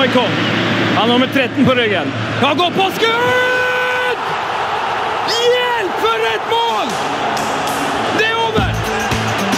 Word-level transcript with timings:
Maikon. 0.00 0.30
Han 0.96 0.96
har 0.96 1.06
nummer 1.06 1.26
13 1.26 1.64
på 1.64 1.74
ryggen. 1.74 2.12
Han 2.42 2.56
går 2.56 2.70
på 2.70 2.90
skudd! 2.96 4.20
Hjelp, 5.28 5.92
for 6.04 6.24
et 6.34 6.46
mål! 6.52 6.88
Det 8.18 8.26
er 8.30 8.34
over! 8.46 8.70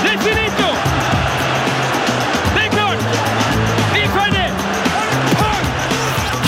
Det 0.02 0.10
er 0.14 0.18
finito! 0.26 0.68
Det 2.56 2.64
er 2.64 2.70
klart! 2.74 3.06
Vi 3.94 4.02
er 4.02 4.12
ferdig! 4.18 4.48
Pang! 5.38 5.64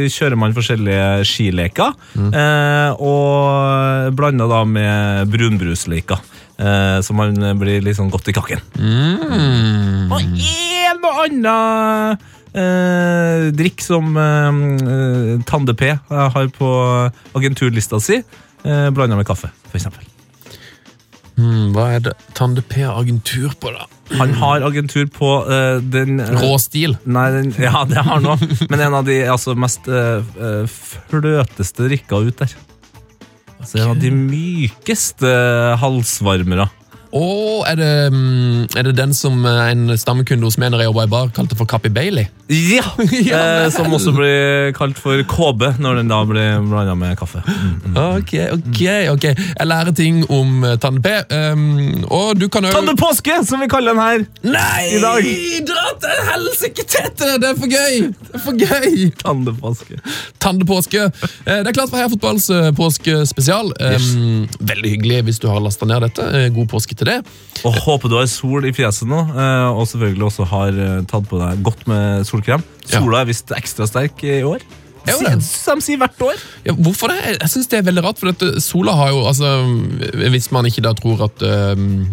kjører 0.10 0.40
man 0.42 0.56
forskjellige 0.58 1.26
skileker, 1.30 1.94
eh, 2.18 2.92
og 2.98 4.16
blanda 4.18 4.50
da 4.50 4.64
med 4.66 5.30
brunbrusleker. 5.30 6.26
Eh, 6.60 6.98
så 7.06 7.16
man 7.16 7.38
blir 7.62 7.84
litt 7.86 7.96
sånn 8.00 8.10
godt 8.12 8.32
i 8.32 8.36
kakken. 8.36 8.60
Mm. 8.76 10.10
Og 10.12 10.26
en 10.26 11.06
og 11.06 11.22
annen 11.28 12.18
eh, 12.54 13.50
drikk 13.56 13.84
som 13.86 14.16
eh, 14.18 14.62
eh, 14.96 15.34
Tande 15.50 15.76
P 15.78 15.94
har 16.10 16.54
på 16.56 16.72
agenturlista 17.38 18.00
si, 18.04 18.22
eh, 18.64 18.90
blanda 18.96 19.20
med 19.20 19.28
kaffe, 19.30 19.52
f.eks. 19.72 19.90
Hmm, 21.40 21.70
hva 21.72 21.86
er 21.96 22.02
det 22.04 22.18
Tande 22.36 22.64
P 22.66 22.82
har 22.84 22.98
agentur 23.00 23.54
på, 23.62 23.72
da? 23.72 23.86
Han 24.20 24.34
har 24.42 24.64
agentur 24.66 25.06
på 25.14 25.30
eh, 25.46 25.78
den 25.94 26.20
eh, 26.20 26.32
Rå 26.42 26.58
stil. 26.62 26.98
Nei, 27.06 27.28
den, 27.36 27.54
ja, 27.62 27.86
det 27.88 28.02
har 28.02 28.18
han 28.18 28.28
òg, 28.34 28.44
men 28.72 28.82
en 28.88 28.98
av 29.00 29.06
de 29.08 29.22
altså, 29.30 29.56
mest 29.60 29.88
eh, 29.88 30.26
eh, 30.42 30.80
fløteste 31.12 31.88
drikka 31.88 32.20
ut 32.26 32.42
der. 32.42 32.58
Altså, 33.60 33.80
En 33.80 33.94
av 33.94 34.02
de 34.02 34.12
mykeste 34.16 35.32
halsvarmere. 35.82 36.70
Og 37.16 37.66
er 37.70 37.78
det, 37.80 37.94
mm, 38.14 38.76
er 38.78 38.86
det 38.90 38.96
den 38.98 39.14
som 39.18 39.46
eh, 39.46 39.72
en 39.72 39.96
stammekunde 39.98 40.46
hos 40.46 40.60
meg 40.62 40.74
når 40.74 40.84
jeg 40.84 40.92
jobba 40.92 41.06
i 41.08 41.12
bar, 41.14 41.32
kalte 41.36 41.58
for 41.58 41.70
Kappi 41.70 41.92
Bailey? 41.94 42.30
Ja! 42.50 42.86
Ja, 43.30 43.40
eh, 43.66 43.70
som 43.74 43.92
også 43.94 44.14
blir 44.16 44.72
kalt 44.78 44.98
for 45.02 45.22
KB 45.30 45.66
når 45.82 46.00
den 46.00 46.10
da 46.10 46.20
blir 46.26 46.62
blanda 46.66 46.96
med 46.98 47.18
kaffe. 47.20 47.42
Mm, 47.46 47.74
mm. 47.92 47.98
Ok, 48.04 48.34
ok, 48.56 48.82
ok. 49.14 49.26
Jeg 49.36 49.68
lærer 49.68 49.92
ting 49.98 50.22
om 50.32 50.64
uh, 50.64 50.76
Tande 50.82 51.02
P. 51.04 51.14
Um, 51.34 52.06
og 52.08 52.40
du 52.40 52.48
kan 52.50 52.66
jo 52.66 52.74
Tande 52.74 52.96
Påske, 52.98 53.42
som 53.46 53.62
vi 53.62 53.70
kaller 53.70 53.94
den 53.94 54.02
her. 54.02 54.26
Nei! 54.46 54.86
i 54.96 55.02
dag. 55.04 55.30
Dra 55.70 55.86
til 56.02 56.24
helsike 56.30 56.86
tete! 56.90 57.36
Det 57.42 57.52
er 57.52 57.60
for 57.60 57.70
gøy! 57.70 58.10
Det 58.10 58.40
er 58.40 58.46
for 58.46 58.58
gøy! 58.58 59.10
Tande 59.22 59.54
Påske. 59.60 60.00
Tandepåske. 60.40 61.10
Påske. 61.10 61.30
Det 61.46 61.68
er 61.68 61.76
klart 61.76 61.92
for 61.92 62.00
Heia 62.00 62.10
Fotballs 62.12 62.50
eh, 62.54 62.70
påskespesial. 62.76 63.72
Um, 63.80 64.48
veldig 64.60 64.94
hyggelig 64.96 65.22
hvis 65.28 65.42
du 65.42 65.50
har 65.52 65.62
lasta 65.64 65.88
ned 65.90 66.04
dette. 66.08 66.26
Eh, 66.36 66.48
God 66.56 66.70
påske 66.72 66.96
til 67.00 67.10
det. 67.12 67.18
Og 67.68 67.76
Håper 67.86 68.12
du 68.12 68.18
har 68.20 68.28
sol 68.32 68.68
i 68.70 68.74
fjeset 68.76 69.10
nå, 69.10 69.20
eh, 69.34 69.70
og 69.74 69.88
selvfølgelig 69.90 70.28
også 70.30 70.46
har 70.52 70.78
eh, 70.86 71.00
tatt 71.10 71.26
på 71.32 71.40
deg 71.42 71.64
godt 71.66 71.88
med 71.92 72.28
solkrem. 72.30 72.64
Sola 72.90 73.24
er 73.24 73.32
visst 73.32 73.52
ekstra 73.56 73.88
sterk 73.90 74.24
i 74.28 74.40
år. 74.48 74.64
Som 75.42 75.80
sier 75.82 75.98
hvert 75.98 76.20
år. 76.22 76.38
Ja, 76.68 76.74
hvorfor 76.76 77.10
det? 77.10 77.18
Jeg 77.40 77.50
synes 77.50 77.70
det 77.72 77.78
er 77.80 77.86
veldig 77.88 78.04
rart, 78.06 78.20
for 78.22 78.30
dette, 78.30 78.62
sola 78.62 78.94
har 79.00 79.10
jo 79.14 79.24
altså, 79.26 79.48
Hvis 80.36 80.52
man 80.54 80.68
ikke 80.70 80.84
da 80.86 80.92
tror 80.94 81.24
at 81.26 81.42
um, 81.80 82.04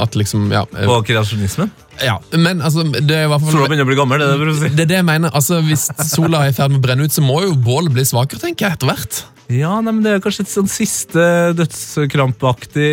At 0.00 0.16
liksom 0.16 0.46
Ja. 0.54 0.62
eh, 0.72 0.86
På 0.88 1.02
kreasjonismen. 1.04 1.70
Ja 2.04 2.16
men 2.38 2.62
altså, 2.64 2.84
det 2.92 3.16
er 3.16 3.26
i 3.26 3.30
hvert 3.30 3.42
fall 3.44 3.52
Sola 3.56 3.68
begynner 3.70 3.86
å 3.86 3.90
bli 3.92 3.98
gammel, 3.98 4.22
det 4.22 4.26
er 4.26 4.32
det 4.32 4.38
du 4.38 4.44
prøver 4.44 4.62
si. 4.62 4.70
det 4.76 4.84
er 4.86 4.90
det 4.92 4.98
jeg 5.00 5.08
mener. 5.08 5.28
altså 5.34 5.60
Hvis 5.66 5.84
sola 6.12 6.44
er 6.46 6.52
i 6.52 6.56
ferd 6.56 6.72
med 6.74 6.80
å 6.82 6.86
brenne 6.86 7.06
ut, 7.06 7.14
så 7.14 7.22
må 7.24 7.36
jo 7.44 7.52
bålet 7.54 7.92
bli 7.94 8.04
svakere, 8.08 8.40
tenker 8.42 8.68
jeg, 8.68 8.78
etter 8.78 8.90
hvert. 8.92 9.22
Ja, 9.52 9.72
nei, 9.84 9.92
men 9.92 10.02
Det 10.04 10.12
er 10.16 10.20
kanskje 10.24 10.44
et 10.46 10.52
sånn 10.52 10.70
siste 10.70 11.22
dødskrampaktig 11.58 12.92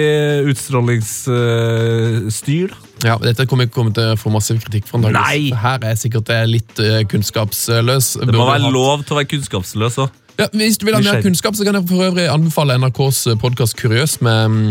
utstrålingsstyr. 0.51 2.73
da. 2.73 2.77
Ja, 3.07 3.15
Dette 3.21 3.45
kommer 3.47 3.63
ikke 3.67 3.77
komme 3.77 3.93
til 3.95 4.09
å 4.11 4.17
få 4.19 4.31
massiv 4.33 4.57
kritikk. 4.65 4.85
for 4.89 4.97
antageligvis. 4.99 5.53
Nei. 5.53 5.61
Her 5.61 5.77
er 5.79 5.93
jeg 5.93 6.01
sikkert 6.03 6.27
litt 6.49 6.81
eh, 6.83 7.03
kunnskapsløs. 7.07 8.05
Det 8.25 8.35
må 8.35 8.49
være 8.49 8.73
lov 8.73 9.05
til 9.05 9.15
å 9.15 9.19
være 9.21 9.31
kunnskapsløs 9.35 9.95
òg. 10.03 10.09
Ja, 10.39 10.45
hvis 10.55 10.77
du 10.79 10.85
vil 10.87 10.95
ha 10.95 11.01
mer 11.03 11.19
kunnskap, 11.19 11.55
så 11.57 11.65
kan 11.67 11.75
jeg 11.75 11.83
for 11.89 12.05
øvrig 12.05 12.29
anbefale 12.31 12.77
NRKs 12.79 13.25
podkast 13.41 13.75
Kuriøs 13.79 14.21
med 14.23 14.53
mm, 14.53 14.69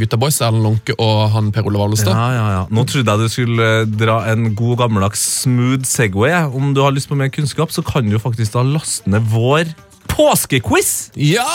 gutta 0.00 0.18
boys, 0.18 0.40
Erlend 0.42 0.66
Lånke 0.66 0.96
og 0.98 1.28
han 1.30 1.52
Per 1.54 1.68
Ole 1.70 1.78
Vallestad. 1.78 2.10
Ja, 2.10 2.24
ja, 2.34 2.46
ja. 2.56 2.64
Nå 2.74 2.82
trodde 2.90 3.14
jeg 3.14 3.22
du 3.22 3.30
skulle 3.30 3.68
eh, 3.84 3.86
dra 3.86 4.16
en 4.32 4.48
god 4.58 4.80
gammeldags 4.82 5.22
smooth 5.44 5.86
Segway. 5.86 6.34
Om 6.50 6.72
du 6.74 6.82
har 6.82 6.96
lyst 6.96 7.12
på 7.12 7.18
mer 7.20 7.30
kunnskap, 7.30 7.70
så 7.70 7.84
kan 7.86 8.10
du 8.10 8.18
faktisk 8.18 8.56
da 8.56 8.64
laste 8.66 9.10
ned 9.10 9.22
vår 9.30 9.70
påskequiz! 10.10 11.12
Ja! 11.14 11.46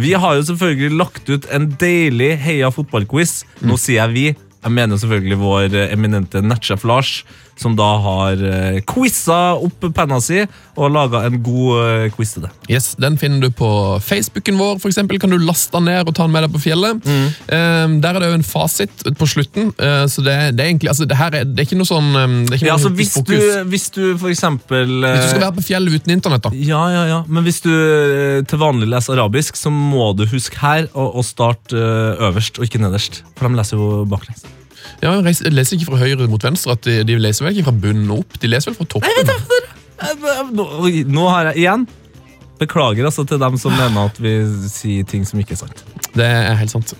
Vi 0.00 0.14
har 0.16 0.38
jo 0.38 0.48
selvfølgelig 0.48 0.96
lagt 1.02 1.28
ut 1.28 1.50
en 1.52 1.68
deilig 1.80 2.32
heia 2.40 2.72
fotballquiz. 2.72 3.42
Nå 3.60 3.76
sier 3.76 4.06
jeg 4.06 4.16
vi. 4.16 4.26
Jeg 4.60 4.76
mener 4.76 5.00
selvfølgelig 5.00 5.40
vår 5.44 5.68
eh, 5.68 5.92
eminente 5.92 6.40
nettsjef 6.44 6.88
Lars, 6.88 7.18
som 7.60 7.76
da 7.78 7.90
har 8.04 8.40
eh, 8.40 8.80
quiza 8.88 9.40
opp 9.60 9.90
penna 9.96 10.20
si 10.24 10.42
og 10.80 10.92
laga 10.94 11.24
en 11.28 11.40
god 11.44 11.82
eh, 11.84 12.06
quiz 12.14 12.34
til 12.36 12.46
det. 12.46 12.52
Yes, 12.72 12.94
Den 13.00 13.18
finner 13.20 13.44
du 13.44 13.50
på 13.54 13.70
Facebooken 14.04 14.58
vår. 14.60 14.78
For 14.80 14.92
eksempel, 14.92 15.20
kan 15.20 15.32
du 15.32 15.38
laste 15.42 15.76
den 15.76 15.90
ned 15.90 16.08
og 16.08 16.16
ta 16.16 16.24
den 16.24 16.34
med 16.34 16.46
deg 16.46 16.54
på 16.54 16.62
fjellet. 16.62 17.04
Eh, 17.04 17.86
der 18.00 18.16
er 18.16 18.22
det 18.22 18.30
jo 18.32 18.38
en 18.38 18.46
fasit 18.46 19.06
på 19.18 19.28
slutten. 19.28 19.70
Uh, 19.80 20.06
så 20.10 20.22
det, 20.24 20.36
det 20.56 20.64
er 20.64 20.70
egentlig 20.72 20.90
altså, 20.92 21.06
det 21.08 21.18
her 21.18 21.34
er, 21.36 21.48
det 21.48 21.62
er 21.62 21.68
ikke 21.68 21.78
noe 21.80 21.88
sånn 21.88 22.10
eh, 22.16 22.36
det 22.46 22.54
er 22.54 22.60
ikke 22.60 22.68
Ja, 22.68 22.76
noe 22.76 22.78
altså 22.78 22.92
Hvis 22.96 23.14
du, 23.16 23.34
hvis 23.72 23.88
du 23.94 24.02
for 24.20 24.30
eksempel 24.32 24.92
uh, 25.04 25.08
Hvis 25.14 25.26
du 25.26 25.32
skal 25.34 25.44
være 25.46 25.56
på 25.58 25.66
fjellet 25.70 25.98
uten 25.98 26.14
internett, 26.16 26.46
da. 26.46 26.52
Ja, 26.54 26.82
ja, 26.94 27.02
ja. 27.10 27.20
Men 27.28 27.46
hvis 27.46 27.62
du 27.64 27.70
uh, 27.72 28.40
til 28.48 28.62
vanlig 28.62 28.90
leser 28.90 29.18
arabisk, 29.18 29.58
så 29.60 29.72
må 29.74 30.12
du 30.18 30.26
huske 30.30 30.60
her 30.62 30.88
å, 30.94 31.24
starte 31.26 31.76
øverst 31.76 32.58
og 32.58 32.66
ikke 32.66 32.80
nederst. 32.82 33.20
For 33.36 33.46
de 33.46 33.60
leser 33.60 33.78
jo 33.78 34.06
baklengs. 34.08 34.46
Ja, 35.02 35.12
reiser- 35.24 35.50
leser 35.54 35.76
ikke 35.78 35.90
fra 35.92 36.00
høyre 36.02 36.26
mot 36.28 36.42
venstre. 36.44 36.72
at 36.76 36.82
De, 36.86 36.98
de 37.04 37.16
leser 37.18 37.44
vel 37.46 37.56
ikke 37.56 37.68
fra 37.70 37.76
bunnen 37.86 38.10
og 38.10 38.24
opp, 38.24 38.38
de 38.42 38.50
leser 38.50 38.70
vel 38.72 38.78
fra 38.80 38.88
toppen. 38.96 39.10
Eh, 40.00 40.42
Nå, 40.56 40.64
oi, 40.80 41.02
nå 41.04 41.26
har 41.28 41.50
jeg 41.50 41.60
igjen 41.66 41.82
Beklager 42.60 43.04
altså 43.08 43.24
til 43.28 43.38
dem 43.40 43.56
som 43.60 43.72
mener 43.72 44.08
at 44.10 44.18
vi 44.20 44.32
sier 44.68 45.04
ting 45.08 45.22
som 45.28 45.40
ikke 45.40 45.52
er 45.56 45.60
sant. 45.62 45.84
Det 46.16 46.24
er 46.26 46.56
helt 46.60 46.72
sant. 46.72 46.92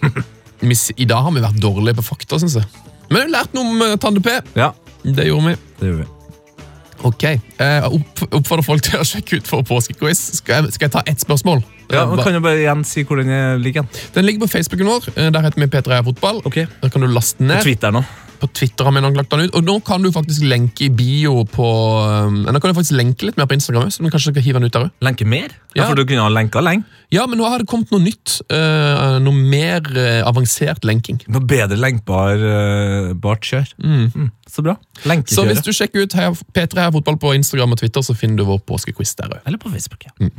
I 0.96 1.04
dag 1.08 1.22
har 1.24 1.32
vi 1.36 1.42
vært 1.44 1.60
dårlige 1.60 1.96
på 1.98 2.04
fakta, 2.06 2.38
syns 2.40 2.56
jeg. 2.56 2.64
Men 3.10 3.16
vi 3.16 3.20
har 3.26 3.32
lært 3.34 3.52
noe 3.56 3.68
om 3.68 3.82
eh, 3.84 3.96
Tande 4.00 4.22
P. 4.24 4.36
Ja, 4.56 4.70
Det 5.04 5.26
gjorde 5.28 5.50
vi. 5.50 5.56
det 5.80 5.88
gjør 5.90 5.98
vi. 6.02 6.06
Ok, 7.02 7.22
eh, 7.24 7.84
opp, 7.88 8.22
Oppfordrer 8.30 8.64
folk 8.66 8.82
til 8.84 8.98
å 9.00 9.04
sjekke 9.08 9.38
ut 9.40 9.46
for 9.48 9.62
påskequiz. 9.64 10.18
Skal 10.40 10.64
jeg, 10.66 10.72
skal 10.74 10.86
jeg 10.88 10.92
ta 10.92 11.02
ett 11.06 11.20
spørsmål? 11.22 11.62
Ja, 11.90 12.02
Eh, 12.04 12.10
men 12.14 12.22
Kan 12.22 12.34
du 12.34 12.40
bare 12.40 12.58
igjen 12.60 12.84
si 12.86 13.02
hvor 13.02 13.16
den 13.16 13.30
er- 13.30 13.58
ligger? 13.58 13.82
Den 14.14 14.24
ligger 14.24 14.46
på 14.46 14.50
Facebooken 14.52 14.86
vår. 14.86 15.08
eh, 15.16 15.30
Der 15.30 15.40
heter 15.42 15.58
vi 15.60 15.66
P3 15.66 15.90
Heia 15.90 16.02
Fotball. 16.02 16.42
Ok. 16.44 16.54
Der 16.82 16.88
kan 16.88 17.00
du 17.00 17.06
laste 17.08 17.40
ned. 17.42 17.62
Twitter 17.62 17.90
nå. 17.90 18.04
På 18.40 18.48
Twitter 18.48 18.86
har 18.86 18.94
vi 18.94 19.02
lagt 19.04 19.30
den 19.30 19.46
ut. 19.46 19.54
Og 19.58 19.66
nå 19.66 19.76
kan 19.84 20.02
du 20.02 20.10
faktisk 20.14 20.44
lenke 20.48 20.86
i 20.86 20.90
bio 20.92 21.44
på 21.48 21.66
um, 22.26 22.42
Nå 22.46 22.60
kan 22.60 22.72
du 22.72 22.78
faktisk 22.78 22.96
lenke 22.96 23.28
litt 23.28 23.38
mer 23.40 23.48
på 23.50 23.58
Instagram, 23.58 23.90
så 23.92 24.04
vi 24.04 24.12
kanskje 24.12 24.32
skal 24.32 24.46
hive 24.46 24.60
den 24.60 24.70
ut 24.70 24.74
der 24.76 24.86
også. 24.86 25.04
Lenke 25.04 25.28
mer? 25.28 25.54
Ja. 25.76 25.86
For 25.86 25.98
du 25.98 26.04
kunne 26.08 26.24
ha 26.24 26.32
lenka 26.32 26.62
lenge. 26.64 26.86
Ja, 27.12 27.26
men 27.28 27.40
nå 27.40 27.46
har 27.50 27.62
det 27.62 27.68
kommet 27.70 27.92
noe 27.94 28.02
nytt. 28.02 28.40
Uh, 28.50 29.18
noe 29.22 29.34
mer 29.36 29.84
uh, 29.94 30.20
avansert 30.28 30.86
lenking. 30.88 31.20
Noe 31.30 31.44
bedre 31.44 31.78
lenkbar 31.78 32.42
uh, 32.42 33.12
bart 33.18 33.46
kjør. 33.46 33.72
Mm, 33.82 34.30
så 34.50 34.64
bra. 34.66 34.76
Så 35.30 35.46
hvis 35.48 35.64
du 35.66 35.72
sjekker 35.74 36.06
ut 36.06 36.14
P3 36.54 36.84
Heia 36.84 36.92
Fotball 36.94 37.18
på 37.20 37.34
Instagram 37.38 37.76
og 37.76 37.82
Twitter, 37.82 38.04
så 38.06 38.16
finner 38.16 38.42
du 38.42 38.48
vår 38.50 38.62
påskequiz 38.68 39.16
der 39.20 39.36
òg. 39.36 39.42
Eller 39.44 39.60
på 39.62 39.72
Facebook. 39.72 40.08
ja. 40.08 40.32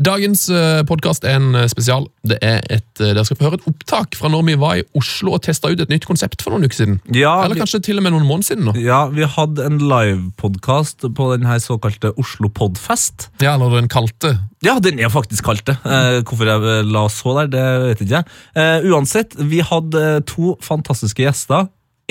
Dagens 0.00 0.46
uh, 0.48 0.80
podkast 0.88 1.26
er 1.28 1.36
en 1.36 1.52
eh, 1.58 1.66
spesial. 1.68 2.06
Det 2.24 2.38
er 2.40 2.62
et, 2.72 2.88
eh, 2.96 3.10
Dere 3.12 3.24
skal 3.28 3.36
få 3.36 3.44
høre 3.44 3.58
et 3.60 3.66
opptak 3.68 4.16
fra 4.16 4.30
når 4.32 4.46
vi 4.46 4.54
var 4.58 4.78
i 4.80 4.84
Oslo 4.98 5.34
og 5.36 5.42
testa 5.44 5.68
ut 5.68 5.82
et 5.84 5.92
nytt 5.92 6.06
konsept 6.08 6.40
for 6.42 6.54
noen 6.54 6.64
uker 6.64 6.78
siden. 6.78 6.96
Ja, 7.12 7.34
Eller 7.44 7.60
kanskje 7.60 7.82
til 7.84 8.00
og 8.00 8.06
med 8.06 8.14
noen 8.14 8.24
måneder 8.24 8.48
siden. 8.48 8.64
nå. 8.70 8.74
Ja, 8.80 9.04
vi 9.12 9.28
hadde 9.28 9.66
en 9.68 9.76
livepodkast 9.84 11.04
på 11.14 11.28
den 11.36 11.44
her 11.46 11.60
såkalte 11.60 12.14
Oslo 12.16 12.48
Podfest. 12.48 13.28
Ja, 13.44 13.54
eller 13.58 13.76
den 13.76 13.92
kalte. 13.92 14.38
Ja, 14.64 14.78
den 14.80 14.98
er 14.98 15.12
faktisk 15.12 15.44
kalt 15.44 15.66
det. 15.68 15.76
Eh, 15.84 16.22
hvorfor 16.24 16.48
jeg 16.48 16.88
la 16.88 17.04
så 17.12 17.36
der, 17.42 17.52
det 17.52 17.68
vet 17.84 18.02
jeg 18.02 18.08
ikke. 18.08 18.24
Eh, 18.56 18.88
uansett, 18.88 19.36
vi 19.36 19.60
hadde 19.60 20.22
to 20.26 20.56
fantastiske 20.64 21.20
gjester. 21.22 21.68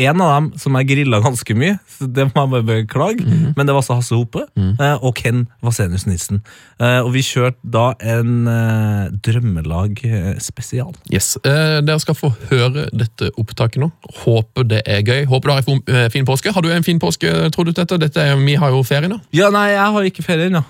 En 0.08 0.22
av 0.24 0.30
dem 0.36 0.48
som 0.62 0.76
jeg 0.80 0.88
grilla 0.90 1.20
ganske 1.24 1.56
mye, 1.58 1.78
så 1.98 2.08
det 2.10 2.26
må 2.30 2.44
jeg 2.44 2.52
bare 2.52 2.66
beklage, 2.68 3.26
men 3.26 3.66
det 3.68 3.74
var 3.74 3.82
altså 3.82 3.98
Hasse 4.00 4.16
Hope 4.18 4.44
eh, 4.58 4.96
og 5.04 5.14
Ken 5.20 5.44
Vasenius 5.66 6.06
Nilsen. 6.10 6.42
Eh, 6.82 7.00
og 7.06 7.12
vi 7.16 7.22
kjørte 7.26 7.60
da 7.74 7.86
en 8.02 8.48
eh, 8.50 9.12
drømmelag 9.28 10.02
spesial. 10.42 10.92
Yes. 11.14 11.34
Dere 11.44 12.00
skal 12.04 12.18
få 12.18 12.32
høre 12.50 12.88
dette 12.92 13.30
opptaket 13.42 13.82
nå. 13.84 13.92
Håper 14.24 14.68
det 14.72 14.82
er 14.90 15.02
gøy. 15.06 15.26
Håper 15.32 15.50
du 15.50 15.54
har 15.56 15.64
en 16.06 16.12
fin- 16.14 16.26
påske. 16.28 16.52
Har 16.56 16.62
du 16.66 16.72
en 16.74 16.84
fin 16.86 17.00
påske, 17.02 17.30
tror 17.54 17.68
du, 17.70 17.74
Tette? 17.78 17.98
Dette 18.02 18.22
er, 18.22 18.36
vi 18.42 18.56
har 18.60 18.74
jo 18.74 18.84
ferie 18.88 19.10
nå. 19.12 19.20
Ja, 19.36 19.50
nei, 19.54 19.70
jeg 19.74 19.88
har 19.96 20.10
ikke 20.12 20.26
ferie 20.26 20.50
ennå. 20.52 20.62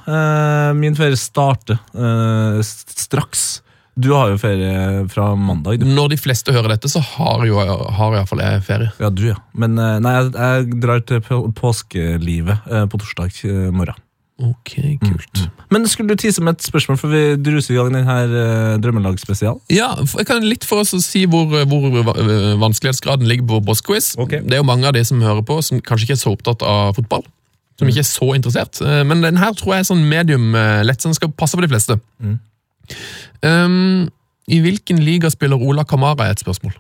Min 0.80 0.95
ferie 0.98 1.18
starter 1.19 1.80
straks. 2.66 3.62
Du 4.01 4.12
har 4.15 4.31
jo 4.31 4.38
ferie 4.42 5.07
fra 5.12 5.31
mandag, 5.38 5.81
du. 5.81 5.89
Når 5.89 6.13
de 6.13 6.19
fleste 6.19 6.53
hører 6.56 6.74
dette, 6.74 6.89
så 6.89 7.01
har 7.06 7.44
jo 7.45 7.59
har 7.62 8.15
iallfall 8.18 8.42
jeg 8.42 8.63
ferie. 8.65 8.94
Ja, 9.01 9.12
du, 9.13 9.27
ja. 9.30 9.38
Men 9.53 9.77
eh, 9.77 9.98
nei, 10.01 10.13
jeg, 10.18 10.31
jeg 10.36 10.80
drar 10.81 11.03
til 11.06 11.21
på 11.25 11.42
påskelivet 11.57 12.71
eh, 12.71 12.88
på 12.89 13.01
torsdag 13.01 13.44
eh, 13.48 13.68
morgen. 13.75 14.00
Ok, 14.42 14.74
kult. 15.03 15.44
Men 15.69 15.86
skulle 15.86 16.15
du 16.15 16.18
tise 16.18 16.42
med 16.42 16.57
et 16.57 16.65
spørsmål, 16.65 16.98
for 16.98 17.13
vi 17.13 17.36
druser 17.38 17.75
i 17.75 17.77
gang 17.77 17.92
denne 17.94 18.15
uh, 18.31 18.80
drømmelagspesial? 18.81 19.59
Ja, 19.69 19.92
jeg 20.01 20.25
kan 20.25 20.42
litt 20.42 20.65
for 20.65 20.81
oss 20.81 20.95
å 20.98 21.01
si 21.03 21.27
hvor, 21.30 21.51
hvor 21.69 22.00
vanskelighetsgraden 22.63 23.30
ligger 23.30 23.45
på 23.51 23.59
Bossquiz. 23.68 24.15
Okay. 24.18 24.42
Det 24.42 24.57
er 24.57 24.63
jo 24.63 24.65
mange 24.65 24.89
av 24.89 24.98
de 24.98 25.03
som 25.06 25.21
hører 25.21 25.45
på, 25.45 25.59
som 25.62 25.83
kanskje 25.86 26.09
ikke 26.09 26.18
er 26.18 26.24
så 26.24 26.33
opptatt 26.33 26.65
av 26.65 26.98
fotball. 26.98 27.21
Som 27.77 27.92
ikke 27.92 28.01
er 28.01 28.09
så 28.09 28.31
interessert. 28.33 28.81
Men 28.81 29.21
den 29.21 29.38
her 29.42 29.53
tror 29.57 29.75
jeg 29.75 29.86
er 29.86 29.92
sånn 29.92 30.01
medium 30.09 30.57
lett, 30.89 31.03
så 31.03 31.12
den 31.12 31.19
skal 31.19 31.36
passe 31.38 31.53
for 31.53 31.62
de 31.62 31.69
fleste. 31.69 32.00
Um, 33.45 34.09
I 34.51 34.61
hvilken 34.63 35.01
liga 35.01 35.29
spiller 35.33 35.61
Ola 35.61 35.85
Kamara, 35.88 36.27
er 36.27 36.38
et 36.38 36.43
spørsmål. 36.43 36.75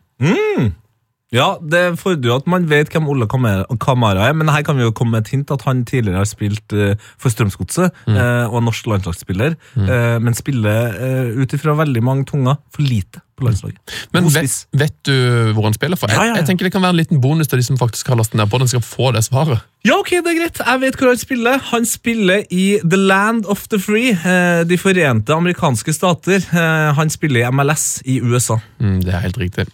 Ja, 1.31 1.53
det 1.63 1.95
fordrer 2.01 2.27
jo 2.27 2.37
at 2.41 2.47
man 2.51 2.65
vet 2.67 2.91
hvem 2.91 3.07
Ola 3.07 3.23
Kamara 3.29 4.27
er, 4.27 4.33
men 4.35 4.51
her 4.51 4.65
kan 4.67 4.75
vi 4.75 4.83
jo 4.83 4.91
komme 4.91 5.15
med 5.15 5.23
et 5.23 5.31
hint 5.31 5.51
at 5.55 5.63
han 5.63 5.85
tidligere 5.87 6.19
har 6.19 6.27
spilt 6.27 6.75
eh, 6.75 6.97
for 7.15 7.31
Strømsgodset 7.31 7.87
eh, 8.11 8.49
og 8.49 8.57
er 8.59 8.65
norsk 8.65 8.89
landslagsspiller, 8.91 9.55
eh, 9.79 10.17
men 10.19 10.35
spiller 10.35 10.99
ut 11.39 11.55
ifra 11.55 11.77
veldig 11.79 12.03
mange 12.03 12.27
tunger 12.33 12.59
for 12.75 12.83
lite 12.83 13.23
på 13.41 13.47
landslaget. 13.49 13.97
Men 14.15 14.29
vet, 14.31 14.55
vet 14.79 14.95
du 15.09 15.15
hvor 15.57 15.65
han 15.67 15.75
spiller? 15.75 15.97
For 15.99 16.07
jeg, 16.11 16.17
Ja, 16.17 16.23
ja, 16.29 16.31
ja. 16.35 16.39
jeg 16.41 16.47
tenker 16.51 16.69
Det 16.69 16.73
kan 16.75 16.83
være 16.85 16.95
en 16.95 17.01
liten 17.01 17.21
bonus 17.23 17.49
til 17.51 17.59
de 17.59 17.65
som 17.67 17.77
faktisk 17.81 18.07
har 18.13 18.19
lasten 18.21 18.37
ned 18.39 18.47
på 18.53 18.59
den, 18.61 18.69
skal 18.71 18.83
få 18.85 19.11
det 19.15 19.25
svaret. 19.27 19.59
Ja, 19.83 19.97
ok, 19.97 20.11
det 20.21 20.29
er 20.31 20.37
greit. 20.37 20.61
Jeg 20.61 20.81
vet 20.85 20.97
hvor 21.01 21.09
han 21.09 21.17
spiller. 21.17 21.57
Han 21.71 21.85
spiller 21.89 22.43
i 22.53 22.65
The 22.85 22.99
Land 23.01 23.45
of 23.49 23.65
the 23.73 23.79
Free, 23.81 24.11
eh, 24.13 24.61
De 24.69 24.77
forente 24.77 25.33
amerikanske 25.33 25.93
stater. 25.97 26.37
Eh, 26.53 26.93
han 26.95 27.09
spiller 27.09 27.41
i 27.47 27.51
MLS 27.51 28.01
i 28.05 28.19
USA. 28.21 28.59
Mm, 28.79 28.99
det 29.01 29.13
er 29.13 29.23
helt 29.25 29.37
riktig. 29.41 29.65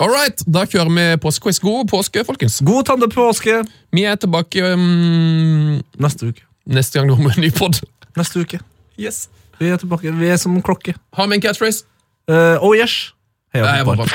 All 0.00 0.08
right, 0.14 0.40
da 0.48 0.62
kjører 0.64 0.88
vi 0.94 1.08
påskequiz. 1.20 1.58
God 1.60 1.88
påske, 1.90 2.22
folkens. 2.24 2.60
God 2.64 2.86
tande 2.88 3.08
påske 3.12 3.58
Vi 3.92 4.04
er 4.08 4.14
tilbake 4.16 4.62
um, 4.72 5.82
neste 6.00 6.30
uke. 6.30 6.46
neste 6.70 6.98
gang 6.98 7.08
du 7.10 7.14
har 7.18 7.22
med 7.26 7.36
en 7.36 7.42
ny 7.44 7.50
pod. 7.50 7.80
Neste 8.16 8.40
uke. 8.40 8.60
Yes. 9.00 9.28
Vi 9.60 9.68
er 9.68 9.76
tilbake. 9.76 10.12
Vi 10.16 10.28
er 10.32 10.36
som 10.40 10.54
klokke. 10.62 10.94
Har 11.16 11.26
vi 11.28 11.34
en 11.36 11.42
catchphrase? 11.42 11.84
Eh, 12.30 12.62
oh 12.62 12.74
yes. 12.76 13.10
Heia 13.52 13.84
fotball. 13.84 14.06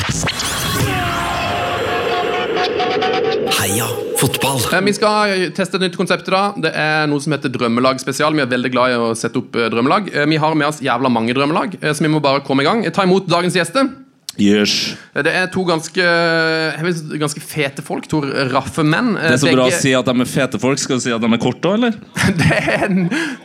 Heia 3.60 3.88
fotball. 4.22 4.62
Eh, 4.72 4.82
Vi 4.86 4.94
skal 4.96 5.34
teste 5.58 5.76
et 5.80 5.84
nytt 5.84 5.98
konsept 6.00 6.30
da. 6.32 6.46
Det 6.56 6.72
er 6.72 7.10
noe 7.12 7.20
som 7.24 7.36
heter 7.36 7.52
Drømmelag 7.52 8.00
spesial. 8.00 8.36
Vi 8.38 8.44
er 8.46 8.50
veldig 8.52 8.72
glad 8.72 8.94
i 8.96 9.02
å 9.02 9.12
sette 9.20 9.42
opp 9.42 9.58
eh, 9.60 9.68
drømmelag. 9.74 10.08
Eh, 10.14 10.30
Vi 10.32 10.40
har 10.40 10.56
med 10.56 10.70
oss 10.70 10.80
jævla 10.86 11.12
mange 11.12 11.36
drømmelag, 11.36 11.76
eh, 11.82 11.92
så 11.92 12.06
vi 12.06 12.12
må 12.14 12.22
bare 12.24 12.44
komme 12.46 12.64
i 12.64 12.70
gang. 12.70 12.86
Ta 12.96 13.04
imot 13.04 13.28
dagens 13.32 13.58
gjester. 13.60 13.92
Yes. 14.40 14.96
Det 15.16 15.32
er 15.32 15.46
to 15.48 15.62
ganske, 15.64 15.96
jeg 16.04 16.84
vet, 16.84 16.98
ganske 17.22 17.40
fete 17.40 17.84
folk. 17.86 18.08
To 18.12 18.20
raffe 18.52 18.84
menn. 18.84 19.14
Det 19.16 19.30
er 19.38 19.40
så 19.40 19.54
bra 19.56 19.68
å 19.70 19.76
si 19.76 19.94
at 19.96 20.10
de 20.10 20.12
er 20.26 20.28
fete 20.28 20.60
folk. 20.60 20.80
Skal 20.82 21.00
du 21.00 21.06
si 21.06 21.14
at 21.16 21.24
de 21.24 21.30
er 21.32 21.40
korte 21.40 21.72
òg, 21.72 21.78
eller? 21.80 21.96
Det 22.42 22.50
er 22.76 22.98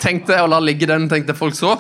tenkte 0.03 0.35
jeg 0.35 0.43
å 0.47 0.51
la 0.51 0.59
ligge 0.63 0.91
den, 0.91 1.07
tenkte 1.11 1.37
folk 1.39 1.55
så. 1.55 1.77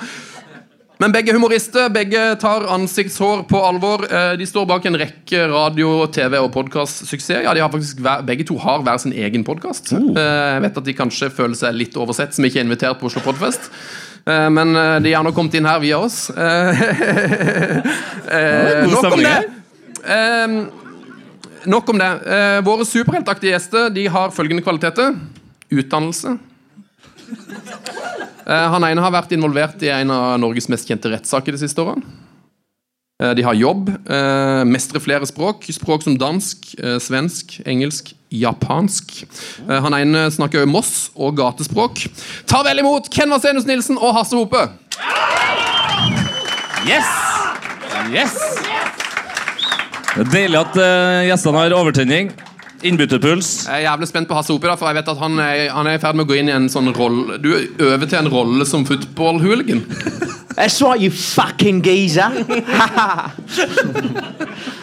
Men 1.00 1.12
begge 1.14 1.32
humorister, 1.32 1.86
begge 1.88 2.20
tar 2.42 2.66
ansiktshår 2.74 3.46
på 3.48 3.60
alvor. 3.64 4.02
Eh, 4.04 4.34
De 4.36 4.44
står 4.46 4.66
bak 4.68 4.84
en 4.86 4.98
rekke 5.00 5.46
radio-, 5.48 6.04
TV- 6.12 6.36
og 6.42 6.50
podkastsuksess. 6.52 7.40
Ja, 7.46 7.54
de 7.56 7.62
har 7.64 7.70
faktisk 7.72 8.02
hver, 8.04 8.20
begge 8.28 8.44
to 8.44 8.58
har 8.60 8.82
hver 8.84 8.98
sin 9.00 9.14
egen 9.16 9.44
podkast. 9.46 9.88
Jeg 9.94 10.60
vet 10.66 10.76
at 10.76 10.84
de 10.84 10.94
kanskje 10.98 11.30
føler 11.32 11.56
seg 11.56 11.72
litt 11.78 11.96
oversett 11.96 12.36
som 12.36 12.44
ikke 12.44 12.60
er 12.60 12.66
invitert 12.68 13.00
på 13.00 13.08
Oslo 13.08 13.22
Podfest. 13.24 13.70
Eh, 14.28 14.48
Men 14.52 14.76
eh, 14.76 14.98
de 15.06 15.14
har 15.16 15.24
nå 15.24 15.32
kommet 15.32 15.56
inn 15.56 15.64
her 15.70 15.80
via 15.80 16.02
oss. 16.04 16.28
Eh, 16.36 16.84
eh, 18.36 18.84
god 18.84 18.92
Nok 18.92 19.16
om 19.16 19.24
det. 19.24 19.38
Eh, 20.04 20.60
Nok 21.64 21.88
om 21.94 21.98
det. 22.00 22.12
Eh, 22.28 22.60
Våre 22.64 22.84
superheltaktige 22.88 23.56
gjester 23.56 23.88
de 23.92 24.04
har 24.12 24.30
følgende 24.36 24.64
kvaliteter. 24.64 25.16
Utdannelse. 25.72 26.36
Eh, 28.50 28.66
Han 28.74 28.84
ene 28.86 29.04
har 29.04 29.14
vært 29.14 29.34
involvert 29.36 29.82
i 29.86 29.92
en 29.94 30.10
av 30.14 30.34
Norges 30.42 30.68
mest 30.72 30.88
kjente 30.88 31.12
rettssaker 31.12 31.54
de 31.54 31.62
siste 31.62 31.82
årene. 31.82 32.02
Eh, 33.22 33.34
De 33.34 33.44
har 33.46 33.54
jobb, 33.54 33.88
eh, 33.90 34.62
mestrer 34.66 35.00
flere 35.00 35.26
språk. 35.28 35.68
Språk 35.70 36.02
som 36.02 36.18
dansk, 36.18 36.74
svensk, 37.00 37.60
engelsk, 37.66 38.14
japansk. 38.30 39.24
Han 39.68 39.94
ene 39.94 40.30
snakker 40.30 40.62
også 40.62 40.70
Moss 40.70 41.10
og 41.16 41.36
gatespråk. 41.36 42.06
Ta 42.46 42.62
vel 42.62 42.78
imot 42.78 43.10
Ken 43.10 43.30
Vasenus 43.30 43.66
Nilsen 43.66 43.98
og 43.98 44.14
Hasse 44.14 44.34
Hope! 44.34 44.68
Yes! 46.86 47.06
Yes! 48.10 48.36
Det 50.14 50.26
er 50.26 50.30
deilig 50.32 50.58
at 50.58 50.74
gjestene 51.28 51.58
har 51.58 51.74
overtenning. 51.76 52.32
Innbytterpuls. 52.82 53.48
Jeg 53.68 53.82
er 53.82 53.90
jævlig 53.90 54.08
spent 54.08 54.28
på 54.30 54.34
Hasse 54.38 54.54
da, 54.62 54.74
for 54.76 54.88
jeg 54.88 54.96
vet 55.00 55.08
at 55.12 55.18
han 55.20 55.38
er, 55.42 55.68
han 55.74 55.86
er 55.90 55.98
i 55.98 56.00
ferd 56.02 56.16
med 56.16 56.24
å 56.24 56.30
gå 56.30 56.38
inn 56.40 56.48
i 56.48 56.54
en 56.56 56.68
sånn 56.72 56.88
rolle 56.96 57.36
Du 57.42 57.50
øver 57.52 58.06
til 58.08 58.18
en 58.22 58.28
rolle 58.32 58.64
som 58.66 58.86
football-hooligan. 58.88 59.82
That's 60.56 60.80
right, 60.86 61.00
you 61.00 61.10
fucking 61.10 61.82
geezer. 61.84 62.30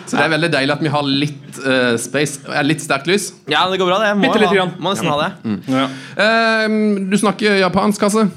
Så 0.08 0.16
det 0.16 0.24
er 0.24 0.32
veldig 0.32 0.50
deilig 0.54 0.72
at 0.78 0.84
vi 0.86 0.92
har 0.94 1.04
litt 1.10 1.58
eh, 1.68 1.96
space. 2.00 2.40
eh, 2.48 2.62
Litt 2.64 2.84
sterkt 2.84 3.10
lys. 3.12 3.32
ja, 3.52 3.66
det 3.72 3.80
går 3.82 3.90
bra, 3.90 3.98
det. 4.06 4.14
Må, 4.16 4.28
Bitte 4.30 4.40
lite 4.40 4.54
ha- 4.54 4.60
grann. 4.62 4.74
må 4.80 4.94
nesten 4.94 5.10
ha 5.12 5.18
det. 5.26 5.32
Ja. 5.68 5.88
Eh, 6.24 6.68
du 7.12 7.18
snakker 7.20 7.58
japansk, 7.60 8.06
Hasse. 8.08 8.28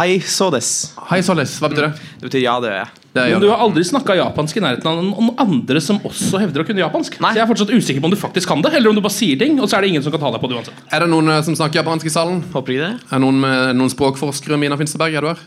Hei, 0.00 0.16
så 0.26 0.48
des. 0.50 0.70
Hei, 1.12 1.20
Solis. 1.22 1.58
Hva 1.62 1.68
betyr 1.70 1.86
det? 1.86 1.92
Det 2.18 2.26
betyr 2.30 2.42
ja, 2.42 2.56
det 2.60 2.72
gjør 2.72 2.80
jeg. 2.82 2.90
Men 3.16 3.40
du 3.42 3.48
har 3.48 3.62
aldri 3.64 3.82
snakka 3.88 4.14
japansk 4.18 4.58
i 4.58 4.62
nærheten 4.64 4.86
av 4.90 5.00
noen 5.00 5.32
andre 5.42 5.80
som 5.80 5.98
også 6.04 6.40
hevder 6.42 6.62
å 6.62 6.66
kunne 6.68 6.82
japansk. 6.84 7.16
Nei. 7.24 7.32
Så 7.32 7.40
jeg 7.40 7.44
er 7.46 7.50
fortsatt 7.50 7.72
usikker 7.72 8.04
på 8.04 8.10
om 8.10 8.14
du 8.14 8.18
faktisk 8.20 8.50
kan 8.52 8.62
det, 8.64 8.74
eller 8.76 8.92
om 8.92 8.98
du 8.98 9.02
bare 9.04 9.16
sier 9.16 9.38
ting, 9.40 9.56
og 9.60 9.70
så 9.70 9.78
er 9.78 9.86
det 9.86 9.92
ingen 9.94 10.04
som 10.04 10.12
kan 10.14 10.20
ta 10.22 10.30
deg 10.34 10.42
på 10.44 10.50
det 10.52 10.58
uansett. 10.60 10.84
Er 10.92 11.04
det 11.06 11.10
noen 11.12 11.32
eh, 11.32 11.40
som 11.46 11.56
snakker 11.58 11.80
japansk 11.80 12.06
i 12.10 12.12
salen? 12.12 12.42
Håper 12.52 12.76
ikke 12.76 12.84
det. 12.84 12.92
Er 13.08 13.16
det 13.16 13.22
noen, 13.24 13.40
med, 13.46 13.72
noen 13.80 13.92
språkforskere? 13.92 14.58
Mina 14.60 14.78
Finstadberg, 14.80 15.16
er 15.16 15.26
du 15.26 15.30
her? 15.32 15.42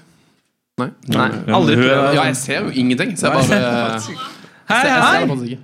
Nei? 0.80 0.90
Nei, 1.12 1.30
aldri 1.60 1.76
prøvd. 1.80 1.96
Ja, 2.16 2.26
jeg 2.30 2.38
ser 2.40 2.68
jo 2.68 2.74
ingenting. 2.74 3.16
Så 3.20 3.28
jeg 3.28 3.36
bare 3.36 3.62
eh, 3.62 4.12
Hei, 4.70 4.84
hei. 4.88 5.24
ser 5.28 5.48
ikke. 5.50 5.64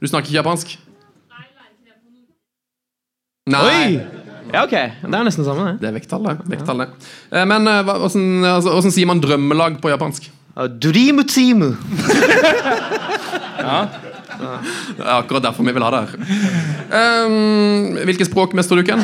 Du 0.00 0.08
snakker 0.08 0.32
ikke 0.32 0.40
japansk? 0.40 0.78
Nei. 3.50 3.60
Oi! 3.66 4.00
Ja, 4.50 4.64
ok. 4.66 4.74
Det 4.74 5.14
er 5.14 5.24
nesten 5.26 5.46
samme, 5.46 5.68
det. 5.70 5.80
Det 5.82 5.88
er 5.90 5.94
vekttall, 5.94 6.26
det. 6.26 6.34
Vekttall, 6.50 6.82
det. 6.82 6.88
Eh, 7.30 7.46
Men 7.48 7.70
eh, 7.70 7.80
hvordan, 7.86 8.26
altså, 8.56 8.74
hvordan 8.74 8.94
sier 8.94 9.08
man 9.10 9.22
drømmelag 9.22 9.78
på 9.82 9.92
japansk? 9.92 10.26
Dreamu 10.54 11.22
timu. 11.28 11.74
Det 14.40 15.04
er 15.04 15.16
akkurat 15.18 15.44
derfor 15.44 15.66
vi 15.66 15.74
vil 15.76 15.84
ha 15.84 15.90
det 15.94 16.00
her. 16.04 16.14
Um, 17.26 17.98
hvilke 18.08 18.26
språk 18.26 18.54
mestrer 18.56 18.80
du, 18.80 18.86
Ken? 18.88 19.02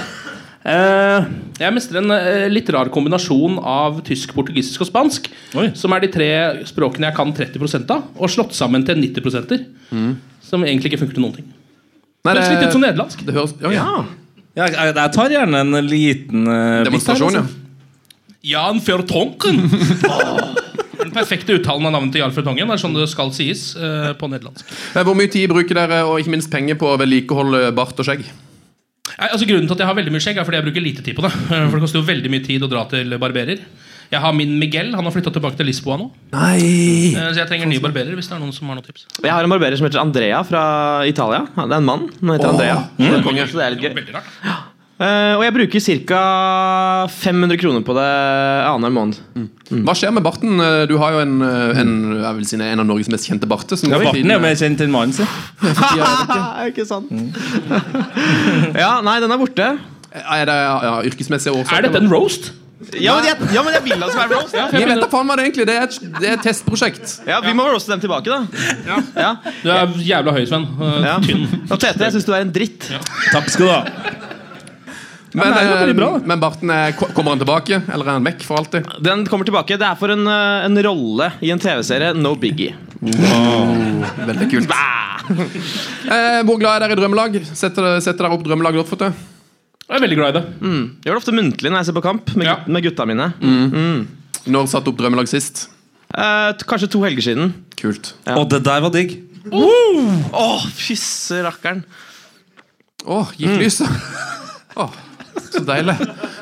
Uh, 0.67 1.29
jeg 1.61 1.75
mestrer 1.77 2.01
en 2.01 2.11
uh, 2.11 2.47
litt 2.51 2.69
rar 2.75 2.91
kombinasjon 2.93 3.61
av 3.63 4.01
tysk, 4.07 4.33
portugisisk 4.35 4.83
og 4.83 4.91
spansk. 4.91 5.29
Oi. 5.59 5.69
Som 5.79 5.95
er 5.95 6.03
de 6.03 6.11
tre 6.13 6.31
språkene 6.67 7.11
jeg 7.11 7.19
kan 7.19 7.35
30 7.37 7.87
av, 7.95 8.09
og 8.17 8.33
slått 8.33 8.57
sammen 8.59 8.87
til 8.89 8.99
90 9.05 9.67
Som 10.43 10.67
egentlig 10.67 10.93
ikke 10.93 11.05
funker 11.05 11.21
til 11.21 11.27
noen 11.27 11.39
ting. 11.39 11.53
Nei, 12.27 12.35
Høres 12.35 12.51
litt 12.51 12.67
ut 12.67 12.75
som 12.75 12.83
nederlandsk. 12.83 13.23
det 13.23 13.37
høres, 13.37 13.55
ja, 13.63 13.71
ja. 13.71 14.05
Ja, 14.57 14.67
jeg, 14.73 14.95
jeg 14.97 15.13
tar 15.15 15.31
gjerne 15.31 15.63
en 15.63 15.79
liten 15.87 16.49
uh, 16.49 16.83
Demonstrasjon, 16.89 17.39
ja. 17.39 17.45
Jan 18.47 18.81
Fjørtonken! 18.83 19.67
Perfekte 21.17 21.57
uttalen 21.57 21.89
av 21.89 21.95
navnet 21.97 22.13
til 22.15 22.21
Jarl 22.23 22.35
Fjørtongen 22.37 22.71
er 22.75 22.81
sånn 22.83 22.97
det 22.97 23.07
skal 23.13 23.31
sies 23.37 23.71
eh, 23.77 24.11
på 24.21 24.29
nederlandsk. 24.33 24.69
Eh, 24.95 25.03
Hvor 25.07 25.17
mye 25.19 25.33
tid 25.33 25.49
bruker 25.53 25.79
dere, 25.79 26.03
og 26.09 26.21
ikke 26.21 26.35
minst 26.37 26.51
penger, 26.53 26.77
på 26.81 26.93
å 26.93 26.99
vedlikeholde 27.01 27.71
bart 27.77 27.97
og 28.03 28.09
skjegg? 28.09 28.27
Nei, 29.17 29.29
altså 29.33 29.47
Grunnen 29.49 29.69
til 29.71 29.77
at 29.79 29.83
jeg 29.85 29.89
har 29.89 29.97
veldig 29.97 30.13
mye 30.13 30.25
skjegg, 30.25 30.39
er 30.43 30.45
fordi 30.49 30.59
jeg 30.61 30.67
bruker 30.69 30.85
lite 30.85 31.05
tid 31.07 31.17
på 31.17 31.25
det. 31.25 31.33
For 31.71 31.77
det 31.79 31.85
koster 31.87 32.03
jo 32.03 32.07
veldig 32.09 32.33
mye 32.37 32.45
tid 32.45 32.67
å 32.67 32.71
dra 32.71 32.85
til 32.91 33.17
barberer. 33.23 33.63
Jeg 34.07 34.21
har 34.23 34.35
min 34.39 34.53
Miguel. 34.61 34.93
Han 34.95 35.03
har 35.09 35.11
flytta 35.15 35.33
tilbake 35.35 35.59
til 35.59 35.67
Lisboa 35.67 35.97
nå. 35.99 36.11
Nei 36.37 36.61
Eh, 37.17 37.33
Så 37.33 37.41
jeg 37.41 37.49
trenger 37.51 37.67
nye 37.71 37.83
barberer 37.83 38.15
hvis 38.15 38.29
det 38.31 38.37
er 38.37 38.43
noen 38.45 38.53
som 38.55 38.69
har 38.71 38.77
noen 38.79 38.87
tips. 38.87 39.07
Jeg 39.25 39.33
har 39.33 39.43
en 39.47 39.51
barberer 39.51 39.79
som 39.81 39.89
heter 39.89 40.03
Andrea 40.03 40.43
fra 40.47 40.63
Italia. 41.09 41.43
Det 41.57 41.67
er 41.67 41.79
en 41.81 41.89
mann. 41.89 42.07
Han 42.21 42.35
heter 42.37 42.53
Andrea. 42.53 42.77
det 43.01 43.09
er 43.17 43.25
konge. 43.25 43.47
Så 43.51 43.59
det 43.59 43.65
er 43.67 43.75
litt 43.75 43.87
gøy. 43.89 43.95
Veldig 44.03 44.15
rart. 44.21 44.35
Eh, 44.97 45.35
og 45.37 45.43
jeg 45.45 45.53
bruker 45.53 45.83
ca. 46.09 46.21
500 47.13 47.59
kroner 47.61 47.83
på 47.85 47.93
det 47.99 48.05
annenhver 48.65 48.95
måned. 48.97 49.19
Hva 49.85 49.93
skjer 49.99 50.15
med 50.17 50.25
barten? 50.25 50.55
Eh, 50.57 50.87
Du 50.89 50.97
har 51.03 51.13
jo 51.13 51.19
en, 51.21 51.35
eh, 51.45 51.81
en, 51.83 51.91
jeg 52.23 52.35
vil 52.39 52.47
si, 52.49 52.57
en 52.57 52.81
av 52.81 52.87
Norges 52.89 53.11
mest 53.13 53.29
kjente 53.29 53.47
barter. 53.47 53.77
Ja, 53.85 53.99
Barten 54.01 54.31
er 54.31 54.39
jo 54.39 54.45
mer 54.47 54.57
kjent 54.57 54.81
enn 54.81 54.91
mannen 54.95 55.13
sin. 55.13 55.29
ikke 56.71 56.87
sant? 56.89 57.13
ja, 58.83 59.01
nei, 59.05 59.19
den 59.21 59.31
er 59.37 59.43
borte. 59.43 59.69
Er 60.17 60.47
det 60.49 60.55
ja, 60.57 60.95
yrkesmessige 61.05 61.53
årsaker? 61.53 61.77
Er 61.77 61.91
dette 61.91 62.01
en 62.01 62.09
roast? 62.09 62.53
Ja, 62.97 63.17
men 63.17 63.25
jeg, 63.25 63.37
ja, 63.53 63.63
men 63.65 63.73
jeg 63.75 63.83
vil 63.85 63.97
at 63.97 64.03
det 64.07 64.15
skal 64.15 64.29
være 64.29 64.39
roast. 64.39 64.55
Ja. 64.57 64.67
Jeg 64.73 64.89
vet 64.89 65.01
da 65.01 65.09
faen 65.13 65.29
hva 65.29 65.37
det 65.37 65.47
egentlig 65.47 65.65
Det 65.67 65.75
er 65.77 65.87
et, 65.89 65.97
det 66.21 66.29
er 66.29 66.35
et 66.37 66.43
testprosjekt. 66.45 67.15
Ja, 67.27 67.41
Vi 67.45 67.53
må 67.57 67.65
roaste 67.69 67.93
dem 67.93 68.01
tilbake, 68.05 68.29
da. 68.33 68.45
Ja. 69.17 69.31
Du 69.65 69.71
er 69.73 69.93
jævla 70.09 70.33
høy, 70.37 70.45
Sven. 70.49 70.65
Uh, 70.81 71.01
Ja. 71.05 71.19
Tynn. 71.25 71.45
Og 71.69 71.77
Tete, 71.81 72.01
jeg 72.05 72.17
syns 72.17 72.29
du 72.29 72.33
er 72.37 72.45
en 72.47 72.53
dritt. 72.55 72.89
Takk 73.33 73.49
skal 73.53 73.67
du 73.67 73.73
ha. 73.73 74.36
Men, 75.37 75.53
det 75.53 75.65
jo 75.67 75.77
eh, 75.85 75.97
bra, 75.97 76.09
men 76.25 76.41
barten 76.41 76.71
er, 76.73 76.95
kommer 76.97 77.35
han 77.35 77.41
tilbake, 77.43 77.79
eller 77.93 78.09
er 78.09 78.17
han 78.17 78.25
vekk 78.25 78.45
for 78.47 78.57
alltid? 78.63 78.87
Den 79.05 79.27
kommer 79.29 79.45
tilbake. 79.49 79.77
Det 79.77 79.85
er 79.85 79.99
for 80.01 80.13
en, 80.15 80.25
eh, 80.33 80.65
en 80.65 80.81
rolle 80.87 81.29
i 81.45 81.51
en 81.53 81.61
TV-serie. 81.61 82.15
No 82.17 82.33
biggie. 82.41 82.73
Veldig 83.05 84.49
kult. 84.55 84.73
Eh, 84.73 86.41
hvor 86.47 86.57
glad 86.61 86.79
er 86.79 86.87
dere 86.87 86.97
i 86.97 87.01
drømmelag? 87.03 87.37
Setter, 87.53 87.99
setter 88.01 88.25
dere 88.25 88.39
opp 88.39 88.47
drømmelag? 88.47 88.79
Jeg 88.81 89.99
er 89.99 90.03
veldig 90.03 90.19
glad 90.19 90.33
i 90.33 90.39
det. 90.39 90.45
Jeg 90.63 91.07
gjør 91.07 91.13
det 91.13 91.21
ofte 91.21 91.37
muntlig 91.37 91.73
når 91.73 91.83
jeg 91.83 91.91
ser 91.91 91.99
på 91.99 92.07
kamp 92.09 92.33
med, 92.35 92.47
Ja. 92.49 92.57
med 92.67 92.87
gutta 92.87 93.07
mine. 93.07 93.29
Når 94.47 94.71
satte 94.73 94.89
opp 94.89 94.97
drømmelag 95.03 95.29
sist? 95.29 95.67
Eh, 96.17 96.53
kanskje 96.65 96.89
to 96.97 97.03
helger 97.05 97.23
siden. 97.29 97.53
Kult. 97.77 98.15
Og 98.33 98.49
det 98.49 98.65
der 98.65 98.81
var 98.81 98.95
digg. 98.95 99.19
Åh, 99.53 100.65
fysse 100.75 101.43
rakkeren. 101.45 101.85
Å, 103.07 103.27
gikk 103.37 103.61
lyset? 103.61 103.87
Å, 104.81 104.89
så 105.59 105.67
deilig. 105.69 105.97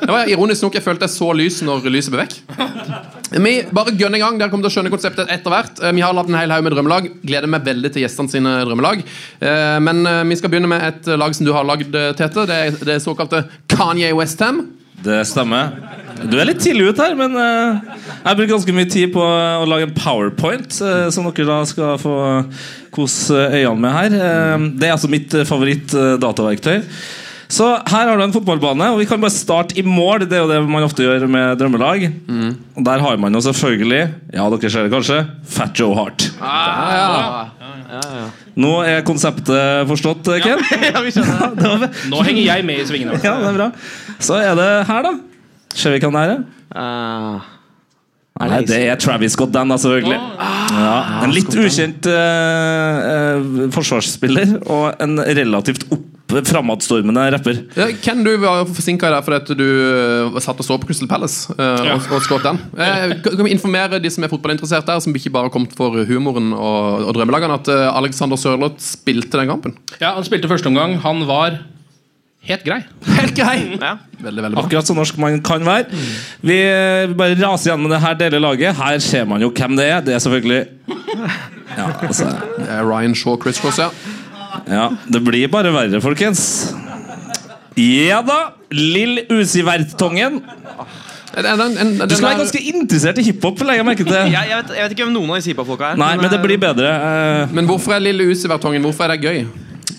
Det 0.05 0.11
var 0.11 0.29
ironisk 0.29 0.65
nok 0.67 0.77
jeg 0.79 0.85
følte 0.85 1.07
jeg 1.07 1.15
så 1.15 1.29
lys 1.37 1.61
når 1.65 1.87
lyset 1.93 2.13
ble 2.13 2.25
vekk. 2.25 2.35
Vi 3.35 3.53
bare 3.73 3.93
gønner 3.97 4.19
i 4.19 4.21
gang. 4.21 4.37
Dere 4.39 4.51
kommer 4.51 4.67
til 4.67 4.71
å 4.71 4.75
skjønne 4.77 4.91
konseptet 4.93 5.31
etter 5.33 5.51
hvert. 5.51 5.81
Eh, 5.81 5.91
Vi 5.97 6.03
har 6.05 6.13
lagd 6.15 6.29
en 6.31 6.37
hel 6.39 6.53
haug 6.53 6.63
med 6.67 6.75
drømmelag. 6.75 7.09
Gleder 7.25 7.49
meg 7.51 7.65
veldig 7.65 7.91
til 7.95 8.05
gjestene 8.05 8.31
sine 8.31 8.53
drømmelag. 8.67 9.01
Eh, 9.41 9.77
Men 9.83 10.05
eh, 10.05 10.23
vi 10.29 10.37
skal 10.39 10.53
begynne 10.53 10.69
med 10.71 10.85
et 10.87 11.09
lag 11.17 11.35
som 11.35 11.47
du 11.47 11.51
har 11.55 11.65
lagd, 11.67 11.91
Tete. 12.19 12.45
Det 12.47 12.55
er 12.69 12.79
det 12.91 13.01
såkalte 13.03 13.43
Kanye 13.71 14.13
Westham. 14.15 14.67
Det 15.05 15.19
stemmer. 15.27 15.73
Du 16.31 16.37
er 16.39 16.47
litt 16.47 16.61
tidlig 16.63 16.93
ute 16.93 17.03
her, 17.03 17.13
men 17.19 17.35
jeg 17.35 18.37
bruker 18.37 18.53
ganske 18.53 18.73
mye 18.73 18.87
tid 18.89 19.11
på 19.13 19.21
å 19.21 19.65
lage 19.67 19.89
en 19.89 19.93
powerpoint, 19.93 20.71
som 21.13 21.27
dere 21.27 21.45
da 21.49 21.57
skal 21.67 21.99
få 22.01 22.15
kose 22.95 23.35
øynene 23.35 23.83
med 23.83 23.93
her. 23.93 24.15
Det 24.79 24.87
er 24.87 24.95
altså 24.95 25.11
mitt 25.11 25.35
favoritt-dataverktøy. 25.45 26.79
Så 27.51 27.67
her 27.77 28.09
har 28.09 28.17
du 28.17 28.23
en 28.25 28.33
fotballbane, 28.33 28.87
og 28.93 28.99
vi 29.01 29.05
kan 29.09 29.21
bare 29.21 29.33
starte 29.33 29.77
i 29.77 29.83
mål. 29.85 30.25
Det 30.25 30.37
er 30.37 30.43
jo 30.43 30.49
det 30.49 30.61
man 30.65 30.85
ofte 30.85 31.05
gjør 31.05 31.27
med 31.29 31.59
drømmelag. 31.59 32.07
Og 32.75 32.85
der 32.87 33.03
har 33.05 33.19
man 33.21 33.37
jo 33.37 33.43
selvfølgelig, 33.45 34.01
ja, 34.33 34.47
dere 34.49 34.71
ser 34.73 34.87
det 34.87 34.93
kanskje, 34.93 35.21
Fat 35.55 35.77
Joe 35.79 35.93
Hart. 35.97 36.29
Nå 38.55 38.71
er 38.87 39.03
konseptet 39.07 39.87
forstått, 39.89 40.29
Ken? 40.43 40.61
ja, 40.89 41.01
vi 41.03 41.11
skjønner 41.13 41.55
det. 41.55 41.71
Det 41.85 41.89
Nå 42.11 42.21
henger 42.25 42.45
jeg 42.45 42.65
med 42.67 42.81
i 42.81 42.85
svingene. 42.87 43.17
ja, 43.25 43.35
det 43.41 43.51
er 43.51 43.57
bra. 43.59 43.67
Så 44.23 44.39
er 44.39 44.55
det 44.57 44.69
her, 44.89 45.09
da. 45.09 45.13
Ser 45.75 45.95
vi 45.95 45.99
hvem 46.03 46.15
det 46.15 46.23
er? 46.31 46.39
Uh. 46.75 47.51
Nei, 48.35 48.59
det 48.67 48.81
er 48.89 48.97
Travis 48.99 49.35
Scott 49.35 49.53
den, 49.55 49.69
da, 49.71 49.77
selvfølgelig. 49.79 50.17
Ja, 50.75 50.95
en 51.23 51.31
litt 51.35 51.53
ukjent 51.55 52.07
uh, 52.11 53.05
uh, 53.39 53.61
forsvarsspiller 53.75 54.57
og 54.65 54.89
en 55.03 55.21
relativt 55.23 55.87
opp 55.87 56.14
framadstormende 56.29 57.21
rapper. 57.35 57.59
Ja, 57.77 57.85
Ken, 58.01 58.23
du 58.25 58.31
var 58.41 58.65
forsinka 58.65 59.09
der 59.13 59.21
fordi 59.25 59.37
at 59.37 59.51
du 59.59 59.65
eh, 60.33 60.39
satt 60.41 60.59
og 60.59 60.65
så 60.65 60.77
på 60.81 60.89
Crystal 60.89 61.07
Palace. 61.11 61.53
eh, 61.53 61.91
og, 61.93 62.07
og 62.17 62.23
skåret 62.25 62.47
den. 62.49 62.59
Eh, 62.77 63.13
kan 63.23 63.45
vi 63.45 63.53
informere 63.53 63.99
de 64.01 64.09
som 64.11 64.25
er 64.25 64.31
fotballinteressert 64.33 64.87
der, 64.89 64.99
som 65.03 65.13
ikke 65.15 65.29
bare 65.35 65.47
har 65.49 65.53
kommet 65.53 65.75
for 65.77 66.01
humoren 66.09 66.51
og, 66.53 67.05
og 67.05 67.13
drømmelagene, 67.19 67.59
at 67.61 67.69
eh, 67.71 67.85
Alexander 68.01 68.39
Sørloth 68.41 68.81
spilte 68.83 69.37
den 69.37 69.47
kampen? 69.53 69.77
Ja, 70.01 70.15
Han 70.17 70.25
spilte 70.27 70.49
første 70.51 70.67
omgang. 70.71 70.97
Han 71.05 71.23
var 71.29 71.59
helt 72.45 72.65
grei. 72.65 72.81
Helt 73.19 73.37
grei! 73.37 73.55
Ja. 73.85 73.95
Veldig, 74.15 74.41
veldig 74.45 74.55
bra. 74.57 74.63
Akkurat 74.65 74.87
så 74.87 74.93
norsk 74.97 75.17
man 75.21 75.39
kan 75.45 75.65
være. 75.67 75.85
Vi 76.41 76.55
eh, 76.65 77.11
bare 77.19 77.35
raser 77.37 77.73
gjennom 77.73 77.91
det 77.91 78.01
her 78.01 78.17
deler 78.17 78.41
laget. 78.41 78.73
Her 78.79 78.97
ser 79.03 79.25
man 79.29 79.43
jo 79.43 79.51
hvem 79.53 79.75
det 79.77 79.85
er. 79.91 80.01
Det 80.05 80.15
er 80.15 80.21
selvfølgelig 80.23 80.65
Ja, 81.75 81.89
altså, 82.07 82.29
Det 82.57 82.69
er 82.71 82.85
Ryan 82.87 83.13
Shaw, 83.17 83.35
Chris 83.41 83.59
Cross, 83.61 83.77
ja. 83.83 83.89
Ja 84.69 84.89
Det 85.11 85.21
blir 85.23 85.47
bare 85.51 85.71
verre, 85.73 86.01
folkens. 86.01 86.73
Ja 87.77 88.21
da! 88.25 88.53
Lill 88.71 89.19
Usivert-tongen 89.29 90.39
Den, 91.35 91.59
den, 91.59 91.75
den, 91.75 92.07
Du 92.09 92.15
skal 92.15 92.29
være 92.31 92.39
ganske 92.45 92.61
interessert 92.71 93.19
i 93.19 93.25
hiphop, 93.27 93.59
jeg. 93.59 93.85
Jeg, 93.85 94.47
vet, 94.55 94.71
jeg 94.71 94.83
vet 94.85 94.95
ikke 94.95 95.03
hvem 95.05 95.13
noen 95.13 95.33
av 95.33 95.39
disse 95.41 95.51
hiphop-folka 95.51 95.91
er. 95.91 95.99
Nei, 95.99 96.13
men 96.17 96.31
det 96.31 96.39
eh, 96.39 96.45
blir 96.45 96.59
bedre. 96.61 96.93
uh... 96.95 97.53
Men 97.53 97.67
hvorfor 97.67 97.97
er 97.97 98.03
Lille 98.05 98.27
Usivertongen 98.31 98.81
Hvorfor 98.87 99.09
er 99.09 99.15
det 99.17 99.27
gøy? 99.27 99.45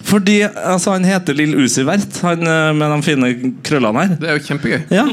Fordi 0.07 0.39
altså, 0.47 0.95
han 0.95 1.05
heter 1.05 1.35
Lill 1.37 1.53
Usivert, 1.61 2.21
han 2.23 2.47
eh, 2.47 2.71
med 2.79 2.95
de 2.95 3.03
fine 3.05 3.33
krøllene 3.67 4.05
her. 4.07 4.15
Det 4.21 4.31
er 4.31 4.39
jo 4.39 4.45
kjempegøy. 4.47 4.81
Ja. 4.95 5.07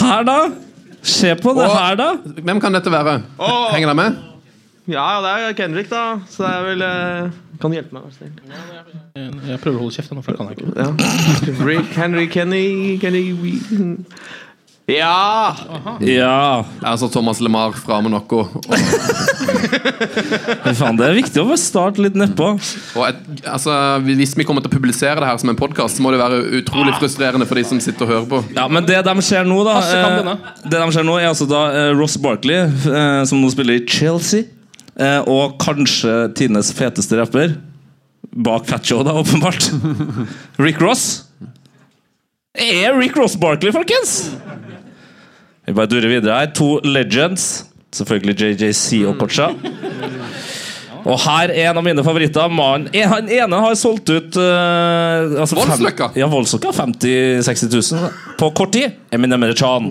Her, 0.00 0.24
da? 0.26 0.38
Se 1.02 1.32
på 1.38 1.54
det 1.56 1.68
Og- 1.68 1.76
her, 1.78 1.94
da. 1.96 2.10
Hvem 2.44 2.60
kan 2.60 2.74
dette 2.76 2.92
være? 2.92 3.22
Åh. 3.38 3.70
Henger 3.72 3.94
det 3.94 3.96
med? 3.96 4.18
Ja, 4.90 5.04
ja, 5.14 5.20
det 5.22 5.30
er 5.50 5.56
Kendrick, 5.60 5.88
da. 5.92 6.02
Så 6.30 6.42
det 6.44 6.50
er 6.50 6.64
vel 6.66 6.82
eh, 6.86 7.38
Kan 7.62 7.70
du 7.70 7.76
hjelpe 7.78 7.94
meg? 7.94 8.02
vær 8.08 8.10
så 8.10 8.24
snill? 8.24 8.34
Jeg 9.50 9.60
prøver 9.62 9.76
å 9.78 9.84
holde 9.84 9.94
kjeft, 9.96 10.12
nå, 10.16 10.22
for 10.24 10.34
det 10.34 10.38
kan 10.40 10.50
jeg 10.50 10.56
ikke. 10.58 10.70
Ja. 10.80 10.88
Rick, 11.68 11.94
Henry, 11.98 12.26
Kenny, 12.32 12.66
Kenny 13.02 13.24
we- 13.38 14.04
Ja! 14.90 15.54
Ja. 16.02 16.64
Altså 16.82 17.06
Thomas 17.12 17.38
LeMar 17.44 17.76
fra 17.78 18.00
Monaco. 18.02 18.40
noe. 18.50 18.78
Faen, 20.80 20.96
det 20.98 21.06
er 21.06 21.14
viktig 21.14 21.42
å 21.42 21.46
bare 21.50 21.60
starte 21.60 22.02
litt 22.02 22.16
nedpå. 22.18 22.48
altså, 23.46 23.76
hvis 24.06 24.34
vi 24.38 24.46
kommer 24.48 24.64
til 24.64 24.72
å 24.72 24.74
publisere 24.74 25.20
det 25.22 25.28
her 25.30 25.38
som 25.42 25.52
en 25.52 25.58
podkast, 25.60 25.98
så 25.98 26.02
må 26.04 26.10
det 26.14 26.20
være 26.22 26.40
utrolig 26.62 26.96
frustrerende 26.98 27.46
for 27.46 27.60
de 27.60 27.64
som 27.68 27.80
sitter 27.82 28.06
og 28.08 28.12
hører 28.14 28.28
på. 28.32 28.42
Ja, 28.56 28.66
men 28.72 28.88
det 28.88 28.98
de 29.06 29.14
ser 29.26 29.46
nå, 29.46 29.60
da 29.68 29.78
eh. 29.78 30.32
Det 30.66 30.78
de 30.80 30.88
ser 30.96 31.06
nå, 31.06 31.18
er 31.20 31.30
altså 31.30 31.46
da 31.50 31.62
eh, 31.70 31.92
Ross 31.98 32.16
Barkley, 32.20 32.64
eh, 32.66 33.20
som 33.30 33.38
nå 33.42 33.52
spiller 33.54 33.78
i 33.78 33.86
Chelsea. 33.86 34.48
Eh, 35.00 35.20
Og 35.30 35.56
kanskje 35.62 36.14
tidenes 36.38 36.70
feteste 36.76 37.18
rapper. 37.20 37.56
Bak 38.30 38.68
Fat 38.70 38.86
Joe, 38.86 39.02
da, 39.06 39.16
åpenbart. 39.18 39.70
Rick 40.64 40.80
Ross. 40.84 41.24
Er 42.54 42.94
Rick 42.98 43.16
Ross 43.18 43.34
Barkley, 43.40 43.72
folkens! 43.74 44.30
Vi 45.66 45.74
bare 45.76 45.90
durer 45.90 46.08
videre 46.10 46.38
her. 46.40 46.52
To 46.58 46.76
legends. 46.86 47.66
Selvfølgelig 47.94 48.36
JJC 48.38 49.00
og 49.10 49.16
Kocha. 49.18 49.48
Og 51.00 51.16
her 51.24 51.48
er 51.54 51.70
en 51.70 51.78
av 51.80 51.84
mine 51.86 52.02
favoritter. 52.04 52.50
Man, 52.52 52.84
Han 52.92 53.30
ene 53.32 53.60
har 53.64 53.74
solgt 53.78 54.10
ut 54.12 54.36
uh, 54.36 55.40
altså 55.40 55.56
fem- 55.56 55.70
Voldsløkka? 55.72 56.10
Ja, 56.20 56.28
Voldsløkka. 56.30 56.74
50 56.76 57.40
000-60 57.48 57.94
000 57.96 58.10
på 58.38 58.50
kort 58.58 58.74
tid. 58.76 58.98
Eminem 59.16 59.46
Chan. 59.58 59.88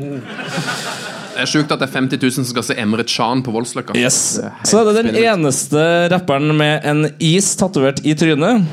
Det 1.40 1.46
er 1.46 1.52
sjukt 1.54 1.70
at 1.72 1.80
det 1.80 1.88
er 1.88 1.94
50 1.96 2.20
000 2.20 2.34
som 2.36 2.46
skal 2.50 2.64
se 2.68 2.76
Emre 2.84 3.04
Chan 3.08 3.40
på 3.46 3.52
Voldsløkka. 3.56 3.94
Yes. 3.96 4.42
Så 4.68 4.82
er 4.82 4.90
det 4.90 5.04
den 5.06 5.16
eneste 5.22 5.84
rapperen 6.12 6.52
med 6.58 6.84
en 6.84 7.06
is 7.24 7.54
tatovert 7.56 8.02
i 8.04 8.12
trynet. 8.20 8.66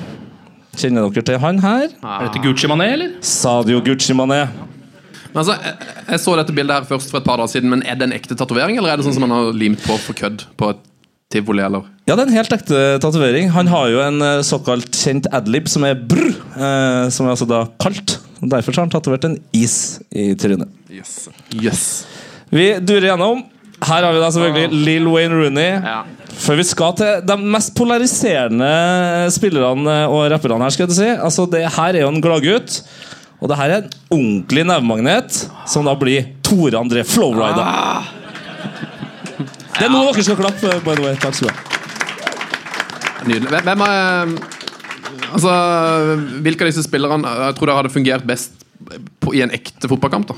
Kjenner 0.75 1.07
dere 1.07 1.23
til 1.29 1.39
han 1.45 1.61
her? 1.63 1.87
Er 1.95 2.25
dette 2.27 2.43
Gucci 2.43 2.67
Mané, 2.67 2.89
eller? 2.97 3.13
Sadio 3.23 3.79
Gucci 3.87 4.17
Mané. 4.19 4.41
Men 5.31 5.45
altså, 5.45 5.55
jeg, 5.63 5.95
jeg 6.11 6.25
så 6.25 6.35
dette 6.41 6.57
bildet 6.59 6.75
her 6.75 6.91
først 6.91 7.15
for 7.15 7.23
et 7.23 7.29
par 7.29 7.39
dager 7.39 7.55
siden, 7.55 7.71
men 7.71 7.87
er 7.87 8.01
det 8.01 8.09
en 8.09 8.17
ekte 8.19 8.35
tatovering, 8.35 8.81
eller 8.81 8.97
er 8.97 8.99
det 8.99 9.07
sånn 9.07 9.15
som 9.15 9.29
man 9.29 9.37
har 9.37 9.55
limt 9.55 9.87
på 9.87 10.01
for 10.03 10.19
kødd 10.19 10.43
på 10.59 10.75
et 10.75 10.83
tivoli, 11.31 11.63
eller? 11.63 11.87
Ja, 12.11 12.17
det 12.17 12.25
er 12.25 12.27
en 12.27 12.39
helt 12.41 12.59
ekte 12.59 12.85
tatovering. 13.05 13.55
Han 13.55 13.71
har 13.71 13.95
jo 13.95 14.03
en 14.03 14.27
eh, 14.27 14.43
såkalt 14.47 14.91
kjent 14.91 15.31
adlib 15.31 15.71
som 15.71 15.87
er 15.87 15.95
brr, 15.95 16.35
eh, 16.35 17.07
som 17.15 17.31
er 17.31 17.37
altså 17.37 17.47
da 17.47 17.63
kaldt. 17.79 18.19
Derfor 18.43 18.75
har 18.75 18.89
han 18.89 18.97
tatovert 18.99 19.31
en 19.31 19.39
is 19.55 20.01
i 20.11 20.33
trynet. 20.35 20.75
Yes. 20.91 21.29
yes. 21.63 21.85
Vi 22.55 22.67
durer 22.87 23.11
gjennom. 23.11 23.43
Her 23.87 24.07
har 24.07 24.13
vi 24.15 24.21
da 24.23 24.29
selvfølgelig 24.33 24.85
Lill 24.87 25.09
Wayne 25.13 25.37
Rooney. 25.37 25.83
Ja. 25.85 25.99
Før 26.37 26.59
vi 26.61 26.65
skal 26.69 26.95
til 26.99 27.23
de 27.27 27.37
mest 27.55 27.73
polariserende 27.77 28.69
spillerne 29.35 29.97
og 30.13 30.27
rapperne 30.33 30.65
her, 30.67 30.75
skal 30.75 30.87
jeg 30.89 30.97
si. 30.99 31.09
Altså, 31.17 31.47
det 31.51 31.65
her 31.77 31.97
er 31.97 32.05
jo 32.05 32.11
en 32.13 32.23
gladgutt. 32.25 32.81
Og 33.41 33.51
det 33.51 33.59
her 33.59 33.73
er 33.75 33.83
en 33.83 33.91
ordentlig 34.17 34.65
nevemagnet, 34.65 35.41
som 35.69 35.85
da 35.85 35.93
blir 35.99 36.31
Tore 36.47 36.79
André 36.81 37.03
Flowrider. 37.05 38.13
Det 39.77 39.85
er 39.85 39.93
nå 39.93 40.05
dere 40.07 40.25
skal 40.25 40.39
klappe. 40.41 40.71
by 40.87 40.95
the 40.97 41.05
way. 41.05 41.17
Takk 41.21 41.37
skal 41.37 41.51
du 41.51 41.53
ha. 41.53 43.25
Nydelig. 43.27 43.61
Hvem- 43.67 43.83
er 43.89 44.37
Altså, 45.27 45.51
hvilke 46.41 46.63
av 46.63 46.69
disse 46.71 46.85
spillerne 46.87 47.27
tror 47.57 47.67
dere 47.67 47.77
hadde 47.81 47.91
fungert 47.93 48.25
best 48.25 48.53
på, 49.21 49.35
i 49.35 49.43
en 49.43 49.51
ekte 49.51 49.89
fotballkamp? 49.91 50.29
da? 50.31 50.35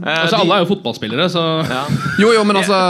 Eh, 0.00 0.22
Altså, 0.22 0.36
Alle 0.40 0.56
er 0.56 0.60
jo 0.64 0.70
fotballspillere, 0.74 1.26
så 1.32 1.42
Jo, 2.22 2.32
jo, 2.32 2.44
men 2.48 2.56
altså 2.62 2.76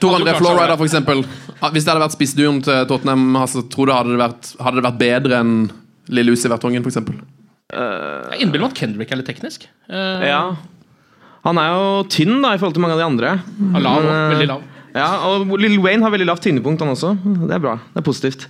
Tor 0.00 0.16
André 0.18 0.32
det. 0.32 0.76
for 0.78 0.84
eksempel. 0.86 1.22
Ah, 1.60 1.70
Hvis 1.70 1.84
det 1.84 1.92
hadde 1.92 2.02
vært 2.02 2.16
spissduoen 2.16 2.62
til 2.64 2.86
Tottenham, 2.90 3.36
altså, 3.38 3.62
tror 3.70 3.86
du 3.86 3.92
hadde 3.94 4.10
det 4.16 4.22
vært, 4.22 4.50
hadde 4.62 4.76
det 4.80 4.86
vært 4.88 4.98
bedre 5.02 5.38
enn 5.42 5.54
Lille 6.10 6.32
Lucy 6.32 6.48
Vertongen, 6.50 6.82
for 6.82 6.90
eksempel? 6.90 7.20
Jeg 7.72 8.42
innbiller 8.42 8.66
meg 8.66 8.74
at 8.74 8.80
Kendrick 8.82 9.12
er 9.14 9.20
litt 9.20 9.28
teknisk. 9.30 9.68
Uh, 9.88 10.20
Ja. 10.26 10.42
Han 11.42 11.58
er 11.58 11.72
jo 11.74 11.86
tynn 12.06 12.36
da, 12.42 12.52
i 12.54 12.58
forhold 12.60 12.74
til 12.76 12.82
mange 12.84 12.94
av 12.94 13.00
de 13.00 13.06
andre. 13.06 13.30
er 13.74 13.80
lav, 13.82 14.02
Men, 14.02 14.12
eh, 14.12 14.34
veldig 14.36 14.46
lav. 14.50 14.60
Ja, 14.92 15.06
og 15.24 15.48
Lil 15.56 15.78
Wayne 15.80 16.04
har 16.04 16.12
veldig 16.12 16.26
lavt 16.28 16.42
tyngdepunkt, 16.44 16.82
han 16.84 16.90
også. 16.92 17.14
Det 17.48 17.54
er 17.56 17.62
bra. 17.64 17.78
Det 17.94 18.02
er 18.02 18.04
positivt. 18.04 18.42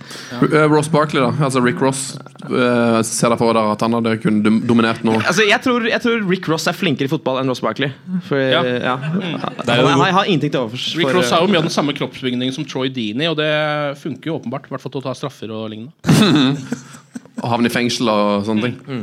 Eh, 0.43 0.65
Ross 0.67 0.89
Barkley, 0.91 1.21
da. 1.23 1.29
Altså 1.45 1.61
Rick 1.63 1.79
Ross. 1.81 2.17
eh, 2.43 2.97
ser 3.07 3.31
deg 3.31 3.39
for 3.39 3.53
dere 3.55 3.71
at 3.71 3.85
han 3.85 3.95
hadde 3.95 4.17
kun 4.19 4.41
dominert 4.67 5.03
nå? 5.07 5.13
Altså, 5.21 5.45
jeg, 5.47 5.61
tror, 5.63 5.87
jeg 5.87 6.01
tror 6.03 6.25
Rick 6.27 6.49
Ross 6.51 6.67
er 6.67 6.75
flinkere 6.75 7.07
i 7.07 7.13
fotball 7.13 7.39
enn 7.39 7.47
Ross 7.53 7.63
Barkley. 7.63 7.93
For, 8.27 8.37
Ja. 8.37 8.59
ja. 8.63 8.95
er 8.97 8.97
Han, 8.99 9.21
jo- 9.23 9.87
han, 9.87 9.99
han 10.03 10.17
har 10.19 10.25
ingenting 10.27 10.51
til 10.51 10.59
overs. 10.65 10.89
Rick 10.99 11.13
Ross 11.15 11.31
har 11.31 11.45
jo 11.45 11.47
mye 11.53 11.61
av 11.63 11.69
den 11.69 11.75
samme 11.77 11.95
kroppsbygningen 11.95 12.53
som 12.53 12.65
Troy 12.67 12.89
Deaney, 12.91 13.29
og 13.31 13.37
det 13.39 13.97
funker 14.03 14.33
jo 14.33 14.39
åpenbart. 14.41 14.67
I 14.67 14.75
hvert 14.75 14.83
fall 14.83 14.91
til 14.97 15.01
å 15.03 15.07
ta 15.07 15.15
straffer 15.15 15.51
og 15.55 15.69
lignende. 15.71 15.95
og 17.43 17.47
havne 17.49 17.67
i 17.67 17.73
fengsel 17.73 18.07
og 18.11 18.43
sånne 18.47 18.67
ting. 18.67 18.99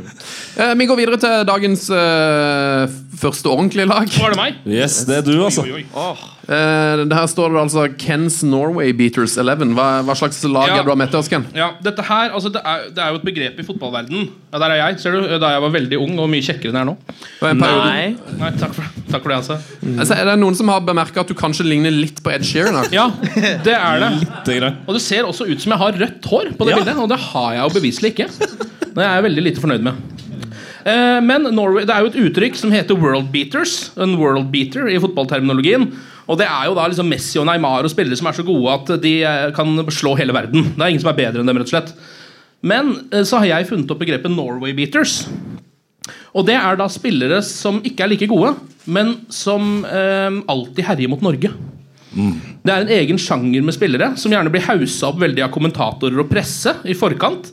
Eh, 0.61 0.75
vi 0.79 0.87
går 0.89 0.97
videre 1.01 1.19
til 1.21 1.43
dagens 1.49 1.89
uh, 1.93 2.85
første 3.21 3.51
ordentlige 3.51 3.89
lag. 3.91 4.07
Var 4.21 4.37
det 4.37 4.39
meg? 4.41 4.61
Yes, 4.71 5.03
det 5.09 5.19
er 5.21 5.27
du, 5.27 5.35
altså. 5.45 5.65
Oi, 5.67 5.81
oi, 5.81 5.87
oi. 5.89 6.13
Eh, 6.15 6.29
det 6.51 7.15
her 7.15 7.27
står 7.31 7.53
det 7.55 7.61
altså 7.63 7.85
Kens 8.01 8.41
Norway 8.43 8.91
Beaters 8.97 9.37
11. 9.39 9.71
Hva, 9.77 9.85
hva 10.03 10.15
slags 10.19 10.41
lag 10.51 10.67
Ja. 10.73 10.79
er 10.81 10.83
du 10.83 10.91
har 10.91 10.99
med 10.99 11.11
til 11.13 11.21
oss, 11.21 11.29
Ken? 11.31 11.45
Ja, 11.55 11.69
dette 11.83 12.03
her, 12.03 12.33
altså 12.35 12.51
det 12.51 12.63
er, 12.67 12.89
det 12.91 13.05
er 13.05 13.13
jo 13.15 13.21
et 13.21 13.27
begrep 13.29 13.61
i 13.63 13.67
fotballverden 13.69 14.25
Ja, 14.51 14.59
der 14.59 14.75
er 14.75 14.81
jeg, 14.81 14.99
ser 14.99 15.15
du. 15.15 15.29
Da 15.39 15.53
jeg 15.55 15.63
var 15.63 15.71
veldig 15.77 16.01
ung 16.03 16.19
og 16.19 16.27
mye 16.33 16.43
kjekkere 16.43 16.73
enn 16.73 16.81
jeg 16.81 16.83
er 16.83 16.91
nå. 16.91 16.97
Nei. 17.61 18.17
Nei, 18.41 18.51
takk 18.59 18.75
for, 18.75 18.89
takk 19.13 19.23
for 19.23 19.31
det, 19.31 19.39
altså. 19.39 19.59
Altså, 19.95 20.17
er 20.19 20.25
det 20.33 20.39
noen 20.43 20.59
som 20.59 20.73
har 20.75 20.83
bemerka 20.83 21.23
at 21.23 21.31
du 21.31 21.37
kanskje 21.39 21.69
ligner 21.71 21.95
litt 21.95 22.19
på 22.25 22.33
Ed 22.35 22.43
Sheeran? 22.49 22.81
her? 22.83 22.91
Ja, 23.01 23.07
det 23.65 23.77
er 23.79 24.03
det. 24.03 24.59
Er. 24.61 24.75
Og 24.89 24.97
det 24.99 25.03
ser 25.07 25.29
også 25.31 25.47
ut 25.47 25.63
som 25.63 25.71
jeg 25.77 25.79
har 25.85 25.93
rødt 26.03 26.27
hår 26.33 26.51
på 26.59 26.67
det 26.67 26.75
Ja. 26.75 26.81
bildet, 26.83 26.99
og 26.99 27.09
det 27.15 27.21
har 27.31 27.53
jeg 27.55 27.63
jo 27.63 27.75
beviselig 27.79 28.11
ikke. 28.17 28.27
Det 28.91 28.99
er 29.07 29.15
jeg 29.21 29.25
veldig 29.31 29.43
lite 29.47 29.63
fornøyd 29.63 29.87
med. 29.87 29.95
Eh, 30.85 31.19
Men 31.25 31.49
Norway, 31.55 31.85
det 31.89 31.95
er 31.95 32.05
jo 32.05 32.13
et 32.13 32.21
uttrykk 32.27 32.57
som 32.57 32.73
heter 32.73 32.99
world 32.99 33.31
beaters. 33.33 33.91
En 34.01 34.17
world 34.21 34.49
beater 34.53 34.89
i 34.89 34.99
fotballterminologien. 35.03 35.91
Og 36.31 36.39
det 36.39 36.47
er 36.47 36.69
jo 36.69 36.77
da 36.79 36.87
liksom 36.87 37.09
Messi 37.11 37.41
og 37.41 37.49
Neymar 37.49 37.87
og 37.87 37.93
spillere 37.93 38.19
som 38.19 38.29
er 38.31 38.37
så 38.39 38.47
gode 38.47 38.75
at 38.77 38.93
de 39.03 39.15
eh, 39.27 39.49
kan 39.57 39.75
slå 39.91 40.15
hele 40.21 40.37
verden. 40.37 40.71
Det 40.77 40.81
er 40.85 40.93
ingen 40.93 41.03
som 41.03 41.13
er 41.13 41.19
bedre 41.19 41.43
enn 41.43 41.51
dem, 41.51 41.59
rett 41.59 41.71
og 41.71 41.75
slett. 41.75 41.95
Men 42.63 42.93
eh, 43.11 43.25
så 43.27 43.41
har 43.41 43.51
jeg 43.51 43.71
funnet 43.73 43.91
opp 43.91 44.03
begrepet 44.03 44.33
Norway 44.33 44.77
beaters. 44.77 45.25
Og 46.31 46.47
det 46.47 46.55
er 46.55 46.79
da 46.79 46.87
spillere 46.91 47.41
som 47.43 47.81
ikke 47.87 48.05
er 48.05 48.13
like 48.13 48.29
gode, 48.31 48.55
men 48.87 49.17
som 49.35 49.83
eh, 49.85 50.31
alltid 50.51 50.87
herjer 50.87 51.11
mot 51.11 51.25
Norge. 51.25 51.51
Det 52.11 52.73
er 52.73 52.85
en 52.85 52.91
egen 52.91 53.19
sjanger 53.23 53.63
med 53.63 53.75
spillere 53.77 54.13
som 54.19 54.33
gjerne 54.35 54.51
blir 54.51 54.65
haussa 54.67 55.11
opp 55.13 55.21
veldig 55.23 55.45
av 55.47 55.53
kommentatorer 55.55 56.19
og 56.19 56.31
presse 56.31 56.73
i 56.91 56.97
forkant. 56.99 57.53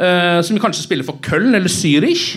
Eh, 0.00 0.40
som 0.44 0.58
kanskje 0.62 0.84
spiller 0.86 1.06
for 1.06 1.18
Köln 1.24 1.54
eller 1.54 1.68
Zürich. 1.72 2.36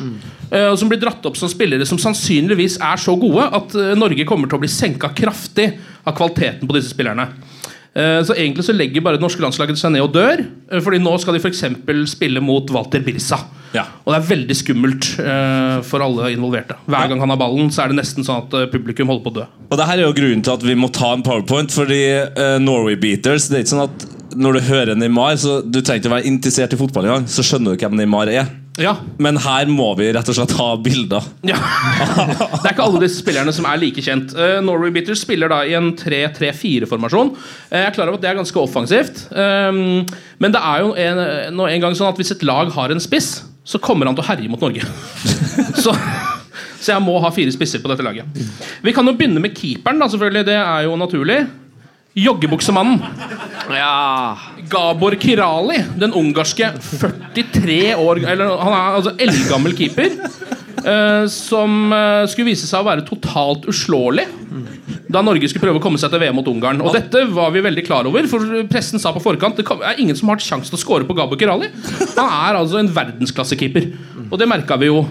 eh, 0.52 0.68
og 0.70 0.78
som 0.80 0.90
blir 0.92 1.00
dratt 1.02 1.26
opp 1.26 1.38
som 1.38 1.50
spillere 1.52 1.86
som 1.86 1.98
sannsynligvis 2.02 2.78
er 2.82 2.98
så 3.02 3.16
gode 3.20 3.48
at 3.56 3.76
eh, 3.76 3.96
Norge 3.98 4.26
kommer 4.26 4.48
til 4.52 4.60
å 4.60 4.64
bli 4.64 4.72
senka 4.72 5.10
kraftig 5.16 5.72
av 6.06 6.16
kvaliteten 6.18 6.68
på 6.68 6.76
disse 6.78 6.94
spillerne. 6.94 7.30
Så 7.96 8.34
egentlig 8.36 8.66
så 8.68 8.74
legger 8.76 9.00
bare 9.00 9.16
det 9.16 9.24
norske 9.24 9.40
landslaget 9.40 9.78
seg 9.80 9.94
ned 9.94 10.04
og 10.04 10.10
dør. 10.12 10.42
Fordi 10.84 10.98
nå 11.00 11.14
skal 11.24 11.38
de 11.38 11.40
f.eks. 11.40 11.62
spille 12.12 12.42
mot 12.44 12.68
Walter 12.76 13.00
Birsa. 13.00 13.38
Ja. 13.72 13.86
Og 14.04 14.12
det 14.12 14.18
er 14.18 14.26
veldig 14.34 14.58
skummelt 14.60 15.08
for 15.88 16.04
alle 16.04 16.34
involverte. 16.34 16.76
Hver 16.92 17.08
gang 17.08 17.24
han 17.24 17.32
har 17.32 17.40
ballen, 17.40 17.72
så 17.72 17.86
er 17.86 17.94
det 17.94 18.02
nesten 18.02 18.28
sånn 18.28 18.44
at 18.44 18.58
publikum 18.74 19.08
holder 19.14 19.24
på 19.24 19.32
å 19.32 19.38
dø. 19.38 19.46
Og 19.70 19.80
det 19.80 19.88
her 19.88 20.02
er 20.02 20.10
jo 20.10 20.18
grunnen 20.20 20.44
til 20.44 20.58
at 20.58 20.68
vi 20.68 20.76
må 20.76 20.92
ta 20.92 21.14
en 21.16 21.24
powerpoint, 21.24 21.72
fordi 21.72 22.02
Norway 22.68 23.00
Beaters 23.00 23.48
Det 23.48 23.62
er 23.62 23.64
ikke 23.64 23.74
sånn 23.78 23.86
at 23.88 24.06
når 24.36 24.58
du 24.58 24.66
hører 24.68 25.00
Neymar, 25.00 25.40
så 25.42 25.60
du 25.64 25.80
trenger 25.82 26.04
ikke 26.04 26.12
å 26.12 26.16
være 26.18 26.30
interessert 26.30 26.76
i 26.76 26.80
fotball 26.80 27.08
engang, 27.08 27.26
så 27.32 27.44
skjønner 27.46 27.76
du 27.76 27.84
hvem 27.86 27.98
Neymar 28.00 28.32
er. 28.34 28.52
Ja, 28.76 28.98
Men 29.24 29.38
her 29.40 29.70
må 29.72 29.88
vi 29.96 30.10
rett 30.12 30.28
og 30.28 30.36
slett 30.36 30.52
ha 30.58 30.68
bilder. 30.84 31.24
Ja. 31.48 31.56
Det 31.56 32.66
er 32.66 32.74
ikke 32.74 32.88
alle 32.90 33.02
disse 33.06 33.22
spillerne 33.22 33.54
som 33.56 33.68
er 33.70 33.80
like 33.80 34.04
kjent. 34.04 34.34
Uh, 34.36 34.60
Norway 34.66 34.92
Bitters 34.92 35.22
spiller 35.24 35.52
da 35.52 35.62
i 35.64 35.76
en 35.78 35.94
3-3-4-formasjon. 36.00 37.32
jeg 37.72 37.88
er 37.88 37.96
klar 37.96 38.10
over 38.10 38.20
at 38.20 38.26
det 38.26 38.32
er 38.34 38.40
ganske 38.42 38.60
offensivt. 38.60 39.26
Um, 39.32 40.04
men 40.44 40.56
det 40.56 40.60
er 40.60 40.84
jo 40.84 40.94
en, 41.00 41.24
nå 41.56 41.70
en 41.72 41.86
gang 41.86 41.96
sånn 41.96 42.12
at 42.12 42.20
hvis 42.20 42.36
et 42.36 42.44
lag 42.48 42.72
har 42.76 42.92
en 42.92 43.04
spiss, 43.04 43.46
så 43.66 43.80
kommer 43.82 44.10
han 44.10 44.18
til 44.18 44.26
å 44.26 44.28
herje 44.28 44.52
mot 44.52 44.62
Norge. 44.62 44.84
så, 45.84 45.96
så 46.82 46.96
jeg 46.98 47.06
må 47.06 47.16
ha 47.24 47.32
fire 47.34 47.54
spisser 47.56 47.84
på 47.84 47.92
dette 47.94 48.06
laget. 48.06 48.44
Vi 48.84 48.94
kan 48.96 49.08
jo 49.08 49.16
begynne 49.16 49.42
med 49.44 49.56
keeperen. 49.56 50.04
da 50.04 50.12
selvfølgelig, 50.12 50.50
Det 50.52 50.60
er 50.60 50.90
jo 50.90 51.00
naturlig. 51.00 51.40
Joggebuksemannen. 52.16 53.02
Ja. 53.76 54.38
Gabor 54.70 55.16
Kirali, 55.20 55.82
den 56.00 56.14
ungarske 56.16 56.72
43 56.80 57.96
år 58.02 58.22
Eller 58.24 58.56
han 58.58 58.74
er 58.74 58.96
altså 58.98 59.12
eldgammel 59.22 59.76
keeper. 59.78 60.16
eh, 60.86 61.26
som 61.30 61.92
eh, 61.94 62.24
skulle 62.32 62.54
vise 62.54 62.70
seg 62.70 62.82
å 62.82 62.88
være 62.88 63.06
totalt 63.06 63.68
uslåelig 63.70 64.26
da 65.16 65.22
Norge 65.24 65.48
skulle 65.50 65.68
prøve 65.68 65.80
å 65.80 65.84
komme 65.84 66.00
seg 66.02 66.12
til 66.12 66.22
VM 66.22 66.36
mot 66.40 66.48
Ungarn. 66.50 66.82
Og 66.84 66.96
dette 66.96 67.22
var 67.32 67.52
vi 67.56 67.64
veldig 67.64 67.84
klar 67.88 68.08
over, 68.10 68.28
for 68.30 68.66
pressen 68.72 69.02
sa 69.02 69.14
på 69.16 69.22
forkant 69.24 69.60
det 69.60 69.66
er 69.66 70.02
ingen 70.02 70.18
som 70.18 70.32
har 70.32 70.40
hatt 70.40 70.48
sjanse 70.48 70.72
til 70.72 70.80
å 70.80 70.82
score 70.82 71.08
på 71.08 71.16
Gabor 71.18 71.40
Kirali. 71.40 71.70
Han 72.18 72.26
er 72.26 72.60
altså 72.60 72.82
en 72.82 72.92
verdensklassekeeper, 72.96 73.92
og 74.28 74.38
det 74.42 74.50
merka 74.50 74.80
vi 74.82 74.90
jo 74.90 75.06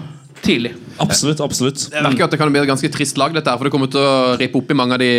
tidlig. 0.44 0.74
Absolutt. 1.00 1.40
absolutt 1.40 1.86
Jeg 1.88 2.04
merker 2.04 2.26
at 2.26 2.34
det 2.34 2.38
kan 2.40 2.52
bli 2.52 2.60
et 2.60 2.68
ganske 2.68 2.90
trist 2.92 3.18
lag, 3.20 3.32
dette 3.34 3.50
her, 3.50 3.58
for 3.60 3.68
det 3.68 3.74
kommer 3.74 3.90
til 3.90 4.02
å 4.02 4.34
rippe 4.40 4.60
opp 4.60 4.74
i 4.74 4.78
mange 4.78 4.98
av 4.98 5.02
de 5.02 5.12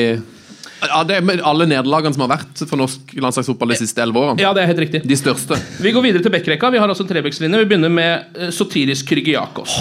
ja, 0.83 1.03
det 1.07 1.17
er 1.17 1.25
med 1.25 1.41
alle 1.45 1.67
nederlagene 1.69 2.15
som 2.15 2.25
har 2.25 2.33
vært 2.35 2.63
for 2.67 2.79
norsk 2.79 3.15
landslagsfotball 3.17 3.73
de 3.73 3.79
siste 3.79 4.03
elleve 4.03 4.21
årene. 4.21 4.43
Ja, 4.43 4.51
det 4.55 4.63
er 4.63 4.71
helt 4.73 4.83
riktig. 4.83 5.01
De 5.07 5.17
største. 5.17 5.57
Vi 5.81 5.93
går 5.95 6.03
videre 6.03 6.25
til 6.25 6.33
backrekka. 6.33 6.71
Vi 6.73 6.81
har 6.81 6.91
altså 6.91 7.05
en 7.05 7.11
trebekslinje. 7.11 7.61
Vi 7.63 7.69
begynner 7.69 7.93
med 7.93 8.37
uh, 8.37 8.49
Sotiris 8.53 9.03
Kyrgiakos. 9.07 9.77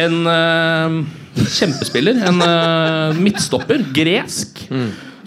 En 0.00 0.20
uh, 0.28 1.00
kjempespiller. 1.40 2.20
En 2.28 2.44
uh, 2.44 3.18
midtstopper. 3.18 3.86
Gresk. 3.96 4.66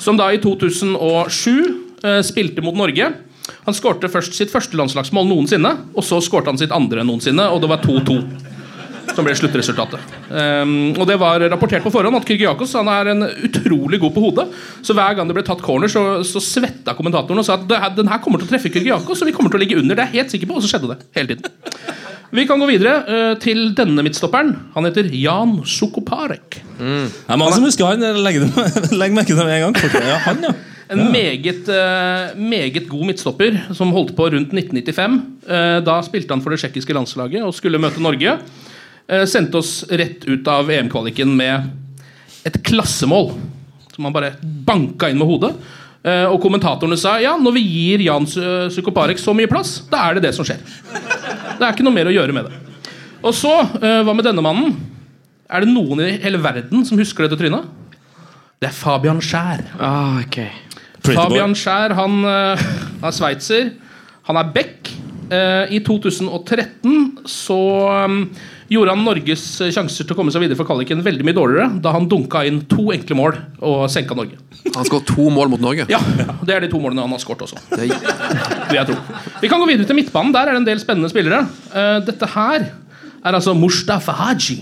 Som 0.01 0.19
da 0.21 0.29
i 0.33 0.41
2007 0.43 0.95
uh, 1.01 2.21
spilte 2.25 2.63
mot 2.65 2.77
Norge. 2.77 3.11
Han 3.65 3.75
skårte 3.75 4.11
først 4.11 4.37
sitt 4.37 4.51
første 4.53 4.77
landslagsmål 4.79 5.27
noensinne, 5.27 5.73
og 5.95 6.05
så 6.07 6.21
skårte 6.23 6.51
han 6.51 6.59
sitt 6.59 6.71
andre 6.75 7.03
noensinne, 7.07 7.49
og 7.51 7.63
det 7.63 7.71
var 7.71 7.83
2-2. 7.83 8.52
Som 9.13 9.27
ble 9.27 9.35
sluttresultatet. 9.37 10.13
Um, 10.29 10.93
og 10.95 11.03
det 11.09 11.17
var 11.21 11.43
rapportert 11.51 11.83
på 11.85 11.91
forhånd 11.93 12.17
at 12.17 12.25
Kyrgiakos 12.27 12.73
han 12.79 12.89
er 12.89 13.11
en 13.11 13.27
utrolig 13.45 13.99
god 14.01 14.15
på 14.15 14.23
hodet. 14.23 14.47
Så 14.85 14.95
hver 14.97 15.17
gang 15.17 15.29
det 15.29 15.35
ble 15.37 15.45
tatt 15.45 15.61
corner, 15.65 15.91
så, 15.91 16.21
så 16.25 16.41
svetta 16.41 16.95
kommentatoren 16.97 17.43
og 17.43 17.47
sa 17.47 17.59
at 17.59 17.97
den 17.97 18.09
her 18.09 18.23
kommer 18.23 18.41
til 18.41 18.49
å 18.49 18.53
treffe 18.53 18.71
Kyrgiakos, 18.73 19.21
og 19.21 19.29
vi 19.29 19.35
kommer 19.35 19.53
til 19.53 19.61
å 19.61 19.63
ligge 19.65 19.77
under. 19.81 19.99
Det 19.99 20.07
er 20.07 20.15
jeg 20.15 20.23
helt 20.23 20.35
sikker 20.37 20.49
på, 20.49 20.57
og 20.57 20.65
så 20.65 20.73
skjedde 20.73 20.93
det 20.95 20.99
hele 21.19 21.35
tiden. 21.35 21.53
Vi 22.33 22.47
kan 22.49 22.57
gå 22.57 22.65
videre 22.65 22.97
uh, 23.05 23.31
til 23.37 23.75
denne 23.77 24.01
midtstopperen. 24.05 24.55
Han 24.73 24.89
heter 24.89 25.11
Jan 25.13 25.59
Sukoparek. 25.69 26.63
Det 26.79 26.93
er 27.29 27.37
mange 27.37 27.53
som 27.59 27.67
husker 27.67 27.91
han. 27.91 28.01
Legg, 28.25 28.39
legg 28.89 29.13
merke 29.19 29.29
til 29.29 29.37
det 29.37 29.45
med 29.45 29.59
en 29.59 29.67
gang. 29.67 29.77
Okay, 29.77 30.07
Ja, 30.09 30.21
han, 30.25 30.45
ja. 30.49 30.55
En 30.93 31.11
meget, 31.13 31.69
uh, 31.69 32.33
meget 32.37 32.89
god 32.89 33.07
midtstopper 33.07 33.55
som 33.77 33.93
holdt 33.95 34.15
på 34.17 34.27
rundt 34.33 34.53
1995. 34.53 35.21
Uh, 35.47 35.79
da 35.85 35.99
spilte 36.05 36.35
han 36.35 36.43
for 36.43 36.53
det 36.53 36.59
tsjekkiske 36.61 36.95
landslaget 36.97 37.45
og 37.45 37.53
skulle 37.55 37.81
møte 37.81 38.03
Norge. 38.03 38.35
Eh, 39.07 39.25
sendte 39.27 39.59
oss 39.59 39.83
rett 39.91 40.23
ut 40.25 40.47
av 40.47 40.69
EM-kvaliken 40.71 41.31
med 41.35 41.69
et 42.47 42.55
klassemål 42.63 43.33
som 43.93 44.07
han 44.07 44.13
bare 44.15 44.33
banka 44.41 45.09
inn 45.11 45.19
med 45.19 45.27
hodet. 45.27 45.51
Eh, 46.03 46.25
og 46.27 46.39
kommentatorene 46.43 46.97
sa 46.99 47.17
ja, 47.23 47.35
når 47.39 47.55
vi 47.57 47.63
gir 47.63 48.03
Jan 48.07 48.25
Su- 48.27 48.69
Sukoparek 48.73 49.19
så 49.21 49.35
mye 49.35 49.47
plass, 49.51 49.81
da 49.91 50.07
er 50.09 50.17
det 50.17 50.25
det 50.29 50.33
som 50.35 50.47
skjer. 50.47 50.59
Det 50.63 51.61
er 51.61 51.69
ikke 51.71 51.85
noe 51.85 51.95
mer 51.95 52.09
å 52.11 52.15
gjøre 52.15 52.35
med 52.35 52.49
det. 52.49 52.57
Og 53.23 53.35
så, 53.37 53.53
eh, 53.79 54.01
hva 54.03 54.15
med 54.15 54.25
denne 54.27 54.43
mannen? 54.43 54.73
Er 55.51 55.61
det 55.63 55.69
noen 55.71 56.01
i 56.03 56.17
hele 56.23 56.39
verden 56.41 56.83
som 56.87 56.97
husker 56.97 57.27
dette 57.27 57.39
trynet? 57.39 57.67
Det 58.59 58.69
er 58.71 58.75
Fabian 58.75 59.19
Skjær. 59.21 59.61
Ah, 59.79 60.19
okay. 60.23 60.49
Fabian 61.03 61.53
Skjær 61.53 61.93
han, 61.95 62.23
han 62.23 63.07
er 63.09 63.15
sveitser. 63.15 63.73
Han 64.27 64.39
er 64.39 64.51
back. 64.55 64.89
Eh, 65.29 65.75
I 65.75 65.79
2013 65.83 67.19
så 67.29 67.57
um, 68.05 68.29
gjorde 68.73 68.93
han 68.95 69.03
Norges 69.05 69.43
sjanser 69.73 70.05
til 70.07 70.15
å 70.15 70.17
komme 70.17 70.33
seg 70.33 70.43
videre 70.43 70.57
for 70.59 70.67
kvaliken 70.67 71.01
veldig 71.05 71.25
mye 71.27 71.37
dårligere 71.37 71.81
da 71.83 71.93
han 71.95 72.07
dunka 72.11 72.43
inn 72.47 72.61
to 72.69 72.89
enkle 72.95 73.17
mål 73.19 73.37
og 73.63 73.85
senka 73.91 74.17
Norge. 74.17 74.37
Han 74.75 74.87
skåret 74.87 75.09
to 75.09 75.29
mål 75.33 75.51
mot 75.53 75.63
Norge. 75.63 75.85
Ja, 75.91 75.99
Det 76.43 76.55
er 76.55 76.63
de 76.65 76.69
to 76.71 76.79
målene 76.83 77.03
han 77.05 77.11
har 77.13 77.21
skåret 77.21 77.43
også. 77.45 77.59
Det. 77.73 77.89
Vi 79.41 79.49
kan 79.51 79.59
gå 79.61 79.67
videre 79.69 79.87
til 79.89 79.97
midtbanen. 79.97 80.33
Der 80.35 80.47
er 80.47 80.55
det 80.55 80.61
en 80.63 80.69
del 80.69 80.81
spennende 80.81 81.11
spillere. 81.11 81.43
Eh, 81.73 81.99
dette 82.07 82.29
her 82.35 82.69
er 83.23 83.37
altså 83.37 83.53
Mustafa 83.57 84.15
Haji. 84.19 84.61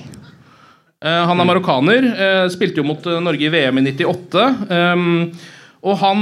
Eh, 1.02 1.24
han 1.26 1.40
er 1.40 1.48
marokkaner. 1.50 2.06
eh, 2.14 2.50
spilte 2.54 2.82
jo 2.82 2.86
mot 2.86 3.06
eh, 3.10 3.20
Norge 3.24 3.48
i 3.48 3.50
VM 3.54 3.80
i 3.82 3.86
98. 3.90 4.44
ehm, 4.70 5.32
og 5.82 5.98
han 5.98 6.22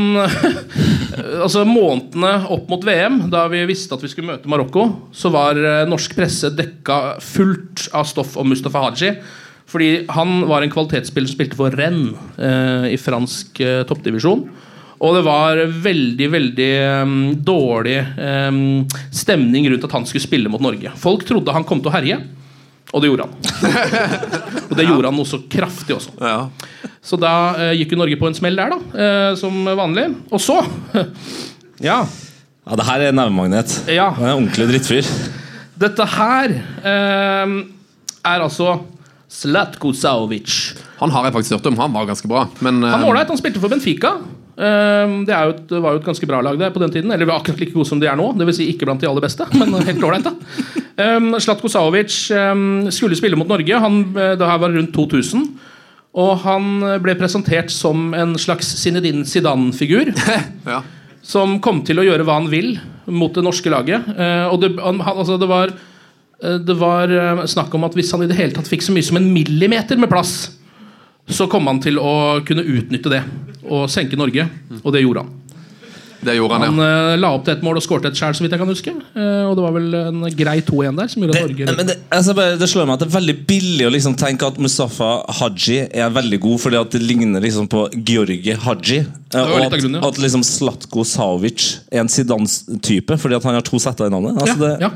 Altså 1.43 1.65
Månedene 1.67 2.31
opp 2.53 2.69
mot 2.71 2.85
VM, 2.85 3.25
da 3.31 3.43
vi 3.51 3.65
visste 3.67 3.95
at 3.95 4.03
vi 4.05 4.09
skulle 4.11 4.31
møte 4.31 4.49
Marokko, 4.49 4.85
så 5.15 5.31
var 5.33 5.57
eh, 5.59 5.83
norsk 5.89 6.15
presse 6.15 6.51
dekka 6.55 7.19
fullt 7.23 7.89
av 7.97 8.07
stoff 8.07 8.37
om 8.39 8.47
Mustafa 8.49 8.85
Haji. 8.85 9.11
Fordi 9.69 9.89
han 10.15 10.45
var 10.49 10.63
en 10.63 10.71
kvalitetsspiller 10.73 11.29
som 11.29 11.37
spilte 11.37 11.59
for 11.59 11.75
Rennes 11.75 12.39
eh, 12.39 12.87
i 12.95 12.97
fransk 13.01 13.59
eh, 13.65 13.81
toppdivisjon. 13.89 14.45
Og 14.99 15.15
det 15.15 15.23
var 15.23 15.61
veldig 15.83 16.27
veldig 16.33 16.71
um, 17.03 17.13
dårlig 17.47 17.99
um, 18.19 18.81
stemning 19.15 19.69
rundt 19.71 19.85
at 19.87 19.93
han 19.95 20.07
skulle 20.09 20.25
spille 20.25 20.51
mot 20.51 20.63
Norge. 20.63 20.91
Folk 20.99 21.23
trodde 21.27 21.55
han 21.55 21.63
kom 21.67 21.79
til 21.79 21.91
å 21.91 21.95
herje, 21.95 22.17
og 22.89 23.03
det 23.03 23.11
gjorde 23.11 23.27
han. 23.27 23.33
og 24.69 24.75
det 24.77 24.85
gjorde 24.87 25.11
han 25.11 25.17
noe 25.19 25.29
så 25.29 25.41
kraftig 25.51 25.97
også. 25.97 26.15
Ja. 26.17 26.39
Så 27.05 27.19
da 27.21 27.33
eh, 27.57 27.75
gikk 27.79 27.93
jo 27.93 27.99
Norge 28.01 28.17
på 28.19 28.29
en 28.29 28.37
smell 28.37 28.57
der, 28.59 28.73
da, 28.73 28.79
eh, 29.05 29.31
som 29.39 29.61
vanlig. 29.65 30.09
Og 30.33 30.41
så 30.43 30.61
Ja. 31.89 32.01
Ja, 32.69 32.75
det 32.77 32.85
her 32.85 33.03
er 33.07 33.15
nevemagnet. 33.15 33.71
Ja. 33.89 34.11
Det 34.17 34.25
er 34.25 34.33
en 34.33 34.41
ordentlig 34.43 34.67
drittfyr. 34.73 35.07
Dette 35.79 36.05
her 36.11 36.51
eh, 36.53 37.53
er 38.27 38.43
altså 38.43 38.81
Zlatko 39.29 39.93
Saovic. 39.95 40.57
Han 40.99 41.13
har 41.13 41.29
jeg 41.29 41.35
faktisk 41.37 41.55
hørt 41.57 41.69
om. 41.71 41.79
Han 41.79 41.95
var 41.95 42.09
ganske 42.09 42.29
bra. 42.29 42.47
Men 42.59 42.81
Han 42.83 42.91
eh, 42.91 43.05
var 43.05 43.13
ålreit, 43.13 43.31
han 43.31 43.39
spilte 43.39 43.61
for 43.63 43.71
Benfica. 43.71 44.17
Eh, 44.59 45.15
det, 45.23 45.31
er 45.31 45.47
jo 45.47 45.55
et, 45.55 45.63
det 45.69 45.81
var 45.85 45.95
jo 45.95 46.01
et 46.01 46.09
ganske 46.09 46.29
bra 46.29 46.41
lag 46.43 46.59
der 46.59 46.73
på 46.75 46.81
den 46.83 46.91
tiden. 46.91 47.13
Eller 47.15 47.31
akkurat 47.33 47.61
like 47.61 47.75
gode 47.75 47.87
som 47.87 48.01
de 48.01 48.09
er 48.11 48.19
nå. 48.19 48.31
Det 48.35 48.49
vil 48.49 48.57
si 48.57 48.67
ikke 48.73 48.89
blant 48.89 49.01
de 49.01 49.09
aller 49.09 49.23
beste, 49.23 49.47
men 49.59 49.77
helt 49.79 50.03
ålreit. 50.03 50.27
Um, 50.99 51.31
Zlatko 51.39 51.71
Saovic 51.71 52.15
eh, 52.35 52.61
skulle 52.91 53.17
spille 53.17 53.39
mot 53.39 53.47
Norge. 53.49 53.81
Han, 53.81 54.01
eh, 54.13 54.35
det 54.39 54.49
her 54.51 54.61
var 54.61 54.75
rundt 54.75 54.93
2000. 54.95 55.49
Og 56.19 56.31
han 56.41 56.79
ble 57.03 57.13
presentert 57.15 57.69
som 57.71 58.09
en 58.17 58.33
slags 58.41 58.71
Zinedine 58.81 59.27
Zidane-figur. 59.29 60.09
ja. 60.73 60.81
som 61.29 61.59
kom 61.63 61.83
til 61.85 61.99
å 62.01 62.05
gjøre 62.07 62.25
hva 62.25 62.39
han 62.39 62.49
vil 62.51 62.73
mot 63.09 63.33
det 63.33 63.43
norske 63.45 63.71
laget. 63.71 64.07
Eh, 64.15 64.45
og 64.49 64.61
det, 64.63 64.73
han, 64.81 65.01
altså 65.01 65.37
det 65.41 65.49
var, 65.49 65.73
eh, 66.43 66.57
det 66.63 66.77
var 66.79 67.13
eh, 67.13 67.43
snakk 67.49 67.73
om 67.75 67.85
at 67.87 67.97
hvis 67.97 68.11
han 68.15 68.23
i 68.25 68.29
det 68.29 68.37
hele 68.39 68.55
tatt 68.55 68.69
fikk 68.69 68.85
så 68.85 68.95
mye 68.95 69.05
som 69.05 69.19
en 69.19 69.29
millimeter 69.33 69.99
med 69.99 70.11
plass, 70.11 70.51
så 71.29 71.45
kom 71.49 71.67
han 71.69 71.81
til 71.83 71.99
å 72.01 72.41
kunne 72.45 72.65
utnytte 72.65 73.11
det 73.11 73.21
og 73.69 73.89
senke 73.91 74.17
Norge. 74.17 74.47
Og 74.81 74.93
det 74.95 75.03
gjorde 75.03 75.25
han. 75.25 75.35
Det 76.25 76.35
gjorde 76.35 76.57
han, 76.57 76.65
Han 76.67 76.81
ja. 76.83 76.87
eh, 77.13 77.17
la 77.21 77.31
opp 77.37 77.45
til 77.47 77.55
et 77.55 77.61
mål 77.63 77.79
og 77.79 77.85
skårte 77.85 78.11
et 78.11 78.19
sjæl, 78.19 78.35
så 78.35 78.43
vidt 78.43 78.55
jeg 78.55 78.61
kan 78.61 78.71
huske. 78.71 78.91
Eh, 78.91 79.43
og 79.47 79.53
det 79.57 79.65
var 79.65 79.75
vel 79.77 79.99
en 79.99 80.25
grei 80.35 80.57
2-1 80.67 80.99
der 80.99 81.11
som 81.13 81.23
gjorde 81.23 81.37
at 81.37 81.39
Det, 81.39 81.53
Norge 81.53 81.77
men 81.79 81.91
det, 81.91 81.97
altså 82.17 82.35
bare, 82.35 82.57
det 82.59 82.69
slår 82.71 82.89
meg 82.89 82.97
at 82.97 83.05
det 83.05 83.09
er 83.09 83.15
veldig 83.15 83.37
billig 83.49 83.87
å 83.87 83.93
liksom 83.95 84.17
tenke 84.19 84.49
at 84.49 84.59
Mustafa 84.61 85.11
Haji 85.39 85.79
er 85.87 86.11
veldig 86.15 86.41
god 86.43 86.63
fordi 86.65 86.81
at 86.81 86.95
det 86.95 87.03
ligner 87.05 87.43
liksom 87.43 87.69
på 87.71 87.87
Georgi 87.95 88.57
Haji. 88.65 89.03
Eh, 89.33 89.39
var 89.39 89.53
Og 89.55 89.65
at, 89.67 89.75
grunnen, 89.81 89.99
ja. 90.01 90.07
at 90.07 90.19
liksom 90.21 90.43
Slatko 90.47 91.03
Savic 91.07 91.67
er 91.91 92.03
en 92.03 92.11
Zidane-type 92.11 93.17
fordi 93.21 93.37
at 93.37 93.47
han 93.47 93.57
har 93.59 93.65
to 93.67 93.79
setter 93.81 94.09
i 94.09 94.13
navnet. 94.13 94.39
Altså 94.41 94.57
det, 94.61 94.71
ja. 94.81 94.89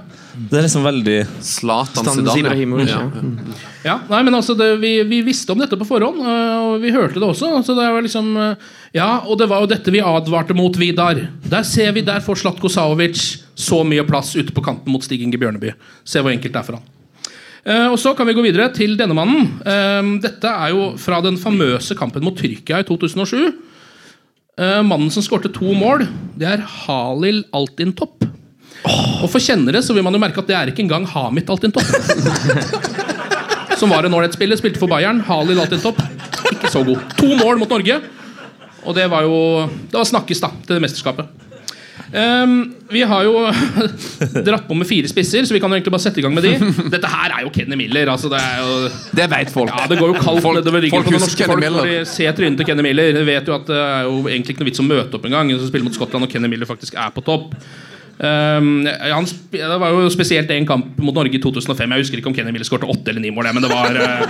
det 0.49 0.59
er 0.59 0.65
liksom 0.67 0.87
veldig 0.87 1.17
Zlatan 1.45 2.09
Zidane. 2.09 2.87
Ja. 2.87 3.03
ja. 3.03 3.61
Ja, 3.83 3.97
nei, 4.07 4.21
men 4.23 4.37
altså 4.37 4.55
det, 4.55 4.69
vi, 4.79 4.95
vi 5.07 5.19
visste 5.27 5.51
om 5.51 5.59
dette 5.59 5.77
på 5.79 5.87
forhånd, 5.87 6.21
øh, 6.23 6.53
og 6.63 6.77
vi 6.83 6.93
hørte 6.95 7.19
det 7.19 7.27
også. 7.27 7.51
Så 7.67 7.75
det 7.75 7.89
var 7.91 8.05
liksom 8.05 8.31
øh, 8.39 8.71
Ja, 8.95 9.09
og 9.27 9.37
det 9.41 9.49
var 9.51 9.63
jo 9.63 9.69
dette 9.69 9.91
vi 9.91 9.99
advarte 9.99 10.55
mot, 10.55 10.77
Vidar. 10.79 11.19
Der 11.43 11.67
ser 11.67 11.91
vi, 11.91 12.05
der 12.05 12.23
får 12.23 12.41
Slatko 12.43 12.71
Savic 12.71 13.43
så 13.59 13.83
mye 13.85 14.05
plass 14.07 14.33
ute 14.37 14.55
på 14.55 14.63
kanten 14.63 14.91
mot 14.93 15.03
Stig 15.03 15.21
Inge 15.21 15.37
Bjørneby. 15.41 15.75
Se 16.07 16.23
hvor 16.23 16.31
enkelt 16.31 16.55
det 16.55 16.61
er 16.61 16.67
for 16.69 16.79
han. 16.79 16.89
Eh, 17.63 17.87
og 17.91 17.99
Så 17.99 18.13
kan 18.15 18.27
vi 18.27 18.35
gå 18.35 18.43
videre 18.43 18.71
til 18.75 18.97
denne 18.99 19.15
mannen. 19.15 19.51
Eh, 19.65 20.01
dette 20.23 20.47
er 20.47 20.73
jo 20.73 20.93
fra 20.99 21.21
den 21.23 21.37
famøse 21.39 21.95
kampen 21.99 22.23
mot 22.23 22.35
Tyrkia 22.39 22.81
i 22.83 22.87
2007. 22.87 23.53
Eh, 24.53 24.83
mannen 24.85 25.09
som 25.09 25.23
skårte 25.25 25.49
to 25.49 25.71
mål, 25.73 26.03
det 26.37 26.45
er 26.45 26.61
Halil 26.61 27.41
Altintopp. 27.57 28.21
Og 29.23 29.29
for 29.31 29.41
kjennere 29.41 29.81
så 29.81 29.95
vil 29.95 30.03
man 30.05 30.13
jo 30.13 30.21
merke 30.21 30.43
at 30.43 30.49
det 30.49 30.55
er 30.57 30.69
ikke 30.69 30.83
engang 30.83 31.07
Hamid 31.09 31.49
Altintopp. 31.49 31.87
som 33.79 33.89
var 33.89 34.05
en 34.05 34.13
ålreit 34.13 34.35
spiller, 34.37 34.59
spilte 34.59 34.81
for 34.81 34.91
Bayern. 34.91 35.23
Halil 35.25 35.61
Altintopp, 35.63 35.97
ikke 36.51 36.69
så 36.69 36.83
god. 36.85 37.01
To 37.17 37.31
mål 37.39 37.63
mot 37.63 37.73
Norge. 37.73 37.97
Og 38.83 38.93
det 38.97 39.07
var 39.09 39.23
jo 39.23 39.37
Det 39.89 39.95
var 39.95 40.05
snakkes, 40.05 40.43
da, 40.43 40.51
til 40.67 40.75
det 40.75 40.83
mesterskapet. 40.83 41.49
Ehm, 42.13 42.55
vi 42.93 43.01
har 43.09 43.23
jo 43.25 43.33
dratt 44.45 44.67
på 44.69 44.75
med 44.77 44.85
fire 44.89 45.09
spisser, 45.09 45.47
så 45.49 45.55
vi 45.55 45.61
kan 45.63 45.71
jo 45.73 45.79
egentlig 45.79 45.93
bare 45.95 46.03
sette 46.05 46.21
i 46.21 46.25
gang 46.25 46.35
med 46.35 46.45
de. 46.45 46.51
Dette 46.93 47.09
her 47.09 47.33
er 47.39 47.45
jo 47.47 47.51
Kenny 47.55 47.77
Miller. 47.79 48.11
Altså 48.13 48.29
det 48.29 48.41
er 48.41 48.59
jo 48.61 48.75
Det 49.17 49.25
vet 49.31 49.53
folk. 49.53 49.71
ja, 49.73 49.87
Det 49.89 49.97
går 50.01 50.13
jo 50.13 50.19
kaldt 50.21 50.43
Folk- 50.45 50.59
nedover 50.61 50.85
ryggen 50.85 51.07
på 51.07 51.15
norske 51.17 51.47
folk 51.49 51.63
når 51.65 51.89
de 51.89 51.95
ser 52.09 52.35
trynet 52.37 52.61
til 52.61 52.69
Kenny 52.69 52.85
Miller. 52.85 53.17
Vet 53.25 53.49
jo 53.49 53.55
at 53.57 53.65
det 53.71 53.79
er 53.81 54.05
jo 54.09 54.19
egentlig 54.27 54.53
ikke 54.55 54.61
noe 54.65 54.69
vits 54.71 54.83
å 54.83 54.87
møte 54.87 55.17
opp 55.17 55.25
engang. 55.29 55.49
Spille 55.53 55.71
spiller 55.73 55.89
mot 55.89 55.97
Skottland, 55.97 56.27
og 56.27 56.33
Kenny 56.35 56.51
Miller 56.53 56.69
faktisk 56.69 56.93
er 57.01 57.09
på 57.15 57.25
topp. 57.25 57.57
Um, 58.13 58.85
han, 58.85 59.25
det 59.51 59.77
var 59.81 59.95
jo 59.95 60.09
spesielt 60.13 60.51
en 60.53 60.67
kamp 60.69 60.99
mot 61.01 61.15
Norge 61.17 61.33
i 61.33 61.41
2005. 61.41 61.95
Jeg 61.95 62.05
husker 62.05 62.21
ikke 62.21 62.29
om 62.29 62.35
Kenny 62.37 62.53
Miller 62.53 62.67
skåret 62.67 62.85
åtte 62.89 63.09
eller 63.11 63.23
ni 63.23 63.31
mål, 63.33 63.49
men 63.55 63.65
det 63.65 63.71
var, 63.71 63.89
eh, 63.89 64.21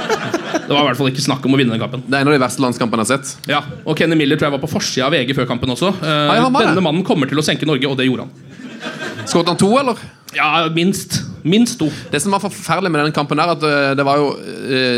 det 0.55 0.71
var 0.71 0.79
i 0.79 0.87
hvert 0.87 1.01
fall 1.01 1.11
ikke 1.11 1.25
snakk 1.25 1.43
om 1.45 1.57
å 1.57 1.59
vinne 1.59 1.75
den 1.75 1.83
kampen. 1.83 2.05
Det 2.07 2.15
er 2.15 2.23
en 2.23 2.31
av 2.31 2.37
de 2.37 2.41
verste 2.45 2.63
landskampene 2.63 3.03
jeg 3.03 3.11
har 3.11 3.19
sett. 3.19 3.51
Ja, 3.51 3.61
og 3.83 3.99
Kenny 3.99 4.17
Miller 4.19 4.39
tror 4.39 4.49
jeg 4.49 4.55
var 4.55 4.63
på 4.63 4.71
forsida 4.71 5.09
av 5.09 5.17
VG 5.17 5.35
før 5.37 5.49
kampen 5.51 5.75
også. 5.75 5.91
Eh, 5.99 6.31
var 6.31 6.47
det. 6.47 6.71
Denne 6.71 6.85
mannen 6.85 7.05
kommer 7.07 7.29
til 7.29 7.41
å 7.41 7.45
senke 7.45 7.67
Norge, 7.69 7.91
og 7.91 7.99
det 7.99 8.07
gjorde 8.07 8.27
han. 8.29 9.27
Skåret 9.27 9.51
han 9.51 9.59
to, 9.59 9.71
eller? 9.79 9.99
Ja, 10.35 10.55
minst. 10.73 11.19
Minst 11.43 11.77
to. 11.79 11.89
Det 12.11 12.21
som 12.23 12.31
var 12.31 12.39
forferdelig 12.43 12.91
med 12.93 13.03
den 13.03 13.11
kampen, 13.15 13.39
er 13.43 13.51
at 13.51 13.63
eh, 13.67 13.93
det 13.99 14.05
var 14.07 14.17
jo 14.21 14.29
eh, 14.39 14.97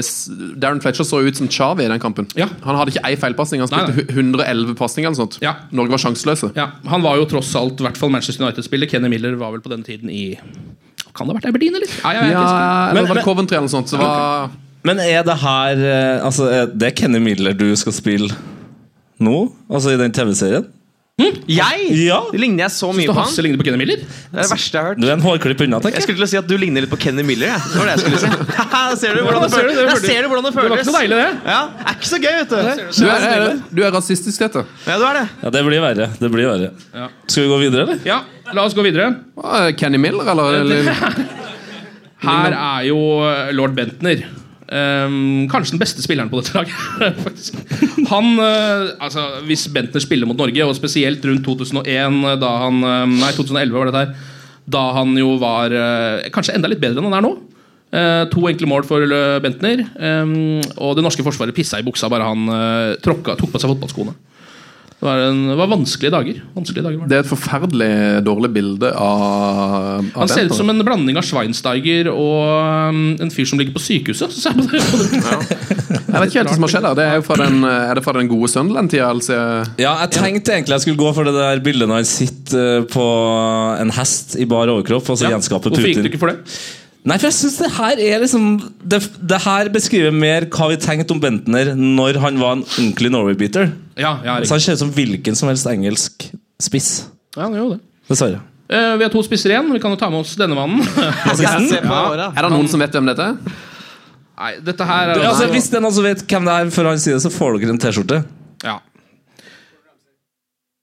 Darren 0.61 0.81
Fletcher 0.83 1.07
så 1.07 1.21
ut 1.25 1.35
som 1.39 1.47
Chavi 1.49 1.85
i 1.85 1.89
den 1.89 1.99
kampen. 2.03 2.27
Ja. 2.37 2.47
Han 2.65 2.77
hadde 2.77 2.93
ikke 2.93 3.03
ei 3.09 3.15
feilpasning. 3.17 3.63
Han 3.65 3.71
Nei, 3.73 3.85
spilte 3.89 4.13
111 4.13 4.75
pasninger 4.77 5.09
eller 5.09 5.17
sånt. 5.23 5.39
Ja. 5.41 5.55
Norge 5.75 5.95
var 5.95 6.03
sjanseløse. 6.05 6.51
Ja, 6.57 6.67
Han 6.91 7.01
var 7.05 7.17
jo 7.17 7.25
tross 7.31 7.49
alt 7.57 7.81
i 7.81 7.87
hvert 7.87 7.97
fall 7.97 8.13
Manchester 8.13 8.45
United-spiller. 8.45 8.89
Kenny 8.91 9.09
Miller 9.09 9.33
var 9.41 9.55
vel 9.55 9.63
på 9.65 9.71
denne 9.73 9.83
tiden 9.87 10.09
i 10.13 10.35
Kan 11.15 11.25
det 11.27 11.33
ha 11.33 11.39
vært 11.39 11.49
Aberdeen, 11.49 11.75
eller? 11.79 11.89
Nei, 12.03 12.13
jeg 12.17 12.23
vet 12.27 12.35
Ja, 12.35 12.45
eller 12.91 13.01
var 13.01 13.07
det 13.07 13.15
men- 13.21 13.23
Coventry 13.25 13.55
eller 13.57 13.67
noe 13.69 13.73
sånt? 13.77 13.89
Så 13.89 13.97
var, 14.01 14.49
Men 14.85 14.99
er 14.99 15.23
det 15.25 15.37
her 15.41 15.81
eh, 15.81 16.25
Altså, 16.25 16.49
er 16.51 16.65
det 16.75 16.93
Kenny 16.99 17.19
Miller 17.23 17.53
du 17.57 17.69
skal 17.79 17.93
spille 17.95 18.29
nå? 19.23 19.35
Altså 19.71 19.93
i 19.95 19.97
den 19.97 20.11
TV-serien? 20.11 20.65
Jeg? 21.15 21.83
Ja. 21.95 22.17
Ligner 22.35 22.65
jeg 22.65 22.73
så 22.75 22.89
mye 22.91 23.07
på 23.07 23.13
han? 23.15 23.23
Hasse 23.23 23.39
ligner 23.45 23.55
på 23.61 23.63
Kenny 23.63 23.77
Miller? 23.79 24.01
Det 24.03 24.35
er 24.35 24.41
det 24.41 24.49
verste 24.51 24.75
jeg 24.75 24.81
har 24.83 24.89
hørt. 24.89 24.99
Du 24.99 25.05
er 25.07 25.13
en 25.13 25.21
hårklipp 25.23 25.61
unna, 25.63 25.77
tenker 25.79 25.95
Jeg 25.95 26.01
jeg. 26.01 26.05
skulle 26.09 26.19
til 26.19 26.25
å 26.25 26.31
si 26.33 26.39
at 26.41 26.49
du 26.49 26.55
ligner 26.59 26.83
litt 26.83 26.91
på 26.91 26.99
Kenny 26.99 27.23
Miller. 27.23 27.53
Jeg. 27.53 27.61
Det 27.71 27.79
var 27.79 27.87
det 27.87 27.93
jeg 27.93 28.01
skulle 28.03 28.19
si. 28.19 28.31
Ser 29.05 29.15
du 29.15 29.21
hvordan 29.23 29.45
det 29.45 29.51
ser 29.53 29.63
du, 29.63 29.69
det 29.69 29.77
føles. 29.77 29.79
Der 29.79 29.95
føles. 29.95 30.09
ser 30.09 30.19
du 30.19 30.27
hvordan 30.27 30.43
det 30.43 30.51
Det 30.51 30.57
var 30.59 30.65
føles. 30.65 30.81
ikke 30.81 30.91
noe 30.91 30.99
deilig, 30.99 31.19
det. 31.21 31.53
Ja, 31.53 31.61
er 31.87 31.95
ikke 31.95 32.09
så 32.11 32.19
gøy, 32.19 32.35
vet 32.35 32.51
du. 32.51 32.55
du, 32.99 33.07
er, 33.07 33.27
er, 33.31 33.63
du 33.79 33.81
er 33.87 33.95
rasistisk, 33.95 34.43
dette. 34.43 34.65
Ja, 34.89 34.97
du 34.99 35.05
er 35.07 35.19
det. 35.21 35.25
Ja, 35.45 35.53
det 35.55 35.63
blir 35.69 35.85
verre. 35.85 36.09
Det 36.19 36.31
blir 36.35 36.49
verre. 36.51 36.69
Ja. 36.99 37.07
Skal 37.31 37.47
vi 37.47 37.51
gå 37.53 37.61
videre, 37.63 37.85
eller? 37.87 38.03
Ja, 38.11 38.19
la 38.51 38.67
oss 38.67 38.75
gå 38.75 38.83
videre. 38.83 39.07
Kenny 39.79 40.01
Miller, 40.03 40.27
eller? 40.35 40.59
eller 40.65 40.91
Her 42.27 42.59
er 42.59 42.89
jo 42.91 42.99
lord 43.55 43.75
Bentner. 43.79 44.27
Ehm, 44.65 45.45
kanskje 45.51 45.75
den 45.75 45.81
beste 45.81 46.01
spilleren 46.01 46.31
på 46.31 46.41
dette 46.41 46.55
laget. 46.57 47.49
Han, 48.11 48.31
uh, 48.39 48.95
altså, 48.99 49.25
Hvis 49.45 49.67
Bentner 49.73 50.01
spiller 50.01 50.29
mot 50.29 50.37
Norge, 50.39 50.65
og 50.65 50.77
spesielt 50.77 51.25
rundt 51.25 51.45
2001, 51.45 52.21
da 52.41 52.53
han, 52.65 52.79
uh, 52.81 53.03
nei 53.09 53.33
2011 53.37 53.75
var 53.77 53.89
det 53.91 53.97
der, 53.97 54.31
da 54.65 54.81
han 54.97 55.11
jo 55.17 55.35
var 55.41 55.73
uh, 55.73 56.25
kanskje 56.33 56.55
enda 56.57 56.71
litt 56.71 56.81
bedre 56.81 57.01
enn 57.01 57.09
han 57.11 57.19
er 57.19 57.27
nå. 57.27 57.35
Eh, 57.95 58.23
to 58.31 58.43
enkle 58.49 58.67
mål 58.67 58.85
for 58.87 59.03
eh, 59.05 59.37
Bentner. 59.43 59.85
Um, 59.95 60.59
og 60.81 60.97
det 60.97 61.05
norske 61.05 61.23
forsvaret 61.25 61.55
pissa 61.55 61.79
i 61.79 61.85
buksa 61.85 62.09
bare 62.11 62.27
han 62.27 62.49
eh, 62.51 62.95
tråkka, 63.03 63.37
tok 63.39 63.53
på 63.53 63.61
seg 63.61 63.71
fotballskoene. 63.71 64.15
Det 64.95 65.03
var, 65.03 65.19
en, 65.27 65.39
det 65.51 65.55
var 65.59 65.67
vanskelige 65.67 66.11
dager. 66.13 66.37
Vanskelige 66.55 66.83
dager 66.85 66.97
var 67.01 67.05
det. 67.05 67.11
Det 67.11 67.17
er 67.17 67.25
et 67.25 67.29
forferdelig 67.29 67.89
dårlig 68.25 68.49
bilde 68.55 68.91
av, 68.95 70.05
av 70.07 70.21
Han 70.21 70.31
ser 70.31 70.47
ut 70.47 70.55
som 70.55 70.71
en 70.71 70.79
blanding 70.87 71.19
av 71.19 71.25
Schweinsteiger 71.27 72.07
og 72.13 72.93
um, 72.95 73.01
en 73.21 73.33
fyr 73.33 73.49
som 73.49 73.59
ligger 73.59 73.75
på 73.75 73.83
sykehuset. 73.83 74.31
Så 74.31 74.45
ser 74.47 74.55
jeg 74.55 74.87
på 74.87 75.01
det. 75.03 75.19
på. 75.19 75.59
Jeg 76.15 76.21
vet 76.21 76.29
ikke 76.31 76.39
helt 76.39 76.47
hva 76.47 76.55
som 76.55 76.63
har 76.63 76.71
skjedd 76.71 76.85
der. 76.85 76.95
Det 76.95 77.05
er, 77.09 77.15
jo 77.19 77.23
fra 77.27 77.35
den, 77.41 77.57
er 77.67 77.97
det 77.97 78.03
fra 78.05 78.13
den 78.15 78.29
gode 78.31 78.47
Sunderland-tida? 78.47 79.09
Altså, 79.11 79.37
Ja, 79.81 79.97
jeg 80.05 80.13
tenkte 80.15 80.53
egentlig 80.55 80.77
jeg 80.77 80.83
skulle 80.85 81.01
gå 81.01 81.09
for 81.17 81.27
det 81.27 81.33
der 81.35 81.59
bildet 81.65 81.89
når 81.91 81.99
han 81.99 82.07
sitter 82.07 82.69
eh, 82.77 82.85
på 82.87 83.05
en 83.81 83.91
hest 83.97 84.37
i 84.39 84.47
bar 84.47 84.71
overkropp 84.71 85.11
og 85.11 85.19
så 85.19 85.27
Ja. 85.27 85.33
gjenskaper 85.35 85.75
Hvorfor 85.75 85.91
gikk 85.91 86.05
du 86.05 86.09
ikke 86.13 86.21
for 86.21 86.31
det? 86.31 86.39
Nei, 87.05 87.19
for 87.21 87.29
jeg 87.29 87.35
synes 87.37 87.59
det 87.61 87.67
her 87.75 87.99
er 88.01 88.21
liksom 88.23 88.45
det, 88.81 88.99
det 89.29 89.37
her 89.43 89.69
beskriver 89.73 90.13
mer 90.15 90.47
hva 90.49 90.71
vi 90.71 90.77
tenkte 90.81 91.13
om 91.13 91.19
Bentner 91.21 91.75
når 91.77 92.17
han 92.23 92.39
var 92.41 92.55
en 92.57 92.63
ordentlig 92.65 93.11
Norway-beater. 93.13 93.69
Ja, 93.93 94.15
ja, 94.25 94.39
Så 94.41 94.57
han 94.57 94.63
ser 94.63 94.79
ut 94.79 94.81
som 94.81 94.93
hvilken 94.95 95.37
som 95.37 95.51
helst 95.51 95.69
engelsk 95.69 96.25
spiss. 96.61 97.05
ja 97.37 97.43
han 97.45 97.53
gjør 97.53 97.75
det. 97.75 97.79
Dessverre. 98.09 98.41
Uh, 98.65 98.95
vi 98.97 99.05
har 99.05 99.13
to 99.13 99.21
spisser 99.21 99.53
igjen. 99.53 99.69
Vi 99.69 99.79
kan 99.83 99.93
jo 99.93 99.99
ta 100.01 100.09
med 100.09 100.23
oss 100.23 100.33
denne 100.39 100.57
mannen. 100.57 100.81
Åra. 101.93 102.31
er 102.33 102.41
det 102.41 102.49
noen 102.55 102.71
som 102.71 102.81
vet 102.81 102.97
hvem 102.97 103.11
dette 103.11 103.29
er? 103.29 103.61
Nei, 104.35 104.51
dette 104.65 104.89
her 104.89 105.13
er 105.13 105.21
Altså, 105.29 105.45
hvis 105.53 105.69
det 105.69 105.77
er 105.77 105.85
noen 105.85 105.95
som 105.95 106.07
vet 106.07 106.25
hvem 106.25 106.49
det 106.49 106.57
er 106.57 106.73
før 106.73 106.89
han 106.89 106.99
sier 106.99 107.19
det, 107.19 107.23
så 107.23 107.31
får 107.31 107.59
dere 107.61 107.75
en 107.75 107.81
T-skjorte. 107.85 108.23
ja. 108.65 108.79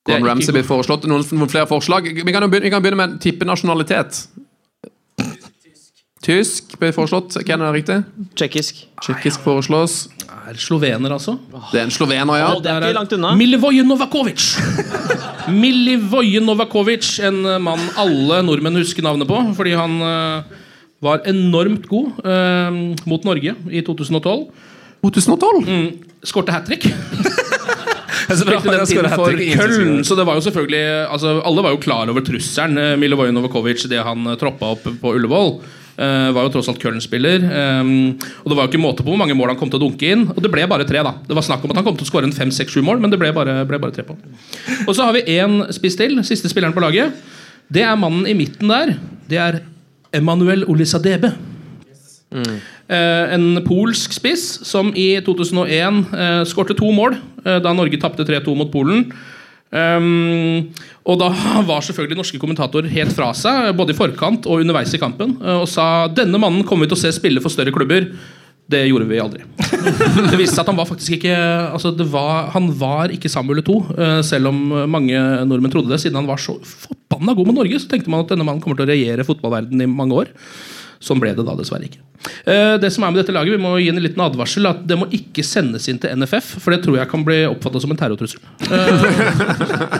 Gordon 0.07 0.27
Ramsay 0.27 0.55
blir 0.55 0.65
foreslått. 0.67 1.05
Noen, 1.07 1.23
noen 1.31 1.51
flere 1.51 1.69
forslag? 1.71 2.09
Vi 2.11 2.33
kan, 2.35 2.43
jo 2.43 2.49
begynne, 2.51 2.67
vi 2.67 2.73
kan 2.75 2.83
begynne 2.83 2.99
med 2.99 3.21
tippenasjonalitet. 3.23 4.25
Tysk 6.23 6.77
blir 6.79 6.93
foreslått. 6.95 7.35
Hvem 7.43 7.59
er 7.59 7.65
det 7.67 7.75
riktig? 7.81 7.97
Tsjekkisk. 8.39 8.85
Tsjekkisk 9.03 9.43
foreslås. 9.43 10.05
Er 10.47 10.59
slovener, 10.59 11.11
altså? 11.17 11.35
Det 11.73 11.81
er 11.81 11.89
en 11.89 11.95
slovener, 11.95 12.39
ja. 12.39 12.51
det 12.63 12.71
er 12.71 12.87
ikke 12.87 12.99
langt 13.01 13.15
unna. 13.17 13.33
Milivoje 13.39 13.83
Novakovic! 13.87 14.47
Milivoje 15.65 16.43
Novakovic, 16.43 17.09
en 17.27 17.41
mann 17.63 17.83
alle 17.99 18.39
nordmenn 18.47 18.79
husker 18.79 19.03
navnet 19.07 19.27
på, 19.31 19.41
fordi 19.59 19.75
han 19.79 19.99
eh, 20.07 20.59
Var 21.03 21.25
enormt 21.33 21.89
god 21.91 22.23
eh, 22.31 22.79
mot 23.11 23.27
Norge 23.27 23.57
i 23.75 23.83
2012. 23.83 24.47
2012? 25.03 25.67
Mm, 25.67 25.89
Skårte 26.31 26.55
hat 26.55 26.69
trick. 26.71 26.87
Spilte 28.33 28.71
den 28.71 28.87
tiden 28.87 29.11
for 29.19 29.35
Köln, 29.35 30.03
så 30.07 30.15
det 30.17 30.25
var 30.29 30.39
jo 30.39 30.45
selvfølgelig 30.47 30.83
altså, 31.11 31.35
Alle 31.43 31.65
var 31.67 31.75
jo 31.75 31.81
klar 31.83 32.11
over 32.11 32.23
trusselen. 32.25 32.79
eh, 32.79 32.97
Milivoje 32.97 33.35
Novakovic, 33.35 33.83
det 33.91 33.99
han 34.07 34.27
eh, 34.31 34.39
troppa 34.39 34.75
opp 34.77 34.87
på 35.03 35.15
Ullevål. 35.19 35.57
Eh, 35.97 36.29
var 36.33 36.47
jo 36.47 36.53
tross 36.55 36.71
alt 36.73 36.81
Köln-spiller. 36.83 37.45
eh, 37.45 37.93
og 38.43 38.49
det 38.49 38.57
var 38.59 38.67
jo 38.67 38.73
ikke 38.73 38.83
måte 38.83 39.05
på 39.05 39.13
hvor 39.13 39.21
mange 39.21 39.37
mål 39.39 39.55
han 39.55 39.61
kom 39.61 39.73
til 39.73 39.81
å 39.81 39.85
dunke 39.85 40.13
inn. 40.15 40.27
Og 40.33 40.41
det 40.43 40.53
ble 40.53 40.67
bare 40.71 40.87
tre, 40.89 41.03
da. 41.05 41.17
Det 41.27 41.37
var 41.37 41.47
snakk 41.47 41.65
om 41.65 41.75
at 41.75 41.81
han 41.81 41.87
kom 41.89 41.99
til 41.99 42.09
å 42.09 42.11
skåre 42.11 42.29
en 42.29 42.37
fem, 42.37 42.51
seks, 42.55 42.73
sju 42.75 42.83
mål, 42.87 43.01
men 43.03 43.13
det 43.13 43.21
ble 43.21 43.33
bare, 43.37 43.63
ble 43.69 43.81
bare 43.83 43.95
tre 43.95 44.07
på. 44.09 44.17
Og 44.87 44.95
så 44.95 45.09
har 45.09 45.17
vi 45.17 45.27
én 45.39 45.63
spiss 45.75 45.99
til. 46.01 46.19
Siste 46.27 46.51
spilleren 46.53 46.77
på 46.77 46.85
laget. 46.85 47.15
Det 47.73 47.85
er 47.87 47.97
mannen 47.97 48.27
i 48.29 48.37
midten 48.37 48.69
der. 48.69 48.97
Det 49.29 49.41
er 49.41 49.63
Emanuel 50.13 50.67
Olisadebe. 50.69 51.33
Eh, 52.33 53.35
en 53.35 53.61
polsk 53.65 54.13
spiss 54.17 54.45
som 54.67 54.91
i 54.99 55.15
2001 55.25 56.01
uh, 56.13 56.43
skårte 56.49 56.77
to 56.77 56.91
mål 56.93 57.15
eh, 57.45 57.59
da 57.63 57.73
Norge 57.77 58.01
tapte 58.01 58.27
3-2 58.29 58.57
mot 58.59 58.73
Polen. 58.73 59.07
Um, 59.73 60.69
og 61.09 61.17
da 61.23 61.31
var 61.71 61.81
selvfølgelig 61.85 62.19
norske 62.19 62.41
kommentatorer 62.41 62.93
helt 62.93 63.15
fra 63.17 63.31
seg, 63.37 63.73
både 63.79 63.95
i 63.95 63.99
forkant 63.99 64.47
og 64.47 64.61
underveis 64.61 64.93
i 64.93 65.01
kampen, 65.01 65.39
eh, 65.41 65.63
og 65.63 65.69
sa 65.71 66.07
denne 66.13 66.41
mannen 66.41 66.67
kommer 66.69 66.85
vi 66.85 66.93
til 66.93 67.01
å 67.01 67.03
se 67.07 67.15
spille 67.17 67.43
for 67.43 67.53
større 67.53 67.73
klubber. 67.75 68.11
Det 68.73 68.85
gjorde 68.87 69.09
vi 69.09 69.21
aldri. 69.21 69.43
Det 70.31 70.39
viste 70.39 70.55
seg 70.55 70.63
at 70.63 70.69
han 70.71 70.79
var 70.79 70.87
faktisk 70.89 71.17
ikke 71.17 71.35
altså 71.35 71.91
det 71.97 72.05
var, 72.13 72.53
Han 72.55 72.69
var 72.79 73.11
ikke 73.13 73.31
Samuel 73.33 73.61
Eto'o, 73.61 73.81
eh, 73.97 74.21
selv 74.27 74.53
om 74.53 74.61
mange 74.93 75.19
nordmenn 75.49 75.73
trodde 75.73 75.91
det. 75.93 75.99
Siden 76.05 76.21
han 76.21 76.29
var 76.29 76.41
så 76.41 76.55
forbanna 76.63 77.35
god 77.37 77.51
med 77.51 77.59
Norge, 77.59 77.81
så 77.83 77.91
tenkte 77.91 78.13
man 78.13 78.23
at 78.23 78.31
denne 78.33 78.47
mannen 78.47 78.63
kommer 78.63 78.79
til 78.79 78.87
å 78.87 78.93
regjere 78.93 79.27
fotballverdenen 79.27 79.85
i 79.85 79.91
mange 79.91 80.21
år. 80.23 80.33
Sånn 81.03 81.19
ble 81.23 81.33
det 81.35 81.43
da 81.45 81.55
dessverre 81.59 81.89
ikke. 81.89 81.99
Eh, 82.47 82.77
Det 82.79 82.93
som 82.95 83.03
er 83.05 83.11
med 83.11 83.19
dette 83.25 83.35
laget, 83.35 83.57
Vi 83.57 83.63
må 83.63 83.73
gi 83.83 83.89
en 83.91 83.99
liten 83.99 84.23
advarsel. 84.23 84.69
At 84.71 84.85
Det 84.87 84.97
må 85.01 85.09
ikke 85.11 85.43
sendes 85.43 85.89
inn 85.91 85.99
til 85.99 86.15
NFF, 86.15 86.53
for 86.63 86.71
det 86.71 86.85
tror 86.85 87.01
jeg 87.01 87.11
kan 87.11 87.25
bli 87.27 87.41
oppfatta 87.51 87.81
som 87.83 87.91
en 87.91 87.99
terrortrussel. 87.99 88.39
Eh, 88.71 89.99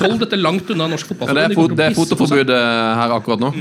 Hold 0.00 0.18
dette 0.22 0.36
langt 0.40 0.70
unna 0.72 0.88
norsk 0.90 1.06
Ja, 1.08 1.14
fotball. 1.14 1.34
det, 1.36 1.44
er 1.44 1.54
De 1.54 1.82
er 1.84 1.92
pisse 1.92 2.00
fotoforbud 2.00 2.50
eh, 2.56 2.94
her 3.00 3.14
akkurat 3.18 3.40
nå. 3.44 3.52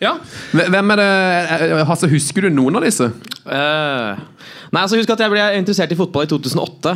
Ja, 0.00 0.12
Hvem 0.54 0.92
er 0.94 1.00
det 1.02 1.86
Hasse, 1.88 2.08
husker 2.08 2.46
du 2.46 2.50
noen 2.54 2.76
av 2.78 2.84
disse? 2.86 3.08
Uh, 3.48 4.14
nei, 4.70 4.82
altså 4.84 4.98
Husk 5.00 5.10
at 5.10 5.22
jeg 5.24 5.32
ble 5.32 5.46
interessert 5.58 5.90
i 5.90 5.96
fotball 5.98 6.26
i 6.26 6.30
2008. 6.30 6.92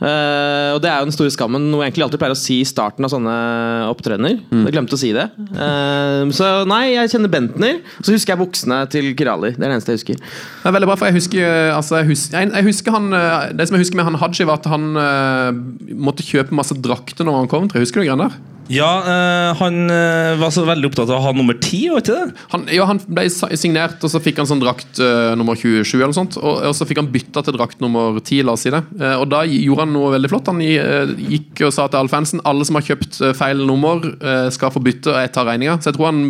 Eh, 0.00 0.70
og 0.72 0.80
det 0.80 0.88
er 0.88 1.02
jo 1.02 1.08
den 1.10 1.14
store 1.14 1.32
skammen, 1.32 1.66
noe 1.68 1.84
jeg 1.84 1.92
egentlig 1.92 2.06
alltid 2.06 2.22
pleier 2.22 2.32
å 2.32 2.40
si 2.40 2.60
i 2.62 2.68
starten 2.68 3.04
av 3.04 3.12
sånne 3.12 3.34
opptredener. 3.90 4.38
Jeg 4.48 4.74
glemte 4.74 4.96
å 4.96 5.00
si 5.00 5.12
det. 5.16 5.26
Uh, 5.52 6.30
så 6.36 6.50
nei, 6.68 6.94
jeg 6.94 7.12
kjenner 7.12 7.32
Bentner. 7.32 7.80
Og 8.00 8.08
så 8.08 8.14
husker 8.16 8.34
jeg 8.34 8.40
buksene 8.40 8.80
til 8.92 9.10
Kirali. 9.18 9.52
Det 9.56 9.60
er 9.60 9.68
det 9.68 9.76
eneste 9.76 9.94
jeg 9.94 10.00
husker. 10.00 10.22
Det 10.22 10.70
er 10.70 10.76
veldig 10.78 10.90
bra, 10.90 10.96
for 11.00 11.10
jeg 11.10 11.18
husker, 11.18 11.44
eh, 11.44 11.72
altså, 11.76 11.98
jeg 12.00 12.10
husker, 12.14 12.38
jeg, 12.38 12.52
jeg 12.56 12.68
husker 12.70 12.96
han, 12.96 13.10
Det 13.56 13.68
som 13.68 13.76
jeg 13.76 13.84
husker 13.84 14.00
med 14.00 14.08
han 14.08 14.20
Haji, 14.22 14.46
var 14.48 14.62
at 14.62 14.70
han 14.72 14.88
uh, 14.96 15.50
måtte 16.08 16.26
kjøpe 16.26 16.56
masse 16.56 16.76
drakter 16.80 17.28
når 17.28 17.42
han 17.42 17.52
kom. 17.52 17.68
Tror 17.68 17.80
jeg. 17.80 17.88
Husker 17.88 18.00
du 18.00 18.06
det 18.06 18.12
greiene 18.12 18.30
der? 18.30 18.40
Ja, 18.70 18.88
øh, 19.02 19.56
han 19.58 19.78
eh, 19.90 20.36
var 20.38 20.52
så 20.54 20.62
veldig 20.68 20.86
opptatt 20.92 21.10
av 21.10 21.18
å 21.18 21.24
ha 21.24 21.32
nummer 21.34 21.56
ti, 21.58 21.80
var 21.90 22.04
ikke 22.04 22.14
det? 22.14 22.44
Han, 22.52 22.66
ja, 22.70 22.84
han 22.86 23.00
ble 23.10 23.24
signert, 23.30 23.98
og 24.06 24.12
så 24.12 24.20
fikk 24.22 24.38
han 24.38 24.46
sånn 24.46 24.62
drakt 24.62 25.00
øh, 25.02 25.32
nummer 25.40 25.58
27, 25.58 25.96
eller 25.98 26.14
sånt, 26.14 26.38
og, 26.38 26.60
og 26.68 26.76
så 26.78 26.86
fikk 26.86 27.00
han 27.02 27.10
bytta 27.10 27.42
til 27.48 27.56
drakt 27.58 27.82
nummer 27.82 28.20
10. 28.22 28.44
la 28.46 28.54
oss 28.54 28.62
si 28.66 28.70
det. 28.74 28.82
Og 29.18 29.26
da 29.32 29.42
gjorde 29.48 29.86
han 29.88 29.94
noe 29.96 30.12
veldig 30.14 30.30
flott. 30.30 30.50
Han 30.52 30.62
gi- 30.62 30.78
gikk 31.34 31.64
og 31.66 31.74
sa 31.74 31.88
til 31.90 31.98
alle 32.04 32.12
fansen 32.12 32.42
alle 32.46 32.66
som 32.68 32.78
har 32.78 32.86
kjøpt 32.86 33.18
feil 33.38 33.64
nummer, 33.66 34.06
skal 34.54 34.70
få 34.74 34.82
bytte, 34.86 35.10
og 35.16 35.18
jeg 35.24 35.34
tar 35.34 35.48
regninga. 35.50 35.78
Så 35.82 35.90
jeg 35.90 35.98
tror 35.98 36.10
han 36.12 36.22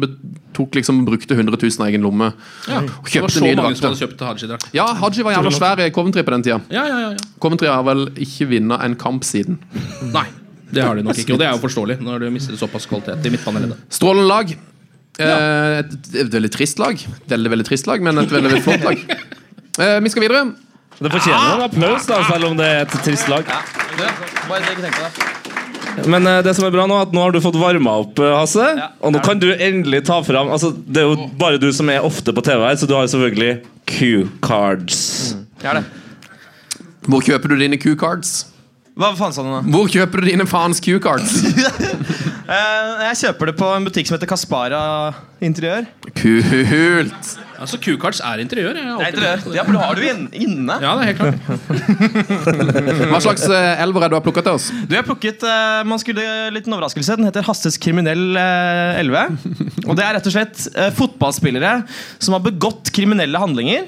tok 0.56 0.74
liksom, 0.80 1.04
brukte 1.06 1.36
100 1.36 1.54
000 1.60 1.84
av 1.84 1.88
egen 1.92 2.02
lomme. 2.08 2.32
ja. 2.66 2.80
Og 2.80 3.06
Det 3.06 3.20
var 3.22 3.28
kjøpte 3.28 3.36
så 3.36 3.44
nye 3.44 3.54
mange 3.60 3.76
som 3.78 3.84
drakter. 3.84 3.92
hadde 3.92 4.02
kjøpt 4.06 4.24
Haji-drakt. 4.26 4.68
Ja, 4.74 4.88
Haji 5.04 5.22
var 5.28 5.36
jævla 5.36 5.52
svær 5.54 5.84
i 5.84 5.90
Coventry 5.94 6.24
på 6.26 6.34
den 6.34 6.42
tida. 6.48 6.58
Ja, 6.72 6.82
ja, 6.88 6.98
ja, 7.04 7.10
ja. 7.14 7.30
Coventry 7.40 7.68
har 7.70 7.84
vel 7.86 8.06
ikke 8.16 8.48
vunnet 8.56 8.82
en 8.88 8.96
kamp 9.00 9.24
siden. 9.28 9.60
Nei, 10.10 10.26
det 10.74 10.84
har 10.86 10.98
de 10.98 11.04
nok 11.06 11.18
ikke. 11.18 11.34
Og 11.34 11.42
det 11.42 11.48
er 11.48 11.54
jo 11.56 11.62
forståelig 11.62 11.98
når 12.04 12.24
du 12.24 12.30
mister 12.34 12.58
såpass 12.58 12.88
kvalitet 12.90 13.26
i 13.26 13.32
midtbaneleddet. 13.34 13.86
Strålende 13.92 14.28
lag. 14.30 14.56
Ja. 15.20 15.34
et, 15.82 15.92
et 16.16 16.30
veldig 16.32 16.48
trist 16.54 16.78
lag. 16.80 17.00
Veldig, 17.28 17.50
veldig 17.52 17.66
trist 17.68 17.88
lag, 17.90 18.00
men 18.00 18.22
et 18.22 18.30
veldig, 18.32 18.54
veldig 18.54 18.64
flott 18.64 18.86
lag. 18.86 19.02
Eh, 19.80 20.00
vi 20.04 20.10
skal 20.12 20.24
videre. 20.26 20.44
Det 21.00 21.08
fortjener 21.12 21.54
en 21.54 21.62
applaus, 21.64 22.06
da, 22.08 22.18
selv 22.28 22.50
om 22.50 22.56
det 22.58 22.66
er 22.68 22.82
et 22.84 22.96
trist 23.04 23.28
lag. 23.32 23.46
Men 26.10 26.26
eh, 26.28 26.40
det 26.44 26.52
som 26.56 26.66
er 26.66 26.74
bra 26.74 26.84
nå, 26.88 26.98
at 27.00 27.14
nå 27.16 27.22
har 27.24 27.32
du 27.32 27.40
fått 27.40 27.56
varma 27.60 27.94
opp, 28.02 28.20
eh, 28.20 28.34
Hasse. 28.36 28.66
Og 29.00 29.14
nå 29.14 29.22
kan 29.24 29.40
du 29.40 29.48
endelig 29.54 30.02
ta 30.08 30.20
fram 30.26 30.52
altså, 30.52 30.72
Det 30.76 31.02
er 31.02 31.08
jo 31.08 31.30
bare 31.40 31.60
du 31.62 31.70
som 31.76 31.88
er 31.92 32.04
ofte 32.04 32.34
på 32.36 32.44
TV 32.44 32.66
her, 32.66 32.76
så 32.80 32.88
du 32.88 32.94
har 32.98 33.08
selvfølgelig 33.10 33.62
Q-cards. 33.90 35.00
Er. 35.64 35.82
Hvor 37.08 37.24
kjøper 37.24 37.52
du 37.52 37.56
dine 37.60 37.80
Q-cards? 37.80 38.49
Hva 39.00 39.14
faen 39.16 39.32
sa 39.32 39.42
du 39.46 39.48
nå? 39.48 39.60
Hvor 39.72 39.88
kjøper 39.90 40.20
du 40.20 40.30
dine 40.32 40.46
faens 40.50 40.82
Q-cards? 40.84 41.38
Eh, 42.50 43.02
jeg 43.06 43.18
kjøper 43.20 43.46
det 43.46 43.52
på 43.60 43.66
en 43.76 43.84
butikk 43.86 44.08
som 44.08 44.16
heter 44.16 44.26
Kaspara 44.26 44.78
Interiør. 45.46 45.84
Kult! 46.18 47.28
Altså, 47.62 47.78
Q-cards 47.78 48.18
er 48.26 48.40
interiør. 48.42 48.74
Jeg 48.80 48.90
er 48.90 49.12
interiør. 49.12 49.44
Ja, 49.54 49.62
for 49.68 49.76
du 49.76 49.78
har 49.78 49.94
det 49.94 50.02
jo 50.02 50.14
inn- 50.16 50.32
inne. 50.48 50.78
Ja, 50.82 50.96
det 50.98 51.04
er 51.04 51.10
helt 51.12 51.20
klart. 51.20 53.06
Hva 53.12 53.20
slags 53.22 53.44
eh, 53.46 53.84
elver 53.84 54.02
er 54.08 54.10
du 54.10 54.16
har 54.18 54.24
plukket 54.26 54.48
til 54.48 54.56
oss? 54.58 54.66
Du 54.90 54.96
har 54.98 55.06
plukket 55.06 55.46
eh, 55.46 55.84
man 55.86 56.02
skulle 56.02 56.26
Liten 56.56 56.74
overraskelse. 56.74 57.20
Den 57.20 57.28
heter 57.30 57.46
Hasses 57.46 57.78
kriminell 57.78 58.34
eh, 58.34 58.98
11. 59.04 59.86
Og 59.86 59.94
det 60.00 60.08
er 60.08 60.18
rett 60.18 60.26
og 60.26 60.34
slett 60.34 60.66
fotballspillere 60.98 61.76
som 62.18 62.34
har 62.34 62.42
begått 62.50 62.90
kriminelle 62.98 63.38
handlinger. 63.46 63.86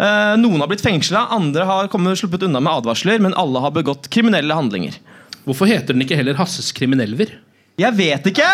Eh, 0.00 0.34
noen 0.40 0.62
har 0.62 0.70
blitt 0.70 0.80
fengsla, 0.84 1.26
andre 1.36 1.66
har 1.68 1.88
kommet 1.92 2.16
sluppet 2.20 2.46
unna 2.46 2.60
med 2.64 2.72
advarsler, 2.80 3.20
men 3.20 3.36
alle 3.36 3.60
har 3.60 3.72
begått 3.74 4.08
kriminelle 4.12 4.56
handlinger. 4.56 4.96
Hvorfor 5.44 5.68
heter 5.68 5.92
den 5.96 6.04
ikke 6.06 6.16
heller 6.16 6.38
Hasses 6.40 6.70
kriminelver? 6.76 7.34
Jeg 7.80 7.96
vet 7.96 8.26
ikke! 8.28 8.46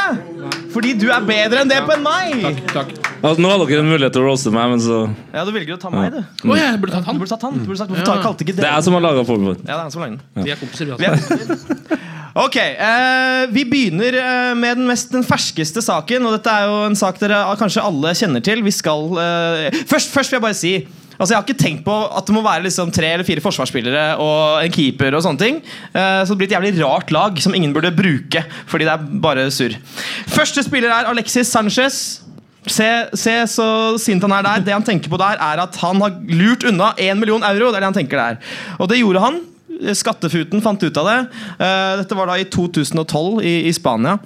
Fordi 0.75 0.93
du 0.99 1.07
er 1.11 1.23
bedre 1.27 1.63
enn 1.65 1.71
det 1.71 1.79
på 1.87 1.95
enn 1.97 2.03
meg! 2.05 2.43
Takk, 2.45 2.59
takk. 2.75 2.91
Altså, 3.17 3.41
nå 3.43 3.51
har 3.51 3.63
dere 3.63 3.81
en 3.83 3.89
mulighet 3.91 4.15
til 4.15 4.23
å 4.23 4.27
roaste 4.29 4.53
meg, 4.55 4.69
men 4.75 4.83
så 4.83 4.99
Ja, 5.35 5.43
Du 5.47 5.51
velger 5.55 5.75
å 5.75 5.81
ta 5.83 5.91
meg, 5.91 6.13
du. 6.15 6.21
Å, 6.51 6.59
jeg 6.59 6.81
burde 6.83 6.95
tatt 6.99 7.09
Du 7.09 7.19
burde 7.23 7.33
tatt 7.33 7.47
han. 7.47 7.57
Du 7.59 7.65
burde 7.67 7.81
sagt, 7.81 7.91
hvorfor 7.95 8.07
ta, 8.07 8.19
kalte 8.23 8.47
ikke 8.47 8.55
Det 8.55 8.63
det 8.63 8.69
er 8.69 8.77
jeg 8.77 8.87
som 8.87 8.99
har 8.99 9.03
laga 9.07 9.25
Pokémon. 9.27 9.57
Ja, 9.63 9.71
det 9.71 9.75
er 9.79 9.83
han 9.83 9.95
som 9.95 10.05
lager 10.05 10.19
den. 10.19 10.45
Vi 10.47 10.55
er 10.55 10.61
kompiser, 10.61 10.91
vi 10.93 11.11
altså. 11.11 11.39
er- 11.41 12.05
Ok, 12.37 12.57
eh, 12.61 13.47
Vi 13.57 13.65
begynner 13.65 14.19
eh, 14.21 14.53
med 14.55 14.77
den 14.77 14.87
mest 14.91 15.11
den 15.15 15.25
ferskeste 15.25 15.81
saken. 15.83 16.27
Og 16.29 16.35
dette 16.37 16.53
er 16.53 16.67
jo 16.69 16.83
en 16.91 16.99
sak 16.99 17.19
dere 17.23 17.41
kanskje 17.59 17.83
alle 17.83 18.13
kjenner 18.19 18.45
til. 18.45 18.61
Vi 18.67 18.75
skal 18.77 19.09
eh, 19.23 19.79
først, 19.89 20.13
først 20.13 20.31
vil 20.35 20.37
jeg 20.39 20.45
bare 20.45 20.59
si 20.59 20.75
Altså 21.19 21.33
Jeg 21.33 21.39
har 21.39 21.47
ikke 21.47 21.63
tenkt 21.63 21.85
på 21.87 21.95
at 22.19 22.27
det 22.29 22.35
må 22.37 22.43
være 22.45 22.63
liksom 22.67 22.91
tre 22.93 23.13
eller 23.15 23.25
fire 23.25 23.41
forsvarsspillere 23.41 24.19
og 24.21 24.65
en 24.65 24.73
keeper. 24.75 25.15
og 25.17 25.23
sånne 25.25 25.39
ting 25.39 25.63
Eh, 25.95 26.25
Så 26.25 26.35
det 26.35 26.39
blir 26.39 26.49
et 26.51 26.57
jævlig 26.57 26.85
rart 26.85 27.11
lag 27.11 27.39
som 27.41 27.55
ingen 27.55 27.73
burde 27.73 27.91
bruke. 27.97 28.45
Fordi 28.67 28.85
det 28.85 28.93
er 28.93 29.07
bare 29.23 29.51
surr. 29.51 29.77
Første 30.29 30.63
spiller 30.63 30.89
er 30.91 31.09
Alexis 31.11 31.47
Sanchez. 31.49 32.21
Se, 32.67 32.87
se 33.15 33.35
så 33.47 33.97
sint 34.03 34.23
han 34.23 34.33
er 34.33 34.43
der. 34.43 34.61
Det 34.67 34.73
han 34.75 34.83
tenker 34.83 35.09
på 35.09 35.17
der, 35.19 35.37
er 35.39 35.61
at 35.63 35.77
han 35.77 36.01
har 36.03 36.11
lurt 36.29 36.65
unna 36.67 36.93
1 36.99 37.17
million 37.17 37.43
euro. 37.43 37.71
Det 37.71 37.77
er 37.77 37.81
det 37.87 37.91
han 37.93 37.95
tenker 38.01 38.17
der. 38.19 38.37
Og 38.81 38.89
det 38.91 38.99
gjorde 38.99 39.21
han. 39.23 39.41
Skattefuten 39.95 40.63
fant 40.65 40.83
ut 40.83 40.97
av 40.99 41.07
det. 41.07 41.19
Eh, 41.61 41.97
Dette 42.03 42.17
var 42.17 42.27
da 42.27 42.37
i 42.41 42.45
2012 42.49 43.43
i, 43.45 43.55
i 43.69 43.73
Spania. 43.77 44.19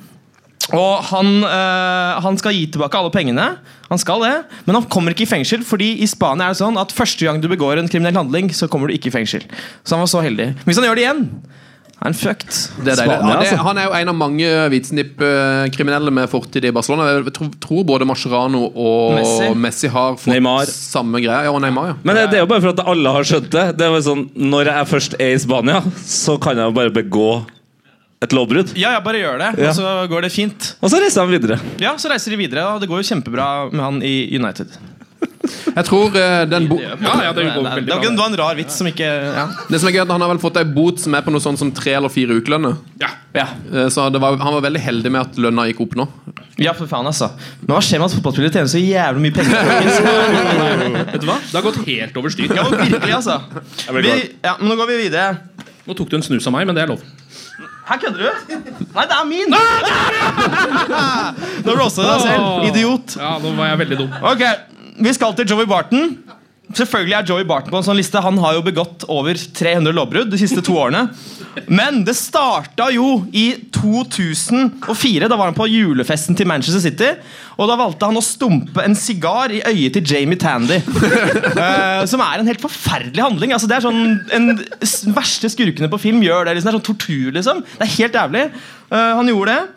Og 0.77 1.05
han, 1.11 1.31
øh, 1.47 2.21
han 2.25 2.39
skal 2.41 2.55
gi 2.57 2.67
tilbake 2.75 2.99
alle 2.99 3.13
pengene. 3.15 3.47
Han 3.91 3.99
skal 3.99 4.23
det, 4.23 4.35
Men 4.67 4.79
han 4.79 4.89
kommer 4.91 5.15
ikke 5.15 5.27
i 5.27 5.31
fengsel, 5.31 5.65
fordi 5.67 5.97
i 6.05 6.07
Spania 6.07 6.47
er 6.47 6.55
det 6.55 6.63
sånn 6.63 6.79
at 6.79 6.93
første 6.95 7.27
gang 7.27 7.41
du 7.43 7.49
begår 7.51 7.81
en 7.81 7.91
kriminell 7.91 8.17
handling, 8.17 8.53
så 8.55 8.69
kommer 8.71 8.87
du 8.91 8.95
ikke 8.95 9.11
i 9.11 9.17
fengsel. 9.19 9.43
Så 9.83 9.97
han 9.97 10.05
var 10.05 10.13
så 10.13 10.23
heldig. 10.23 10.53
Men 10.55 10.71
hvis 10.71 10.79
han 10.79 10.87
gjør 10.87 11.01
det 11.01 11.07
igjen, 11.09 11.25
han 12.01 12.15
er. 12.17 12.37
Spania, 12.97 13.17
han, 13.21 13.35
altså. 13.37 13.57
han 13.61 13.77
er 13.77 13.85
jo 13.85 13.93
en 13.99 14.09
av 14.09 14.17
mange 14.17 14.47
hvitsnipp-kriminelle 14.73 16.13
med 16.17 16.31
fortid 16.33 16.65
i 16.65 16.73
Barcelona. 16.73 17.11
Jeg 17.13 17.35
tror, 17.37 17.51
tror 17.61 17.85
både 17.91 18.07
Mascherano 18.09 18.71
og 18.71 19.19
Messi. 19.19 19.51
Messi, 19.67 19.91
har 19.93 20.17
fått 20.17 20.33
Neymar. 20.33 20.71
samme 20.71 21.21
greia. 21.21 21.43
Ja, 21.45 21.53
og 21.53 21.61
Neymar, 21.61 21.93
ja. 21.93 21.99
Men 22.01 22.17
det, 22.17 22.31
det 22.33 22.41
er 22.41 22.47
jo 22.47 22.51
bare 22.55 22.65
for 22.65 22.73
at 22.73 22.81
alle 22.89 23.13
har 23.19 23.29
skjønt 23.29 23.51
det. 23.53 23.67
Det 23.77 23.85
er 23.85 23.93
jo 23.93 24.01
sånn, 24.07 24.27
Når 24.33 24.73
jeg 24.73 24.91
først 24.95 25.19
er 25.21 25.35
i 25.35 25.43
Spania, 25.45 25.83
så 26.01 26.39
kan 26.41 26.57
jeg 26.57 26.71
jo 26.71 26.77
bare 26.81 26.95
begå 26.95 27.29
et 28.21 28.35
lovbrudd. 28.37 28.75
Ja, 28.77 28.91
ja, 28.97 29.01
bare 29.01 29.17
gjør 29.23 29.39
det, 29.41 29.51
Ja. 29.63 29.71
og 29.71 29.75
så 29.79 29.93
går 30.13 30.23
det 30.27 30.33
fint. 30.35 30.75
Og 30.83 30.91
så 30.93 31.01
reiser 31.01 31.23
han 31.25 31.31
videre. 31.33 31.57
Ja, 31.81 31.95
Så 31.97 32.11
reiser 32.13 32.31
de 32.31 32.37
videre, 32.37 32.67
og 32.75 32.81
det 32.83 32.89
går 32.91 33.01
jo 33.03 33.09
kjempebra 33.15 33.71
med 33.73 33.81
han 33.81 34.03
i 34.03 34.29
United. 34.37 34.69
Jeg 35.77 35.85
tror 35.89 36.15
eh, 36.17 36.45
den 36.49 36.67
bo 36.69 36.77
Ja, 36.81 36.95
ja, 37.01 37.31
det 37.33 37.43
går 37.45 37.65
det, 37.65 37.71
veldig 37.73 37.91
var, 37.91 38.01
det 38.05 38.19
var 38.19 38.27
en 38.29 38.37
rar 38.39 38.55
vits 38.57 38.77
som 38.81 38.87
ikke 38.89 39.05
ja. 39.09 39.45
Det 39.71 39.81
som 39.81 39.89
er 39.89 39.93
gøy 39.95 39.99
er 40.01 40.05
at 40.07 40.13
Han 40.15 40.21
har 40.25 40.31
vel 40.31 40.39
fått 40.41 40.57
ei 40.61 40.65
bot 40.69 41.01
som 41.01 41.15
er 41.17 41.25
på 41.27 41.33
noe 41.33 41.41
sånn 41.43 41.57
som 41.61 41.71
tre 41.77 41.93
eller 41.97 42.13
fire 42.13 42.37
ukelønner. 42.41 42.77
Ja. 43.01 43.09
Ja. 43.37 43.47
Eh, 43.73 43.89
Så 43.93 44.05
det 44.13 44.21
var, 44.23 44.37
han 44.41 44.55
var 44.57 44.63
veldig 44.69 44.81
heldig 44.85 45.11
med 45.13 45.21
at 45.23 45.41
lønna 45.41 45.65
gikk 45.71 45.81
opp 45.87 45.97
nå. 45.97 46.07
ja, 46.61 46.73
for 46.77 46.87
faen, 46.91 47.09
altså. 47.09 47.31
Men 47.65 47.73
hva 47.75 47.81
skjer 47.85 48.01
med 48.03 48.11
at 48.11 48.17
fotballspillere 48.19 48.53
tjener 48.53 48.73
så 48.73 48.83
jævlig 48.85 49.25
mye 49.25 49.37
penger? 49.41 49.57
Vet 51.15 51.21
du 51.25 51.27
hva? 51.31 51.39
Det 51.41 51.57
har 51.57 51.67
gått 51.71 51.81
helt 51.89 52.21
over 52.21 52.37
styr. 52.37 52.53
ja, 52.57 52.67
virkelig, 52.69 53.15
altså. 53.17 53.39
blir 53.89 54.03
Vi, 54.03 54.09
glad. 54.11 54.37
ja, 54.45 54.57
men 54.61 54.69
nå 54.73 54.77
går 54.77 54.93
vi 54.93 55.01
videre. 55.07 55.39
Nå 55.89 55.97
tok 55.97 56.11
du 56.13 56.17
en 56.21 56.27
snus 56.27 56.47
av 56.47 56.53
meg, 56.57 56.69
men 56.69 56.77
det 56.77 56.85
er 56.85 56.93
lov. 56.93 57.01
Her 57.91 57.99
kødder 57.99 58.21
du? 58.23 58.29
Nei, 58.95 59.05
det 59.11 59.17
er 59.17 59.25
min! 59.27 59.51
Nå 61.67 61.75
blåste 61.75 62.05
du 62.05 62.07
deg 62.07 62.21
selv. 62.23 62.69
Idiot. 62.69 63.17
Ja, 63.19 63.33
nå 63.43 63.51
var 63.59 63.73
jeg 63.73 63.81
veldig 63.83 63.99
dum. 64.05 64.13
Ok, 64.31 64.45
Vi 65.01 65.15
skal 65.17 65.35
til 65.39 65.49
Joey 65.51 65.67
Barton. 65.71 66.13
Selvfølgelig 66.77 67.17
er 67.19 67.27
Joey 67.27 67.47
Barton 67.49 67.73
på 67.75 67.81
en 67.81 67.87
sånn 67.89 67.99
liste. 67.99 68.21
Han 68.23 68.39
har 68.39 68.55
jo 68.59 68.63
begått 68.63 69.03
over 69.11 69.35
300 69.35 69.91
lovbrudd 69.97 70.31
de 70.31 70.39
siste 70.39 70.63
to 70.63 70.77
årene. 70.79 71.09
Men 71.67 72.03
det 72.07 72.15
starta 72.19 72.89
jo 72.95 73.25
i 73.33 73.47
2004. 73.75 75.29
Da 75.31 75.39
var 75.39 75.51
han 75.51 75.57
på 75.57 75.69
julefesten 75.71 76.37
til 76.39 76.49
Manchester 76.51 76.83
City. 76.85 77.11
Og 77.61 77.69
da 77.71 77.79
valgte 77.81 78.09
han 78.09 78.19
å 78.19 78.25
stumpe 78.25 78.85
en 78.85 78.97
sigar 78.99 79.53
i 79.55 79.63
øyet 79.67 79.99
til 79.99 80.15
Jamie 80.15 80.41
Tandy. 80.41 80.79
uh, 80.81 82.07
som 82.11 82.23
er 82.25 82.41
en 82.41 82.51
helt 82.51 82.63
forferdelig 82.63 83.27
handling. 83.27 83.57
Altså, 83.57 83.71
det 83.71 83.81
er 83.81 83.87
sånn 83.89 84.01
En 84.37 84.53
verste 85.17 85.51
skurkene 85.53 85.91
på 85.93 86.01
film 86.01 86.23
gjør 86.25 86.49
det. 86.49 86.57
Liksom. 86.57 86.71
Det 86.71 86.75
er 86.75 86.79
sånn 86.79 86.89
tortur, 86.93 87.29
liksom. 87.37 87.67
Det 87.77 87.87
er 87.87 87.95
helt 87.99 88.19
jævlig. 88.23 88.47
Uh, 88.91 89.13
han 89.21 89.35
gjorde 89.35 89.59
det. 89.59 89.77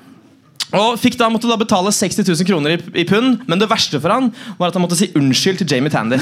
Og 0.73 0.95
fikk 0.97 1.19
da, 1.19 1.27
måtte 1.29 1.49
da 1.49 1.57
betale 1.59 1.91
60 1.93 2.25
000 2.25 2.47
kroner 2.49 2.73
i, 2.73 2.77
i 3.03 3.05
pund, 3.05 3.43
men 3.45 3.61
det 3.61 3.69
verste 3.69 3.99
for 4.01 4.09
han 4.09 4.31
var 4.57 4.71
at 4.71 4.77
han 4.77 4.81
måtte 4.81 4.97
si 4.97 5.11
unnskyld 5.13 5.61
til 5.61 5.75
Jamie 5.75 5.93
Tandy. 5.93 6.17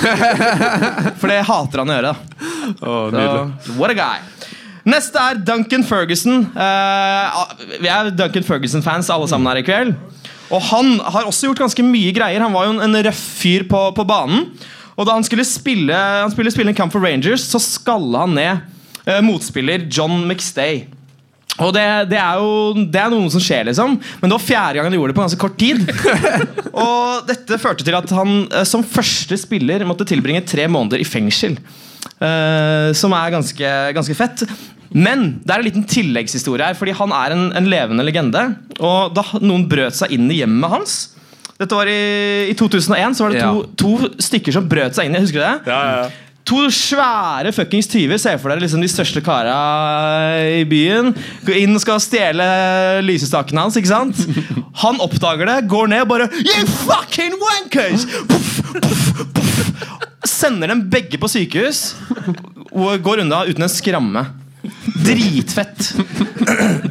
For 1.22 1.32
det 1.32 1.40
hater 1.48 1.84
han 1.84 1.94
å 1.94 1.96
gjøre. 1.96 2.12
da 2.12 3.46
Så, 3.64 3.78
what 3.80 3.94
a 3.94 3.96
guy. 3.96 4.20
Neste 4.88 5.22
er 5.22 5.42
Duncan 5.46 5.84
Ferguson. 5.86 6.48
Eh, 6.58 7.42
vi 7.84 7.90
er 7.92 8.10
Duncan 8.16 8.46
Ferguson-fans 8.46 9.12
alle 9.14 9.30
sammen 9.30 9.52
her 9.52 9.62
i 9.62 9.66
kveld. 9.66 9.96
Og 10.52 10.62
han 10.72 10.98
har 11.00 11.28
også 11.30 11.50
gjort 11.50 11.64
ganske 11.66 11.86
mye 11.86 12.14
greier. 12.16 12.44
Han 12.44 12.56
var 12.56 12.68
jo 12.68 12.76
en, 12.76 12.86
en 12.88 13.04
røff 13.08 13.22
fyr 13.42 13.68
på, 13.70 13.84
på 13.96 14.08
banen. 14.08 14.50
Og 14.98 15.08
da 15.08 15.16
han 15.16 15.26
skulle 15.26 15.46
spille 15.48 15.96
Han 15.96 16.34
skulle 16.34 16.52
spille 16.54 16.74
en 16.74 16.78
kamp 16.78 16.94
for 16.94 17.02
Rangers, 17.02 17.46
så 17.48 17.62
skalla 17.64 18.26
han 18.26 18.36
ned 18.38 18.66
eh, 19.06 19.22
motspiller 19.26 19.88
John 19.90 20.26
McStay. 20.28 20.84
Og 21.62 21.74
det, 21.76 21.86
det 22.10 22.18
er 22.18 22.40
jo 22.40 22.86
det 22.90 23.00
er 23.02 23.12
noe 23.12 23.30
som 23.32 23.44
skjer, 23.44 23.68
liksom. 23.70 23.98
Men 24.22 24.32
det 24.32 24.38
var 24.38 24.44
fjerde 24.46 24.80
gang 24.80 24.88
han 24.88 24.96
gjorde 24.98 25.14
det 25.14 25.18
på 25.18 25.26
ganske 25.26 25.42
kort 25.42 25.58
tid. 25.60 25.82
og 26.86 27.28
dette 27.30 27.60
førte 27.62 27.86
til 27.86 27.98
at 27.98 28.14
han 28.18 28.36
eh, 28.50 28.68
som 28.68 28.86
første 28.88 29.38
spiller 29.40 29.86
måtte 29.88 30.08
tilbringe 30.10 30.44
tre 30.48 30.68
måneder 30.72 31.04
i 31.04 31.08
fengsel. 31.08 31.60
Eh, 32.22 32.92
som 32.94 33.14
er 33.18 33.32
ganske, 33.34 33.70
ganske 33.98 34.16
fett. 34.18 34.44
Men 34.94 35.40
det 35.46 35.54
er 35.56 35.62
en 35.62 35.66
liten 35.70 35.86
tilleggshistorie 35.88 36.66
her, 36.68 36.76
fordi 36.78 36.94
han 37.00 37.14
er 37.16 37.34
en, 37.34 37.46
en 37.58 37.70
levende 37.72 38.04
legende. 38.06 38.42
Og 38.84 39.14
da 39.16 39.24
noen 39.42 39.64
brøt 39.72 39.96
seg 39.98 40.12
inn 40.18 40.28
i 40.32 40.42
hjemmet 40.42 40.70
hans 40.74 40.98
Dette 41.62 41.78
var 41.78 41.86
i, 41.86 42.50
i 42.50 42.54
2001 42.58 43.14
så 43.20 43.22
var 43.28 43.36
det 43.36 43.42
to, 43.46 43.60
to 43.78 44.10
stykker 44.26 44.56
som 44.56 44.66
brøt 44.70 44.96
seg 44.98 45.06
inn. 45.06 45.14
i- 45.16 45.22
Husker 45.22 45.38
du 45.38 45.46
det? 45.46 45.76
To 46.50 46.64
svære 46.74 47.52
fuckings 47.54 47.86
tyver. 47.88 48.18
Se 48.18 48.34
for 48.42 48.50
dere 48.50 48.64
liksom 48.64 48.82
de 48.82 48.90
største 48.90 49.22
kara 49.22 49.54
i 50.58 50.64
byen. 50.66 51.14
Går 51.46 51.60
inn 51.62 51.78
og 51.78 51.84
skal 51.84 52.02
stjele 52.02 52.48
lysestakene 53.06 53.62
hans. 53.62 53.78
ikke 53.78 53.92
sant? 53.94 54.18
Han 54.82 54.98
oppdager 55.06 55.46
det, 55.52 55.60
går 55.70 55.92
ned 55.94 56.02
og 56.02 56.10
bare 56.16 56.30
You 56.42 56.66
fucking 56.82 57.38
wankers! 57.46 58.08
Puff, 58.28 58.58
puff, 58.82 59.34
puff. 59.38 60.08
Sender 60.28 60.70
dem 60.70 60.86
begge 60.92 61.18
på 61.18 61.30
sykehus 61.32 61.96
og 62.72 63.02
går 63.04 63.24
unna 63.24 63.44
uten 63.50 63.66
en 63.66 63.72
skramme. 63.72 64.26
Dritfett. 65.02 65.96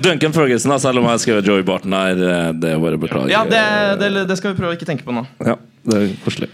Duncan 0.02 0.32
Ferguson, 0.34 0.72
selv 0.82 0.98
om 0.98 1.06
jeg 1.06 1.14
har 1.14 1.20
skrevet 1.22 1.46
Joey 1.46 1.62
Barton 1.66 1.94
her. 1.94 2.18
Det 2.58 2.72
er 2.74 2.80
bare 2.82 2.98
å 2.98 3.02
beklage. 3.02 3.30
Ja, 3.30 3.44
det, 3.46 3.60
det, 4.00 4.24
det 4.26 4.38
skal 4.40 4.52
vi 4.52 4.58
prøve 4.58 4.74
å 4.74 4.78
ikke 4.78 4.88
tenke 4.88 5.06
på 5.06 5.14
nå. 5.14 5.22
Ja, 5.46 5.54
det 5.86 6.00
er 6.00 6.08
koselig. 6.24 6.50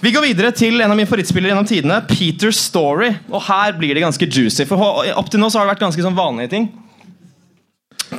Vi 0.00 0.12
går 0.12 0.24
videre 0.24 0.52
til 0.56 0.80
en 0.80 0.90
av 0.92 0.96
mine 0.96 1.08
favorittspillere 1.08 1.52
gjennom 1.52 1.68
tidene, 1.68 2.00
Peter 2.08 2.52
Story. 2.56 3.12
Og 3.30 3.44
her 3.46 3.76
blir 3.76 3.96
det 3.96 4.04
ganske 4.04 4.28
juicy, 4.28 4.64
for 4.68 4.80
opp 5.12 5.28
til 5.32 5.40
nå 5.42 5.50
så 5.52 5.60
har 5.60 5.68
det 5.68 5.74
vært 5.74 5.84
ganske 5.86 6.04
sånn 6.04 6.16
vanlige 6.16 6.54
ting. 6.56 6.70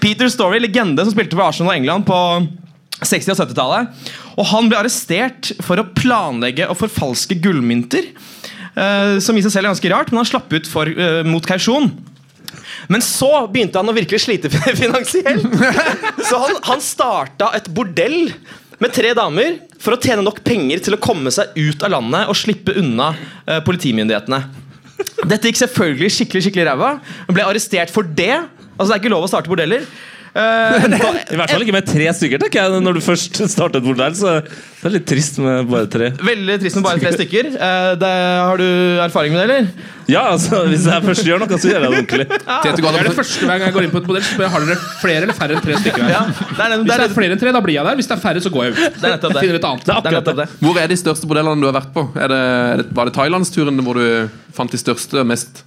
Peter 0.01 0.29
Story, 0.29 0.61
legende 0.61 1.05
som 1.05 1.13
spilte 1.13 1.37
for 1.37 1.47
Arsenal 1.47 1.73
og 1.73 1.79
England 1.79 2.05
på 2.07 2.19
60- 3.07 3.33
og 3.35 3.39
70-tallet. 3.43 4.09
Og 4.35 4.49
han 4.51 4.67
ble 4.71 4.79
arrestert 4.81 5.53
for 5.65 5.79
å 5.81 5.87
planlegge 5.95 6.67
og 6.71 6.79
forfalske 6.81 7.37
gullmynter. 7.43 8.11
eh, 8.75 9.15
som 9.23 9.37
i 9.37 9.43
seg 9.45 9.53
selv 9.53 9.65
er 9.65 9.71
ganske 9.73 9.91
rart, 9.93 10.11
men 10.11 10.19
han 10.23 10.27
slapp 10.29 10.51
ut 10.51 10.67
for, 10.67 10.89
eh, 10.89 11.21
mot 11.23 11.45
kausjon. 11.47 11.91
Men 12.91 13.01
så 13.01 13.29
begynte 13.51 13.79
han 13.79 13.89
å 13.89 13.95
virkelig 13.95 14.19
slite 14.25 14.49
finansielt. 14.83 15.45
Så 16.27 16.37
han, 16.41 16.59
han 16.67 16.83
starta 16.83 17.51
et 17.57 17.69
bordell 17.73 18.31
med 18.83 18.91
tre 18.93 19.13
damer 19.15 19.61
for 19.79 19.95
å 19.95 19.99
tjene 20.01 20.23
nok 20.25 20.41
penger 20.45 20.81
til 20.83 20.97
å 20.97 21.01
komme 21.01 21.31
seg 21.31 21.55
ut 21.55 21.83
av 21.85 21.93
landet 21.95 22.27
og 22.31 22.35
slippe 22.37 22.75
unna 22.81 23.13
eh, 23.47 23.61
politimyndighetene. 23.65 24.41
Dette 25.27 25.49
gikk 25.49 25.59
selvfølgelig 25.63 26.11
skikkelig 26.17 26.43
skikkelig 26.45 26.67
ræva. 26.69 26.89
Han 27.27 27.35
ble 27.35 27.45
arrestert 27.47 27.91
for 27.91 28.03
det. 28.07 28.33
Altså 28.75 28.89
Det 28.91 28.95
er 28.97 29.01
ikke 29.03 29.13
lov 29.15 29.25
å 29.25 29.31
starte 29.31 29.51
bordeller. 29.51 29.87
Eh, 30.35 30.85
I 31.31 31.37
hvert 31.39 31.51
fall 31.53 31.63
ikke 31.63 31.73
med 31.77 31.85
tre 31.87 32.07
stykker, 32.17 32.41
tenker 32.43 32.65
jeg. 32.65 32.79
Når 32.83 32.97
du 32.97 33.01
først 33.03 33.37
startet 33.47 33.79
et 33.85 33.99
der, 34.01 34.15
så 34.19 34.33
det 34.43 34.89
er 34.89 34.93
litt 34.97 35.05
trist 35.07 35.37
med 35.39 35.69
bare 35.71 35.87
tre. 35.91 36.09
Veldig 36.19 36.57
trist 36.61 36.75
med 36.79 36.83
bare 36.85 36.99
tre 36.99 37.13
stykker. 37.15 37.47
Eh, 37.55 37.91
det, 38.01 38.09
har 38.43 38.59
du 38.59 38.65
erfaring 39.05 39.31
med 39.35 39.39
det, 39.41 39.45
eller? 39.45 39.91
Ja, 40.11 40.25
altså, 40.35 40.59
Hvis 40.69 40.83
jeg 40.85 41.01
først 41.07 41.23
gjør 41.25 41.39
noe, 41.41 41.57
så 41.57 41.71
gjør 41.71 41.79
jeg 41.79 41.85
det 41.85 41.91
ordentlig. 42.01 42.25
Ja. 42.45 42.59
Det 42.61 42.83
er 42.85 43.07
det 43.07 43.15
første 43.17 43.47
hver 43.47 43.57
gang 43.57 43.69
jeg 43.69 43.73
går 43.75 43.85
inn 43.87 43.93
på 43.93 43.99
et 44.03 44.07
modell. 44.09 44.23
Så 44.25 44.35
spør 44.35 44.45
jeg, 44.45 44.51
Har 44.53 44.65
dere 44.67 44.77
flere 45.01 45.21
eller 45.25 45.37
færre 45.37 45.55
enn 45.55 45.63
tre 45.65 45.77
stykker? 45.81 46.03
Ja, 46.11 46.21
det 46.29 46.35
er, 46.35 46.75
Hvis 46.75 46.83
det 46.83 46.89
det 46.91 46.95
er, 46.95 47.05
er 47.07 47.15
flere 47.15 47.35
enn 47.35 47.41
tre, 47.41 47.53
da 47.55 47.61
blir 47.65 47.77
jeg 47.79 47.87
der. 47.87 47.97
Hvis 47.99 48.09
det 48.11 48.15
er 48.17 48.21
færre, 48.21 48.43
så 48.43 48.51
går 48.53 48.67
jeg 48.67 48.75
ut. 48.75 48.81
det 48.83 49.07
er 49.09 49.15
nettopp 49.15 49.31
Jeg 49.31 49.37
det. 49.39 49.45
finner 49.45 49.59
et 49.61 49.69
annet. 49.71 49.87
Det 49.87 49.95
er 49.95 50.17
nettopp 50.19 50.41
det. 50.43 50.47
Hvor 50.61 50.81
er 50.83 50.91
de 50.91 50.97
største 51.01 51.29
modellene 51.31 51.63
du 51.63 51.69
har 51.71 51.77
vært 51.79 51.93
på? 51.95 52.05
Er 52.21 52.33
det, 52.35 52.89
var 52.99 53.09
det 53.09 53.15
Thailandsturen 53.17 53.81
hvor 53.87 53.97
du 54.01 54.05
fant 54.55 54.75
de 54.75 54.81
største, 54.83 55.25
mest 55.27 55.63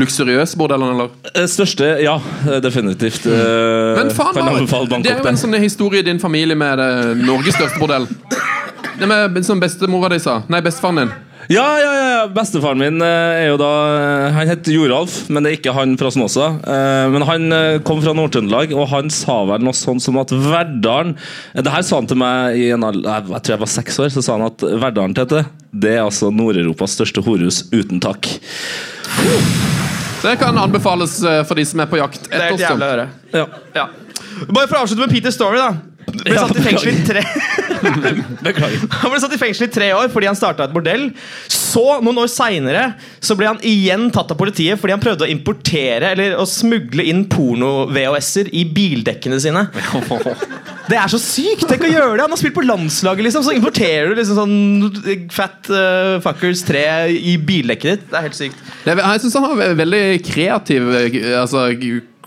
luksuriøse 0.00 0.58
bordellene? 0.60 0.96
eller? 0.96 1.14
Eh, 1.34 1.46
Største, 1.50 1.94
ja. 2.04 2.16
eh, 2.48 2.60
Definitivt. 2.64 3.26
Eh, 3.26 3.96
Men 4.00 4.12
faen, 4.16 4.36
det 5.02 5.14
er 5.14 5.22
jo 5.22 5.30
en 5.30 5.40
sånn 5.40 5.56
historie 5.60 6.04
i 6.04 6.06
din 6.10 6.20
familie 6.22 6.56
med 6.58 6.82
Norges 7.24 7.58
største 7.58 7.80
bordell. 7.80 8.08
Det 9.00 9.08
med 9.08 9.44
som 9.46 9.60
bestemora 9.60 10.10
di 10.12 10.20
sa. 10.20 10.42
Nei, 10.52 10.60
bestefaren 10.64 11.04
din. 11.04 11.12
Ja, 11.50 11.64
ja, 11.80 11.92
ja. 11.96 12.18
Bestefaren 12.30 12.78
min 12.78 13.00
er 13.02 13.48
jo 13.48 13.56
da 13.58 13.70
Han 14.36 14.46
heter 14.46 14.74
Joralf, 14.74 15.14
men 15.32 15.42
det 15.42 15.50
er 15.50 15.56
ikke 15.56 15.72
han 15.74 15.96
fra 15.98 16.10
Snåsa. 16.12 16.50
Men 17.10 17.24
han 17.26 17.48
kom 17.82 18.02
fra 18.04 18.12
Nord-Trøndelag, 18.14 18.74
og 18.76 18.86
han 18.92 19.08
sa 19.10 19.40
vel 19.48 19.64
noe 19.64 19.74
sånt 19.74 20.04
som 20.04 20.20
at 20.20 20.30
Verdalen 20.30 21.16
Det 21.56 21.72
her 21.72 21.82
sa 21.86 21.98
han 21.98 22.10
til 22.12 22.20
meg 22.20 22.60
i 22.60 22.68
en 22.76 22.84
alder 22.86 23.32
jeg 23.32 23.42
tror 23.42 23.56
jeg 23.56 23.64
var 23.64 23.72
seks 23.72 23.98
år. 24.04 24.12
Så 24.14 24.22
sa 24.22 24.36
han 24.36 24.46
at 24.50 24.62
Verdalen, 24.84 25.16
Tete, 25.16 25.46
det 25.72 25.96
er 25.96 26.04
altså 26.04 26.30
Nord-Europas 26.30 26.94
største 27.00 27.24
horehus 27.24 27.64
uten 27.72 28.04
tak. 28.04 28.30
Det 30.22 30.36
kan 30.40 30.58
anbefales 30.58 31.22
eh, 31.24 31.42
for 31.48 31.54
de 31.56 31.64
som 31.66 31.80
er 31.80 31.86
på 31.90 31.96
jakt 32.00 32.26
er 32.28 32.42
etter 32.50 32.54
oss. 32.54 32.60
Ja. 33.32 33.46
Ja. 33.74 33.86
Bare 34.48 34.66
for 34.68 34.76
å 34.78 34.82
avslutte 34.84 35.06
med 35.06 35.14
Peter 35.14 35.32
Story, 35.34 35.58
da. 35.60 35.70
Ble 36.20 36.36
satt 36.36 36.58
i 36.58 36.64
fengsel 36.64 36.90
i 36.92 37.04
tre 37.06 37.24
Beklager. 38.44 38.82
Han 39.02 39.12
ble 39.12 39.20
satt 39.22 39.34
i 39.34 39.40
fengsel 39.40 39.68
i 39.68 39.72
tre 39.72 39.90
år 39.96 40.10
fordi 40.12 40.28
han 40.28 40.38
starta 40.38 40.66
et 40.66 40.74
bordell. 40.74 41.08
Så, 41.48 41.84
noen 42.04 42.18
år 42.22 42.28
seinere, 42.30 42.82
ble 43.38 43.46
han 43.46 43.60
igjen 43.66 44.08
tatt 44.12 44.32
av 44.34 44.38
politiet 44.40 44.80
fordi 44.80 44.96
han 44.96 45.02
prøvde 45.02 45.24
å 45.24 45.30
importere 45.30 46.10
eller 46.12 46.34
å 46.40 46.46
smugle 46.48 47.06
inn 47.08 47.22
porno-VHS-er 47.30 48.50
i 48.52 48.66
bildekkene 48.74 49.38
sine. 49.42 49.68
Det 50.90 50.98
er 50.98 51.10
så 51.12 51.20
sykt! 51.22 51.68
Tenk 51.70 51.84
å 51.86 51.90
gjøre 51.90 52.16
det! 52.16 52.24
Han 52.24 52.32
har 52.34 52.40
spilt 52.40 52.56
på 52.56 52.64
landslaget, 52.66 53.22
liksom, 53.28 53.44
så 53.46 53.54
importerer 53.54 54.10
du 54.10 54.18
liksom 54.18 54.40
sånn 54.40 55.28
fat 55.30 55.70
uh, 55.70 56.16
fuckers 56.24 56.64
3 56.66 56.82
i 57.14 57.36
bildekket 57.38 57.92
ditt. 57.92 58.08
Det 58.10 58.18
er 58.18 58.26
helt 58.26 58.38
sykt. 58.38 58.64
Jeg 58.88 59.22
syns 59.22 59.36
han 59.38 59.46
har 59.46 59.76
veldig 59.78 60.02
kreativ 60.26 60.90
eh, 60.98 61.20
altså, 61.38 61.68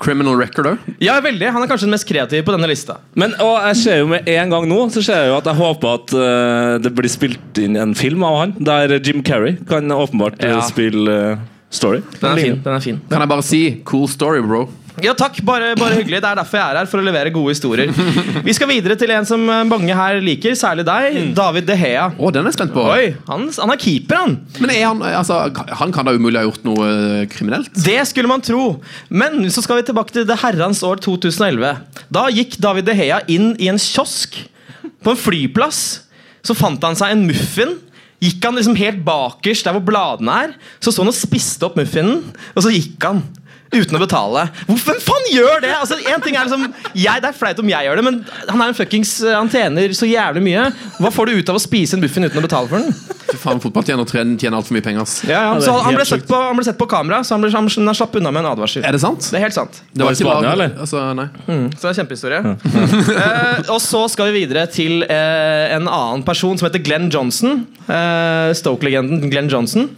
criminal 0.02 0.36
record 0.40 0.72
òg. 0.74 0.88
Ja, 1.04 1.20
veldig. 1.24 1.52
Han 1.54 1.64
er 1.64 1.70
kanskje 1.70 1.86
den 1.88 1.94
mest 1.96 2.08
kreative 2.10 2.46
på 2.48 2.54
denne 2.56 2.68
lista. 2.72 2.98
Men 3.20 3.36
og 3.44 3.56
jeg 3.70 3.80
ser 3.84 4.00
jo 4.02 4.08
med 4.10 4.28
en 4.30 4.50
gang 4.54 4.66
nå 4.70 4.80
Så 4.94 5.04
ser 5.06 5.22
jeg 5.24 5.32
jo 5.32 5.38
at 5.38 5.48
jeg 5.50 5.60
håper 5.60 5.98
at 6.00 6.14
uh, 6.18 6.76
det 6.84 6.92
blir 6.98 7.12
spilt 7.12 7.62
inn 7.62 7.78
en 7.80 7.94
film 7.98 8.24
av 8.28 8.40
han, 8.42 8.54
der 8.60 8.98
Jim 9.00 9.22
Carrey 9.26 9.58
kan 9.70 9.92
åpenbart 9.94 10.42
eh, 10.44 10.54
Ja. 10.56 10.62
spille 10.66 11.18
eh, 11.34 11.44
story. 11.74 12.04
Den 12.20 12.30
er 12.32 12.42
fin. 12.42 12.62
den 12.64 12.78
er 12.78 12.84
fin 12.84 13.02
Kan 13.10 13.24
jeg 13.24 13.32
bare 13.34 13.46
si 13.46 13.62
cool 13.90 14.08
story, 14.12 14.42
bro. 14.46 14.68
Ja, 15.02 15.16
takk. 15.18 15.40
Bare, 15.46 15.72
bare 15.80 15.96
hyggelig. 15.98 16.20
Det 16.22 16.30
er 16.30 16.38
derfor 16.38 16.60
jeg 16.60 16.74
er 16.74 16.78
her, 16.78 16.90
for 16.90 17.02
å 17.02 17.06
levere 17.06 17.32
gode 17.34 17.56
historier. 17.56 17.90
Vi 18.48 18.54
skal 18.54 18.70
videre 18.70 18.98
til 19.00 19.10
en 19.16 19.26
som 19.26 19.42
eh, 19.50 19.64
mange 19.66 19.96
her 19.98 20.20
liker, 20.22 20.54
særlig 20.60 20.86
deg. 20.86 21.18
David 21.38 21.66
De 21.70 21.78
Hea. 21.80 22.06
Å, 22.14 22.32
den 22.34 22.46
er 22.46 22.52
jeg 22.52 22.60
spent 22.60 22.76
på. 22.76 22.84
Oi, 22.94 23.08
han, 23.30 23.48
han 23.58 23.74
er 23.74 23.82
keeper, 23.82 24.22
han. 24.22 24.36
Men 24.62 24.74
er 24.76 24.86
han 24.86 25.02
altså, 25.10 25.40
Han 25.82 25.94
kan 25.96 26.06
da 26.06 26.14
umulig 26.14 26.38
ha 26.38 26.46
gjort 26.46 26.68
noe 26.68 26.92
eh, 26.92 27.26
kriminelt? 27.32 27.74
Det 27.74 27.98
skulle 28.10 28.30
man 28.30 28.46
tro. 28.46 28.76
Men 29.10 29.42
så 29.54 29.66
skal 29.66 29.82
vi 29.82 29.88
tilbake 29.90 30.14
til 30.14 30.28
det 30.30 30.38
herrens 30.44 30.84
år 30.86 31.02
2011. 31.02 31.74
Da 32.14 32.28
gikk 32.34 32.60
David 32.62 32.92
De 32.92 32.98
Hea 32.98 33.24
inn 33.34 33.56
i 33.58 33.72
en 33.74 33.82
kiosk 33.82 34.38
på 35.04 35.16
en 35.16 35.20
flyplass. 35.20 35.82
Så 36.46 36.54
fant 36.58 36.86
han 36.86 36.98
seg 37.00 37.16
en 37.16 37.26
muffin. 37.26 37.78
Gikk 38.24 38.46
han 38.46 38.56
liksom 38.56 38.78
helt 38.80 39.02
bakerst 39.04 39.68
der 39.68 39.76
hvor 39.76 39.84
bladene 39.84 40.36
er. 40.46 40.54
Så 40.80 40.94
så 40.94 41.04
han 41.04 41.12
og 41.12 41.18
spiste 41.18 41.68
opp 41.68 41.76
muffinen, 41.80 42.22
og 42.56 42.64
så 42.64 42.72
gikk 42.72 43.04
han. 43.04 43.24
Uten 43.76 43.98
å 43.98 44.02
betale. 44.04 44.46
Hvem 44.68 45.02
faen 45.04 45.30
gjør 45.32 45.64
det? 45.64 45.74
Altså, 45.78 45.98
en 46.00 46.24
ting 46.24 46.38
er 46.38 46.48
liksom 46.48 46.68
jeg, 46.94 47.24
Det 47.24 47.30
er 47.30 47.38
flaut 47.38 47.60
om 47.64 47.72
jeg 47.72 47.88
gjør 47.88 48.00
det, 48.00 48.06
men 48.08 48.22
han 48.50 48.62
er 48.62 48.72
en 48.72 48.78
fuckings 48.78 49.16
Han 49.28 49.52
tjener 49.52 49.96
så 49.98 50.10
jævlig 50.10 50.44
mye. 50.46 50.68
Hva 51.02 51.12
får 51.14 51.30
du 51.30 51.42
ut 51.42 51.52
av 51.54 51.60
å 51.60 51.64
spise 51.64 51.98
en 51.98 52.04
muffin 52.04 52.28
uten 52.28 52.42
å 52.42 52.46
betale 52.46 52.70
for 52.72 52.84
den? 52.84 53.14
Fy 53.34 53.40
faen, 53.40 53.62
fotballtjener 53.64 54.06
tjener, 54.10 54.36
tjener 54.40 54.60
altfor 54.60 54.76
mye 54.76 54.86
penger. 54.86 55.06
ass. 55.06 55.16
Ja, 55.26 55.42
ja. 55.48 55.62
Så 55.64 55.76
han 55.86 55.96
ble, 55.98 56.06
sett 56.08 56.26
på, 56.30 56.38
han 56.38 56.58
ble 56.60 56.66
sett 56.68 56.80
på 56.80 56.88
kamera, 56.92 57.22
så 57.26 57.36
han, 57.36 57.46
ble, 57.46 57.52
han, 57.56 57.70
han 57.70 57.98
slapp 57.98 58.18
unna 58.20 58.34
med 58.34 58.44
en 58.44 58.52
advarsel. 58.52 58.84
Er 58.86 58.96
det 58.96 59.02
sant? 59.04 59.26
Det 59.32 59.40
er 59.40 59.46
helt 59.48 59.58
sant. 59.58 59.80
Det 59.92 60.06
var 60.06 60.16
i 60.16 60.20
Spania, 60.20 60.54
eller? 60.54 60.76
Altså, 60.84 61.02
nei. 61.18 61.28
Mm, 61.48 61.66
så 61.72 61.80
det 61.80 61.88
er 61.88 61.94
en 61.94 62.00
kjempehistorie. 62.02 62.42
uh, 62.44 63.74
og 63.74 63.80
så 63.84 64.04
skal 64.14 64.30
vi 64.30 64.44
videre 64.44 64.68
til 64.72 65.06
uh, 65.08 65.66
en 65.74 65.88
annen 65.88 66.26
person 66.28 66.60
som 66.60 66.70
heter 66.70 66.84
Glenn 66.84 67.10
Johnson. 67.14 67.64
Uh, 67.88 68.52
Stoke-legenden 68.58 69.32
Glenn 69.34 69.52
Johnson. 69.52 69.90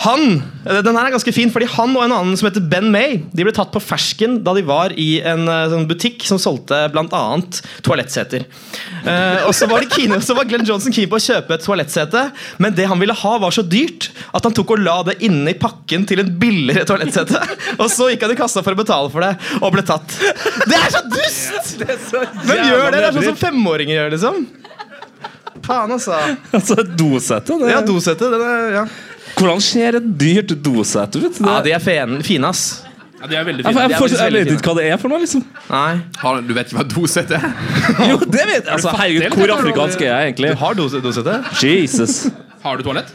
Han, 0.00 0.42
eh, 0.64 0.80
den 0.80 0.96
her 0.96 1.06
er 1.06 1.12
ganske 1.12 1.32
fin, 1.34 1.50
fordi 1.52 1.66
han 1.68 1.92
og 1.92 2.06
en 2.06 2.14
annen 2.16 2.36
som 2.38 2.48
heter 2.48 2.64
Ben 2.64 2.88
May 2.90 3.18
De 3.36 3.44
ble 3.44 3.52
tatt 3.52 3.70
på 3.74 3.82
fersken 3.82 4.38
da 4.44 4.54
de 4.56 4.64
var 4.64 4.94
i 4.96 5.20
en 5.20 5.44
eh, 5.44 5.66
sånn 5.68 5.84
butikk 5.90 6.24
som 6.26 6.40
solgte 6.40 6.78
bl.a. 6.94 7.22
toalettseter. 7.84 8.46
Eh, 9.04 9.44
og 9.44 9.52
så 9.56 9.68
var, 9.70 9.84
keen, 9.92 10.16
så 10.24 10.36
var 10.38 10.48
Glenn 10.48 10.64
Johnson 10.68 10.94
keen 10.94 11.10
på 11.12 11.20
å 11.20 11.22
kjøpe 11.22 11.58
et 11.58 11.66
toalettsete, 11.66 12.24
men 12.62 12.74
det 12.76 12.88
han 12.88 13.00
ville 13.02 13.16
ha, 13.20 13.34
var 13.42 13.54
så 13.54 13.64
dyrt 13.66 14.08
at 14.32 14.48
han 14.48 14.56
tok 14.56 14.74
og 14.74 14.82
la 14.82 14.96
det 15.10 15.18
inne 15.28 15.52
i 15.52 15.58
pakken 15.60 16.08
til 16.08 16.24
en 16.24 16.32
billigere 16.40 16.88
toalettsete. 16.88 17.44
Og 17.76 17.86
så 17.92 18.08
gikk 18.12 18.24
han 18.26 18.34
i 18.34 18.40
kassa 18.40 18.64
for 18.64 18.74
å 18.74 18.80
betale 18.80 19.12
for 19.12 19.24
det, 19.24 19.34
og 19.60 19.76
ble 19.76 19.84
tatt. 19.86 20.16
Det 20.66 20.78
er 20.78 20.90
så 20.96 21.04
dust! 21.12 21.76
Hvem 21.82 22.66
gjør 22.68 22.88
det? 22.88 22.98
Det 22.98 23.06
er 23.10 23.16
sånn 23.18 23.30
som 23.34 23.40
femåringer 23.44 23.98
gjør, 23.98 24.12
liksom. 24.16 24.42
Faen, 25.62 25.92
altså. 25.94 26.16
Altså, 26.52 26.82
dosete? 26.82 27.56
Det. 27.60 27.70
Ja, 27.70 27.80
dosete. 27.86 28.30
Det, 28.32 28.40
er, 28.42 28.68
ja. 28.80 28.84
Hvordan 29.38 29.60
ser 29.64 29.98
et 29.98 30.08
dyrt 30.20 30.54
dosette 30.64 31.20
ut? 31.22 31.36
Det, 31.38 31.46
ja, 31.46 31.60
de 31.64 31.72
er 31.76 31.82
fene, 31.82 32.20
fine, 32.26 32.50
ass. 32.52 32.82
Ja, 33.22 33.28
de 33.30 33.36
er 33.38 33.44
veldig 33.46 33.64
fine. 33.64 33.72
jeg, 33.86 33.94
jeg, 33.94 34.12
jeg 34.18 34.34
vet 34.34 34.52
ikke 34.56 34.72
hva 34.72 34.76
det 34.80 34.86
er 34.90 34.98
for 34.98 35.12
noe, 35.12 35.22
liksom. 35.22 35.42
Nei. 35.70 35.92
Har, 36.22 36.40
du 36.42 36.52
vet 36.56 36.70
ikke 36.70 36.80
hva 36.80 36.86
dosett 36.90 37.30
er? 37.38 37.44
Jo, 38.10 38.18
det 38.26 38.46
vet 38.48 38.60
jeg! 38.60 38.70
Altså, 38.76 38.94
herregud, 38.98 39.36
hvor 39.38 39.54
afrikansk 39.56 40.04
er 40.04 40.10
jeg 40.10 40.32
egentlig? 40.32 40.54
Du 40.56 40.62
har 40.64 40.78
dose, 40.78 41.02
dosette? 41.04 41.36
Jesus. 41.62 42.16
Har 42.64 42.78
du 42.80 42.86
toalett? 42.86 43.12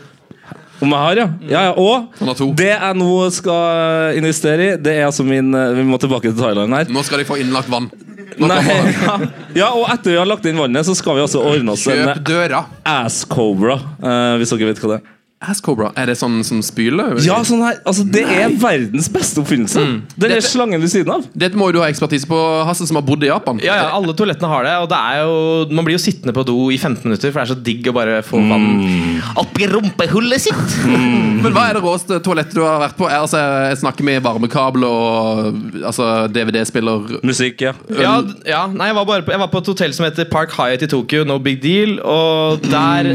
Om 0.77 0.91
jeg 0.93 1.01
har, 1.01 1.17
ja. 1.17 1.25
ja, 1.49 1.61
ja. 1.71 1.73
Og 1.81 2.53
det 2.59 2.67
jeg 2.69 2.97
nå 2.99 3.13
skal 3.33 4.17
investere 4.19 4.67
i, 4.67 4.73
det 4.77 4.93
er 4.99 5.07
altså 5.07 5.23
min 5.25 5.49
eh, 5.57 5.71
Vi 5.73 5.85
må 5.89 5.97
tilbake 5.97 6.29
til 6.29 6.37
Thailand 6.37 6.75
her. 6.77 6.91
Nå 6.93 7.01
skal 7.07 7.23
de 7.23 7.25
få 7.25 7.39
innlagt 7.41 7.71
vann. 7.73 7.89
Nei, 8.37 8.59
ja. 8.61 9.15
ja, 9.57 9.69
og 9.73 9.87
etter 9.89 10.13
vi 10.13 10.19
har 10.19 10.29
lagt 10.29 10.45
inn 10.45 10.59
vannet, 10.61 10.85
så 10.85 10.93
skal 10.97 11.17
vi 11.17 11.23
altså 11.25 11.41
ordne 11.41 11.73
oss 11.73 11.87
en 11.89 12.03
Kjøp 12.03 12.21
døra. 12.29 12.61
ass 12.85 13.23
cobra. 13.25 13.79
eh, 13.97 14.35
hvis 14.37 14.53
dere 14.53 14.69
vet 14.69 14.83
hva 14.83 14.91
det 14.93 14.99
er. 15.01 15.13
Ass 15.37 15.59
Cobra. 15.61 15.91
Er 15.93 16.07
det 16.09 16.15
sånn 16.17 16.39
som 16.41 16.63
spyler? 16.65 17.19
Ja, 17.21 17.35
sånn 17.45 17.59
her, 17.61 17.75
altså 17.85 18.01
Det 18.09 18.23
er 18.25 18.55
verdens 18.57 19.05
beste 19.13 19.37
oppfinnelse. 19.43 19.83
Det 20.17 20.25
er 20.31 20.31
Dette- 20.39 20.49
slangen 20.49 20.81
ved 20.81 20.89
siden 20.89 21.11
av. 21.13 21.27
Dette 21.37 21.53
må 21.59 21.67
jo 21.69 21.75
du 21.77 21.79
ha 21.83 21.89
ekspertise 21.91 22.25
på, 22.25 22.39
Hasse, 22.65 22.87
som 22.89 22.97
har 22.97 23.03
bodd 23.05 23.21
i 23.21 23.29
Japan. 23.29 23.59
Ja, 23.61 23.75
ja, 23.77 23.91
alle 23.93 24.15
toalettene 24.17 24.49
har 24.49 24.63
det. 24.65 24.73
Og 24.81 24.89
det 24.89 24.97
er 24.97 25.19
jo, 25.21 25.75
man 25.77 25.85
blir 25.85 25.93
jo 25.93 26.01
sittende 26.01 26.33
på 26.33 26.43
do 26.47 26.55
i 26.73 26.77
15 26.81 27.05
minutter, 27.05 27.29
for 27.31 27.37
det 27.43 27.45
er 27.45 27.53
så 27.53 27.63
digg 27.69 27.85
å 27.85 27.93
bare 27.93 28.23
få 28.25 28.41
vann 28.49 29.21
oppi 29.37 29.69
rumpehullet 29.69 30.41
sitt. 30.47 30.73
Men 30.87 31.53
hva 31.53 31.67
er 31.69 31.77
det 31.77 31.83
råeste 31.85 32.17
toalettet 32.25 32.57
du 32.57 32.63
har 32.65 32.81
vært 32.87 32.97
på? 32.97 33.05
Jeg, 33.05 33.21
altså, 33.27 33.43
jeg 33.69 33.77
snakker 33.83 34.09
med 34.09 34.23
varmekabel 34.25 34.87
og 34.89 35.85
altså, 35.85 36.09
DVD-spiller 36.33 37.21
Musikk, 37.21 37.61
ja. 37.61 37.75
Ja, 37.93 38.17
ja 38.47 38.65
nei, 38.73 38.89
jeg 38.89 38.97
var, 38.97 39.05
bare 39.13 39.21
på, 39.21 39.35
jeg 39.37 39.43
var 39.45 39.53
på 39.53 39.61
et 39.61 39.71
hotell 39.75 39.93
som 39.93 40.09
heter 40.09 40.25
Park 40.33 40.57
Hyatt 40.57 40.81
i 40.81 40.91
Tokyo, 40.97 41.23
no 41.29 41.37
big 41.37 41.61
deal, 41.61 41.99
og 42.01 42.65
der 42.65 43.13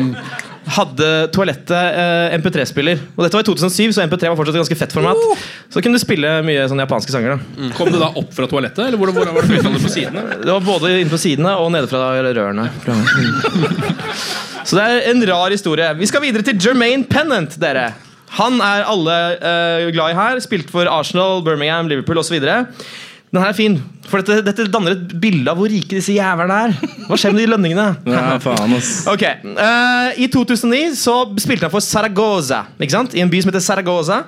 hadde 0.76 1.08
toalettet 1.34 1.72
eh, 1.74 2.34
MP3-spiller. 2.38 3.00
Og 3.16 3.24
dette 3.24 3.36
var 3.36 3.42
i 3.44 3.48
2007, 3.48 3.94
så 3.96 4.04
MP3 4.06 4.30
var 4.30 4.38
fortsatt 4.38 4.54
et 4.56 4.62
ganske 4.62 4.78
fett 4.78 4.94
format. 4.94 5.18
Så 5.72 5.82
kunne 5.82 5.98
du 5.98 6.02
spille 6.02 6.30
mye 6.46 6.68
sånne 6.70 6.86
japanske 6.86 7.14
sanger. 7.14 7.34
da 7.36 7.70
Kom 7.76 7.90
du 7.92 7.98
da 7.98 8.12
opp 8.18 8.30
fra 8.36 8.46
toalettet, 8.50 8.84
eller 8.86 9.00
hvordan, 9.00 9.18
hvordan 9.18 9.36
var 9.36 9.46
det 9.46 9.50
flytende 9.56 9.82
på 9.82 9.92
sidene? 9.92 10.24
Det 10.44 10.52
var 10.52 10.64
både 10.66 10.94
inne 11.00 11.12
på 11.12 11.20
sidene 11.20 11.56
og 11.58 11.72
nede 11.74 11.90
fra 11.90 12.12
rørene. 12.22 12.68
Så 14.62 14.78
det 14.78 14.86
er 14.86 15.10
en 15.10 15.26
rar 15.26 15.50
historie. 15.50 15.90
Vi 15.98 16.06
skal 16.06 16.22
videre 16.22 16.46
til 16.46 16.58
Jermaine 16.62 17.06
Pennant, 17.10 17.58
dere. 17.60 17.90
Han 18.38 18.60
er 18.64 18.86
alle 18.88 19.16
eh, 19.36 19.90
glad 19.92 20.14
i 20.14 20.16
her. 20.16 20.40
Spilt 20.44 20.70
for 20.72 20.88
Arsenal, 20.88 21.42
Birmingham, 21.44 21.90
Liverpool 21.90 22.22
osv. 22.22 22.38
Den 23.32 23.40
her 23.40 23.48
er 23.48 23.56
fin, 23.56 23.78
for 24.04 24.20
dette, 24.20 24.42
dette 24.44 24.66
danner 24.68 24.92
et 24.92 25.12
bilde 25.16 25.48
av 25.48 25.56
hvor 25.56 25.70
rike 25.72 25.96
disse 25.96 26.12
jævlene 26.12 26.56
er. 26.66 26.74
Hva 27.06 27.16
skjer 27.16 27.32
med 27.32 27.40
de 27.40 27.46
lønningene? 27.48 27.86
ja 28.12 28.34
faen, 28.44 28.74
ass. 28.76 28.90
Ok, 29.08 29.24
uh, 29.56 30.10
I 30.20 30.28
2009 30.28 30.98
så 31.00 31.14
spilte 31.40 31.64
han 31.64 31.72
for 31.72 31.80
Saragoza, 31.80 32.66
ikke 32.76 32.92
sant? 32.92 33.16
i 33.16 33.22
en 33.24 33.32
by 33.32 33.40
som 33.40 33.48
heter 33.48 33.64
Saragoza. 33.64 34.18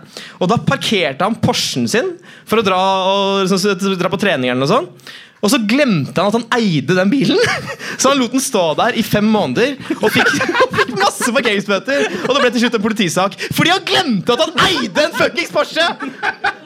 Og 0.40 0.48
Da 0.48 0.57
parkerte 0.57 1.28
han 1.28 1.36
Porschen 1.42 1.84
sin 1.90 2.14
for 2.48 2.62
å 2.62 2.64
dra, 2.64 2.80
og, 3.11 3.52
så, 3.52 3.76
dra 3.76 4.09
på 4.09 4.22
trening. 4.24 4.55
noe 4.57 4.72
sånt. 4.72 5.12
Og 5.44 5.52
så 5.52 5.61
glemte 5.68 6.16
han 6.16 6.30
at 6.32 6.38
han 6.38 6.46
eide 6.57 6.96
den 6.96 7.11
bilen, 7.12 7.36
så 8.00 8.14
han 8.14 8.22
lot 8.22 8.32
den 8.32 8.40
stå 8.40 8.64
der 8.80 8.96
i 8.96 9.05
fem 9.05 9.28
måneder. 9.28 9.76
Og 9.98 10.09
fikk, 10.14 10.32
og 10.64 10.78
fikk 10.78 10.94
masse 10.96 11.28
parkeringsbøter. 11.28 12.09
Og 12.24 12.32
det 12.32 12.40
ble 12.40 12.55
til 12.55 12.64
slutt 12.64 12.80
en 12.80 12.86
politisak 12.88 13.36
fordi 13.52 13.74
han 13.74 13.84
glemte 13.84 14.32
at 14.32 14.46
han 14.46 14.64
eide 14.70 15.11
en 15.11 15.18
fuckings 15.20 15.52
Porsche! 15.52 15.90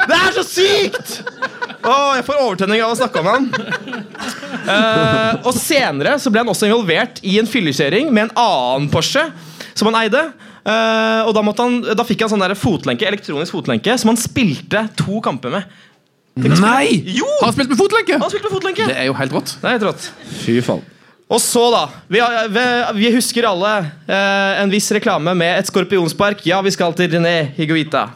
Det 0.07 0.22
er 0.22 0.39
så 0.39 0.47
sykt! 0.47 1.18
Åh, 1.89 2.11
jeg 2.18 2.24
får 2.26 2.41
overtenning 2.45 2.82
av 2.84 2.93
å 2.93 2.99
snakke 2.99 3.22
om 3.22 3.28
han. 3.30 3.47
Uh, 4.68 5.39
og 5.49 5.55
senere 5.57 6.16
så 6.20 6.30
ble 6.32 6.43
han 6.43 6.51
også 6.53 6.68
involvert 6.68 7.22
i 7.24 7.39
en 7.41 7.49
fyllekjøring 7.49 8.11
med 8.12 8.28
en 8.28 8.34
annen 8.43 8.91
Porsche 8.93 9.24
som 9.78 9.89
han 9.91 9.97
eide. 10.03 10.26
Uh, 10.68 11.24
og 11.28 11.32
da, 11.36 11.43
måtte 11.47 11.64
han, 11.64 11.78
da 11.97 12.05
fikk 12.05 12.26
han 12.26 12.32
sånn 12.34 12.43
der 12.45 12.53
fotlenke, 12.59 13.07
elektronisk 13.09 13.55
fotlenke 13.57 13.95
som 14.01 14.12
han 14.12 14.20
spilte 14.20 14.84
to 15.01 15.22
kamper 15.24 15.55
med. 15.55 15.78
Nei! 16.39 17.01
Jo! 17.16 17.26
Han 17.41 17.55
spilte 17.57 17.72
med 17.72 17.80
fotlenke? 17.80 18.18
Han 18.20 18.30
spilte 18.30 18.47
med 18.51 18.55
fotlenke! 18.59 18.84
Det 18.91 18.99
er 19.01 19.09
jo 19.09 19.16
helt 19.18 19.32
rått. 19.34 19.57
Det 19.59 19.66
er 19.66 19.78
helt 19.78 19.89
rått. 19.89 20.05
Fy 20.45 20.59
faen. 20.62 20.84
Og 21.28 21.41
så, 21.45 21.64
da. 21.74 21.80
Vi, 22.09 22.20
har- 22.22 22.47
vi, 22.53 22.62
vi 23.03 23.09
husker 23.16 23.45
alle 23.51 23.72
eh, 24.09 24.61
en 24.62 24.70
viss 24.72 24.86
reklame 24.97 25.34
med 25.36 25.59
et 25.59 25.68
skorpionspark. 25.68 26.45
Ja, 26.49 26.61
vi 26.64 26.70
skal 26.72 26.95
til 26.97 27.11
René 27.16 27.34
Higuita. 27.59 28.07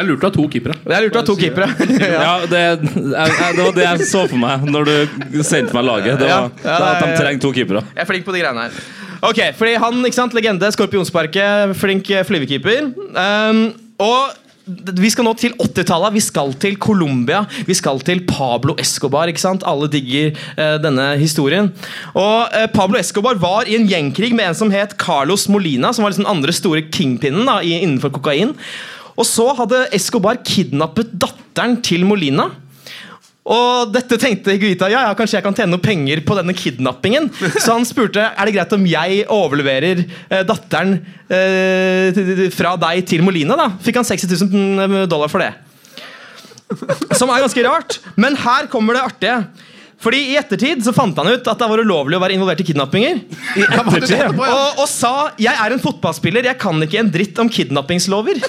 Jeg 0.00 0.08
lurte 0.08 0.26
å 0.26 0.30
ha 0.30 0.34
to 0.34 0.46
keepere. 0.48 0.76
Det 0.80 0.96
er 0.96 1.04
lurt 1.06 1.18
å 1.18 1.22
ha 1.22 1.28
to 1.28 1.36
keepere. 1.36 1.68
Ja, 2.20 2.32
det, 2.48 2.60
jeg, 2.64 2.92
jeg, 3.12 3.56
det 3.56 3.66
var 3.66 3.76
det 3.76 3.86
jeg 3.86 4.08
så 4.08 4.24
for 4.30 4.40
meg 4.40 4.64
når 4.70 4.88
du 4.88 5.40
sendte 5.44 5.76
meg 5.76 5.84
laget. 5.86 6.16
Det 6.20 6.28
var, 6.30 6.48
Ja, 6.64 6.64
ja, 6.64 6.78
det 6.80 6.90
at 6.90 7.04
de 7.04 7.20
trenger 7.20 7.44
to 7.44 7.52
keepere. 7.56 7.84
Jeg 7.92 8.04
er 8.04 8.08
flink 8.08 8.26
på 8.28 8.34
de 8.34 8.42
greiene 8.42 8.66
her. 8.66 8.82
Ok, 9.20 9.40
fordi 9.58 9.74
han, 9.82 10.04
ikke 10.08 10.16
sant, 10.16 10.36
legende, 10.36 10.70
Skorpionsparket, 10.72 11.74
flink 11.76 12.08
flyvekeeper. 12.24 12.94
Um, 13.12 13.66
og 14.00 14.38
vi 15.00 15.10
skal 15.10 15.26
nå 15.26 15.32
til 15.38 15.54
80-tallet. 15.60 16.14
Vi 16.14 16.22
skal 16.22 16.54
til 16.62 16.76
Colombia. 16.80 17.42
Vi 17.66 17.74
skal 17.76 18.00
til 18.06 18.22
Pablo 18.28 18.76
Escobar. 18.80 19.30
ikke 19.30 19.42
sant? 19.42 19.64
Alle 19.66 19.88
digger 19.90 20.30
eh, 20.30 20.76
denne 20.82 21.08
historien. 21.20 21.72
Og 22.14 22.54
eh, 22.54 22.68
Pablo 22.70 23.00
Escobar 23.00 23.40
var 23.40 23.68
i 23.68 23.76
en 23.78 23.88
gjengkrig 23.88 24.32
med 24.36 24.50
en 24.50 24.58
som 24.58 24.70
het 24.72 24.96
Carlos 25.00 25.48
Molina, 25.50 25.92
som 25.92 26.04
var 26.04 26.12
liksom 26.14 26.26
den 26.26 26.34
andre 26.36 26.54
store 26.54 26.84
kingpinnen 26.92 27.48
da, 27.48 27.60
innenfor 27.64 28.12
kokain. 28.14 28.54
Og 29.20 29.28
så 29.28 29.50
hadde 29.58 29.84
Escobar 29.96 30.40
kidnappet 30.46 31.12
datteren 31.20 31.78
til 31.84 32.06
Molina. 32.08 32.48
Og 33.50 33.90
dette 33.94 34.18
tenkte 34.20 34.54
Guita 34.60 34.90
ja, 34.92 35.06
ja, 35.08 35.14
kanskje 35.16 35.38
jeg 35.38 35.44
kan 35.46 35.56
tjene 35.56 35.72
noe 35.72 35.82
penger 35.82 36.20
på 36.26 36.36
denne 36.38 36.54
kidnappingen. 36.56 37.30
Så 37.62 37.74
han 37.74 37.86
spurte 37.88 38.28
er 38.30 38.48
det 38.48 38.54
greit 38.56 38.76
om 38.76 38.84
jeg 38.88 39.24
overleverer 39.32 40.04
eh, 40.04 40.44
datteren 40.46 40.98
eh, 41.26 42.50
fra 42.54 42.76
deg 42.80 43.02
til 43.10 43.24
Molina. 43.26 43.58
da 43.58 43.70
Fikk 43.82 44.00
han 44.00 44.08
60 44.08 44.36
000 44.44 45.10
dollar 45.10 45.32
for 45.32 45.42
det. 45.42 45.52
Som 47.18 47.32
er 47.32 47.42
ganske 47.42 47.66
rart. 47.66 47.98
Men 48.20 48.38
her 48.38 48.70
kommer 48.70 48.96
det 48.96 49.06
artige. 49.08 49.40
Fordi 50.00 50.20
I 50.32 50.36
ettertid 50.40 50.80
så 50.84 50.94
fant 50.96 51.16
han 51.20 51.28
ut 51.28 51.48
at 51.50 51.60
det 51.60 51.68
var 51.68 51.82
ulovlig 51.84 52.16
å 52.16 52.22
være 52.22 52.36
involvert 52.38 52.62
i 52.62 52.68
kidnappinger. 52.70 53.20
Og, 54.32 54.80
og 54.80 54.86
sa 54.88 55.30
'jeg 55.36 55.52
er 55.52 55.74
en 55.74 55.82
fotballspiller, 55.82 56.48
jeg 56.48 56.58
kan 56.58 56.80
ikke 56.80 57.02
en 57.02 57.12
dritt 57.12 57.38
om 57.38 57.50
kidnappingslover'. 57.52 58.40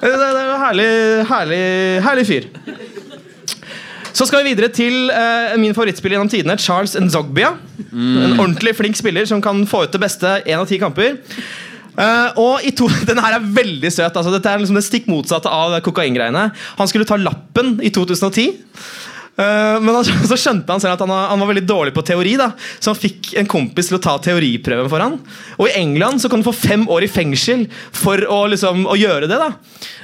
Det 0.00 0.08
det 0.16 0.26
er 0.26 0.36
en 0.40 0.62
herlig, 0.62 0.90
herlig, 1.28 1.64
herlig 2.00 2.22
fyr. 2.24 2.44
Så 4.16 4.24
skal 4.24 4.40
vi 4.40 4.54
videre 4.54 4.70
til 4.72 5.10
uh, 5.12 5.52
min 5.60 5.74
favorittspiller 5.76 6.16
gjennom 6.16 6.30
tidene, 6.32 6.56
Charles 6.56 6.96
Nzogbia. 6.96 7.50
En 7.92 8.38
ordentlig 8.40 8.72
flink 8.78 8.96
spiller 8.96 9.28
som 9.28 9.42
kan 9.44 9.60
få 9.68 9.84
ut 9.84 9.92
det 9.92 10.00
beste 10.00 10.40
én 10.46 10.56
av 10.56 10.64
ti 10.68 10.80
kamper. 10.80 11.18
Uh, 12.00 12.32
og 12.40 12.64
i 12.64 12.72
to, 12.72 12.88
Denne 13.08 13.20
her 13.24 13.36
er 13.36 13.44
veldig 13.60 13.92
søt. 13.92 14.16
Altså, 14.16 14.32
dette 14.32 14.48
er 14.48 14.62
liksom 14.62 14.80
det 14.80 14.86
stikk 14.86 15.08
motsatte 15.10 15.52
av 15.52 15.76
kokaingreiene. 15.84 16.48
Han 16.80 16.90
skulle 16.90 17.08
ta 17.08 17.20
lappen 17.20 17.76
i 17.84 17.92
2010. 17.92 18.48
Eh, 19.40 19.76
men 19.80 19.96
så 20.30 20.36
skjønte 20.38 20.68
han 20.74 20.82
selv 20.82 20.96
at 20.98 21.04
han, 21.04 21.10
var- 21.12 21.48
veldig 21.50 21.64
dårlig 21.66 21.94
på 21.96 22.04
teori, 22.06 22.36
da 22.40 22.50
så 22.78 22.92
han 22.92 22.98
fikk 23.00 23.32
en 23.40 23.48
kompis 23.50 23.88
til 23.90 23.96
å 23.98 24.02
ta 24.04 24.16
teoriprøven 24.22 24.90
for 24.92 25.02
han. 25.02 25.16
Og 25.58 25.68
i 25.70 25.74
England 25.80 26.20
så 26.22 26.28
kan 26.30 26.42
du 26.42 26.46
få 26.46 26.54
fem 26.56 26.84
år 26.92 27.06
i 27.06 27.10
fengsel 27.10 27.64
for 27.96 28.20
å, 28.28 28.42
liksom, 28.52 28.84
å 28.90 28.98
gjøre 29.00 29.30
det. 29.30 29.40
da 29.40 29.50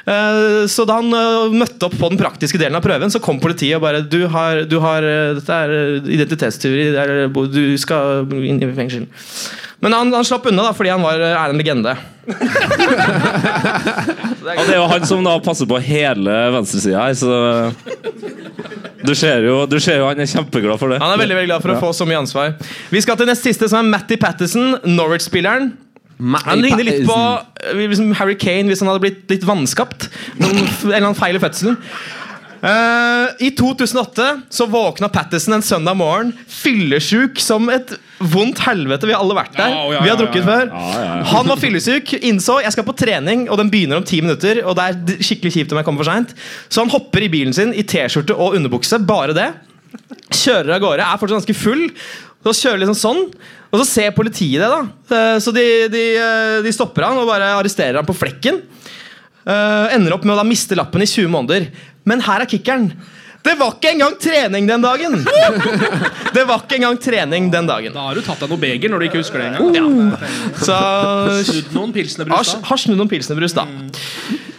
Eh, 0.06 0.66
Så 0.70 0.84
da 0.86 1.00
han 1.00 1.10
eh, 1.10 1.50
møtte 1.50 1.88
opp 1.88 1.96
på 1.98 2.08
den 2.12 2.18
praktiske 2.20 2.60
delen 2.62 2.76
av 2.78 2.84
prøven, 2.84 3.10
så 3.10 3.18
kom 3.18 3.40
politiet 3.42 3.74
og 3.74 3.82
bare 3.82 4.04
Du 4.06 4.20
har, 4.30 4.60
du 4.70 4.76
har 4.78 5.02
Dette 5.02 5.56
er 5.56 5.72
er- 7.02 7.26
Du 7.50 7.76
skal 7.82 8.22
inn 8.46 8.62
i 8.62 8.68
fengsel. 8.76 9.08
Men 9.84 9.92
han, 9.92 10.12
han 10.14 10.24
slapp 10.24 10.46
unna 10.48 10.62
da, 10.68 10.72
fordi 10.76 10.90
han 10.94 11.02
var, 11.04 11.20
er 11.20 11.52
en 11.52 11.58
legende. 11.60 11.96
Det 14.46 14.62
er 14.62 14.76
jo 14.78 14.86
han 14.90 15.04
som 15.06 15.24
da 15.26 15.36
passer 15.42 15.66
på 15.68 15.78
hele 15.82 16.34
venstresida 16.54 17.02
her, 17.02 17.14
så 17.18 17.72
du 19.06 19.12
ser, 19.14 19.44
jo, 19.46 19.56
du 19.70 19.76
ser 19.82 20.00
jo 20.00 20.06
han 20.08 20.20
er 20.22 20.28
kjempeglad 20.30 20.80
for 20.80 20.90
det. 20.92 21.00
Han 21.02 21.12
er 21.14 21.20
veldig 21.20 21.36
veldig 21.38 21.50
glad 21.50 21.64
for 21.64 21.74
å 21.74 21.80
få 21.82 21.90
så 21.94 22.06
mye 22.08 22.20
ansvar. 22.22 22.54
Vi 22.90 23.02
skal 23.04 23.18
til 23.20 23.28
nest 23.28 23.46
siste, 23.46 23.68
som 23.70 23.82
er 23.82 23.90
Matty 23.92 24.18
Pattison, 24.20 24.78
Norwich-spilleren. 24.86 25.74
Han 26.46 26.62
ligner 26.64 26.86
litt 26.86 27.02
på 27.04 27.16
eh, 27.18 27.82
liksom 27.82 28.14
Harry 28.16 28.38
Kane 28.40 28.70
hvis 28.70 28.80
han 28.80 28.88
hadde 28.88 29.02
blitt 29.04 29.34
litt 29.34 29.44
vanskapt. 29.46 30.08
Noen, 30.40 30.62
en 30.62 30.88
eller 30.88 31.02
annen 31.02 31.18
feil 31.18 31.36
i 31.36 31.42
fødselen. 31.42 31.76
Eh, 32.66 33.46
I 33.46 33.50
2008 33.54 34.40
så 34.50 34.66
våkna 34.66 35.08
Pattison 35.08 35.54
en 35.54 35.62
søndag 35.62 35.94
morgen 35.94 36.32
fyllesyk 36.50 37.38
som 37.38 37.68
et 37.70 37.92
vondt 38.18 38.58
helvete. 38.64 39.06
Vi 39.06 39.14
har 39.14 39.22
alle 39.22 39.36
vært 39.38 39.54
der. 39.54 39.70
Ja, 39.70 39.84
ja, 39.94 40.00
Vi 40.02 40.10
har 40.10 40.16
ja, 40.16 40.18
drukket 40.18 40.42
ja, 40.42 40.46
før. 40.48 40.72
Han 41.30 41.52
var 41.52 41.60
fyllesyk, 41.62 42.16
innså 42.26 42.58
jeg 42.64 42.74
skal 42.74 42.88
på 42.88 42.96
trening, 42.98 43.46
og 43.46 43.60
den 43.60 43.70
begynner 43.70 44.00
om 44.00 44.06
ti 44.08 44.18
minutter. 44.24 44.64
Og 44.66 44.74
det 44.78 44.88
er 44.88 45.22
skikkelig 45.28 45.54
kjipt 45.54 45.74
om 45.74 45.80
jeg 45.80 45.86
kommer 45.86 46.02
for 46.02 46.10
sent 46.10 46.34
Så 46.66 46.82
han 46.82 46.90
hopper 46.90 47.26
i 47.26 47.30
bilen 47.30 47.54
sin 47.54 47.74
i 47.76 47.86
T-skjorte 47.86 48.34
og 48.34 48.58
underbukse. 48.58 48.98
Bare 49.06 49.36
det. 49.36 49.50
Kjører 50.34 50.74
av 50.74 50.82
gårde, 50.82 51.06
er 51.06 51.20
fortsatt 51.22 51.44
ganske 51.44 51.58
full. 51.60 51.86
Så 52.46 52.58
kjører 52.64 52.82
liksom 52.82 52.98
sånn 52.98 53.22
Og 53.74 53.80
så 53.80 53.86
ser 53.88 54.12
politiet 54.14 54.62
det, 54.62 54.70
da. 54.70 54.82
Eh, 55.14 55.38
Så 55.42 55.54
de, 55.54 55.66
de, 55.92 56.06
eh, 56.18 56.58
de 56.66 56.74
stopper 56.74 57.06
han 57.06 57.18
og 57.22 57.30
bare 57.30 57.54
arresterer 57.60 58.00
han 58.00 58.08
på 58.08 58.16
flekken. 58.16 58.64
Uh, 59.46 59.86
ender 59.94 60.10
opp 60.10 60.24
med 60.26 60.34
å 60.34 60.40
da 60.40 60.42
miste 60.42 60.74
lappen 60.74 61.04
i 61.04 61.06
20 61.06 61.28
måneder. 61.30 61.68
Men 62.06 62.22
her 62.26 62.44
er 62.44 62.50
kickeren. 62.50 62.90
Det 63.46 63.54
var 63.60 63.76
ikke 63.76 63.92
engang 63.94 64.16
trening 64.18 64.66
den 64.66 64.82
dagen! 64.82 65.20
Det 66.36 66.42
var 66.48 66.64
ikke 66.64 66.80
engang 66.80 66.96
trening 66.98 67.46
den 67.52 67.68
dagen. 67.68 67.94
Da 67.94 68.08
har 68.08 68.18
du 68.18 68.24
tatt 68.26 68.42
deg 68.42 68.50
noe 68.50 68.60
beger 68.60 68.90
når 68.90 69.02
du 69.02 69.06
ikke 69.06 69.20
husker 69.22 69.42
det 69.42 69.52
engang. 69.54 70.16
Så 70.58 70.74
Snudd 71.46 71.76
noen 71.76 71.92
har, 71.92 71.94
pilsnerbrus 71.94 72.50
da. 72.56 72.64
har 72.66 72.82
snudd 72.82 72.98
noen 72.98 73.12
pilsnerbrus, 73.12 73.54
da. 73.56 73.68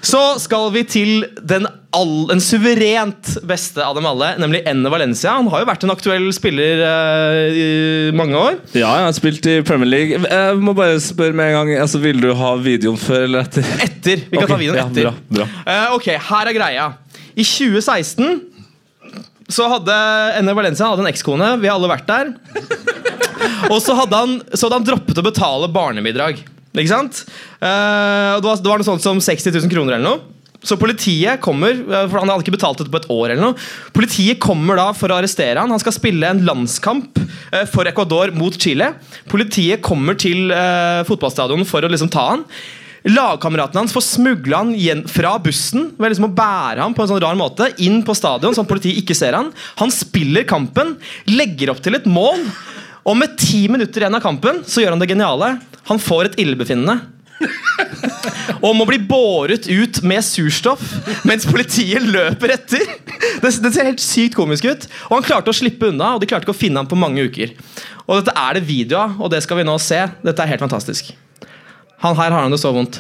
Så 0.08 0.22
skal 0.40 0.70
vi 0.72 0.86
til 0.88 1.26
den, 1.44 1.68
all, 1.98 2.14
den 2.30 2.40
suverent 2.44 3.34
beste 3.50 3.84
av 3.84 3.98
dem 3.98 4.08
alle, 4.08 4.30
nemlig 4.40 4.62
Enne 4.70 4.92
Valencia. 4.94 5.34
Han 5.36 5.50
har 5.52 5.66
jo 5.66 5.68
vært 5.68 5.84
en 5.84 5.92
aktuell 5.92 6.30
spiller 6.36 6.84
uh, 6.86 7.42
i 7.52 7.68
mange 8.16 8.40
år. 8.40 8.60
Ja, 8.72 8.94
jeg 9.02 9.08
har 9.10 9.18
spilt 9.18 9.50
i 9.52 9.58
Premier 9.68 9.92
League. 9.92 10.22
Jeg 10.24 10.62
må 10.64 10.76
bare 10.78 11.02
spørre 11.04 11.36
med 11.36 11.52
en 11.52 11.58
gang 11.60 11.84
altså, 11.84 12.00
Vil 12.04 12.24
du 12.24 12.30
ha 12.40 12.54
videoen 12.62 13.00
før 13.02 13.26
eller 13.28 13.50
etter? 13.50 13.68
Etter. 13.84 14.24
Vi 14.30 14.38
kan 14.38 14.46
okay. 14.46 14.54
ta 14.54 14.62
videoen 14.64 14.80
ja, 14.80 14.88
etter. 14.88 15.10
bra, 15.10 15.42
bra. 15.42 15.50
Uh, 15.68 15.98
ok, 16.00 16.10
her 16.30 16.54
er 16.54 16.58
greia. 16.62 16.88
I 17.38 17.46
2016 17.46 18.40
så 19.48 19.68
hadde 19.72 19.96
Enne 20.36 20.56
Valencia 20.58 20.90
hadde 20.90 21.06
en 21.06 21.12
ekskone. 21.12 21.54
Vi 21.62 21.70
har 21.70 21.78
alle 21.78 21.92
vært 21.92 22.10
der. 22.10 22.34
Og 23.72 23.78
så 23.84 23.96
hadde 23.96 24.20
han, 24.20 24.40
så 24.52 24.68
hadde 24.68 24.80
han 24.82 24.88
droppet 24.88 25.22
å 25.22 25.26
betale 25.26 25.70
barnebidrag. 25.72 26.42
Ikke 26.78 26.92
sant? 26.92 27.22
Uh, 27.62 28.38
det, 28.38 28.46
var, 28.46 28.60
det 28.60 28.72
var 28.72 28.82
noe 28.82 28.90
sånt 28.90 29.06
som 29.06 29.22
60 29.24 29.56
000 29.56 29.72
kroner 29.72 29.98
eller 29.98 30.10
noe. 30.10 30.34
Så 30.66 30.74
politiet 30.80 31.38
kommer 31.44 31.76
eh, 31.76 32.08
For 32.10 32.18
han 32.18 32.32
hadde 32.32 32.42
ikke 32.42 32.56
betalt 32.56 32.82
det 32.82 32.90
på 32.90 32.98
et 32.98 33.10
år. 33.14 33.28
eller 33.30 33.44
noe 33.44 33.94
Politiet 33.96 34.40
kommer 34.42 34.80
da 34.80 34.88
for 34.98 35.14
å 35.14 35.20
arrestere 35.20 35.62
han 35.62 35.70
Han 35.70 35.84
skal 35.84 35.96
spille 35.96 36.32
en 36.32 36.42
landskamp 36.48 37.22
eh, 37.22 37.64
for 37.70 37.86
Ecuador 37.90 38.34
mot 38.36 38.58
Chile. 38.58 38.90
Politiet 39.30 39.84
kommer 39.86 40.18
til 40.18 40.50
uh, 40.50 41.06
fotballstadion 41.08 41.62
for 41.70 41.86
å 41.86 41.92
liksom 41.92 42.10
ta 42.12 42.26
han. 42.34 42.46
Lagkameratene 43.08 43.86
hans 43.86 43.94
får 43.96 44.04
smugle 44.04 44.58
han 44.58 45.04
fra 45.08 45.38
bussen 45.40 45.92
ved 45.96 46.12
liksom 46.12 46.28
å 46.28 46.36
bære 46.36 46.84
ham 46.84 46.96
på 46.96 47.06
en 47.06 47.12
sånn 47.14 47.22
rar 47.24 47.38
måte 47.40 47.70
inn 47.84 48.02
på 48.04 48.16
stadion, 48.18 48.56
sånn 48.56 48.68
at 48.68 48.72
politiet 48.72 49.00
ikke 49.00 49.16
ser 49.16 49.38
han. 49.38 49.54
Han 49.80 49.94
spiller 49.94 50.48
kampen, 50.48 50.98
legger 51.32 51.72
opp 51.72 51.80
til 51.84 51.96
et 51.96 52.08
mål, 52.10 52.44
og 53.08 53.16
med 53.16 53.38
ti 53.40 53.66
minutter 53.72 54.04
igjen 54.04 54.18
av 54.18 54.24
kampen 54.24 54.64
så 54.68 54.84
gjør 54.84 54.96
han 54.96 55.04
det 55.04 55.12
geniale. 55.14 55.54
Han 55.88 56.02
får 56.04 56.32
et 56.32 56.42
illebefinnende. 56.44 57.00
Og 58.66 58.74
må 58.74 58.88
bli 58.90 58.98
båret 59.06 59.68
ut 59.70 60.00
med 60.08 60.26
surstoff 60.26 60.82
mens 61.28 61.46
politiet 61.48 62.04
løper 62.04 62.56
etter. 62.56 62.84
Det, 63.44 63.52
det 63.62 63.72
ser 63.72 63.88
helt 63.88 64.04
sykt 64.04 64.36
komisk 64.36 64.66
ut. 64.68 64.88
Og 65.08 65.20
han 65.20 65.28
klarte 65.28 65.54
å 65.54 65.56
slippe 65.56 65.92
unna, 65.92 66.16
og 66.16 66.24
de 66.24 66.30
klarte 66.30 66.48
ikke 66.48 66.56
å 66.56 66.58
finne 66.58 66.82
ham 66.82 66.90
på 66.90 67.00
mange 67.00 67.28
uker. 67.30 67.54
Og 68.08 68.20
dette 68.20 68.36
er 68.36 68.58
det 68.58 68.66
video 68.68 69.00
av, 69.04 69.16
og 69.22 69.32
det 69.32 69.44
skal 69.46 69.62
vi 69.62 69.68
nå 69.70 69.78
se. 69.84 70.02
Dette 70.26 70.44
er 70.44 70.56
helt 70.56 70.66
fantastisk. 70.66 71.14
Han 72.04 72.18
her 72.18 72.32
har 72.32 72.42
han 72.46 72.54
det 72.54 72.60
så 72.62 72.72
vondt. 72.76 73.00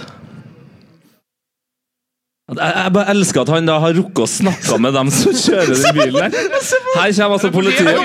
Jeg, 2.47 2.71
jeg 2.71 2.91
bare 2.95 3.11
elsker 3.11 3.43
at 3.43 3.49
han 3.51 3.65
da 3.67 3.75
har 3.83 3.91
rukket 3.97 4.23
å 4.23 4.27
snakke 4.31 4.77
med 4.79 4.95
dem 4.95 5.09
som 5.11 5.33
kjører 5.35 5.73
den 5.75 5.97
bilen 5.97 6.21
her. 6.23 6.31
Her 6.97 7.11
kommer 7.17 7.35
altså 7.35 7.49
politiet. 7.51 7.97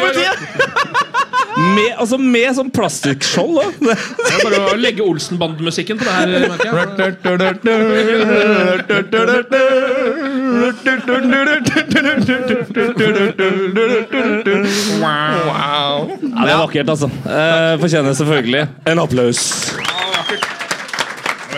Med, 1.53 1.93
altså 2.01 2.17
med 2.19 2.49
sånn 2.57 2.71
plastikkskjold 2.75 3.61
òg. 3.63 3.75
Det 3.85 3.95
er 3.95 4.41
bare 4.43 4.61
å 4.73 4.77
legge 4.81 5.05
Olsen-bandemusikken 5.05 6.01
på 6.01 6.05
det 6.09 6.15
her. 6.17 6.27
Wow. 15.03 16.11
Ja, 16.33 16.43
det 16.43 16.53
er 16.57 16.61
vakkert, 16.65 16.89
altså. 16.97 17.13
Eh, 17.23 17.73
fortjener 17.85 18.17
selvfølgelig 18.19 18.67
en 18.91 19.05
applaus. 19.07 19.47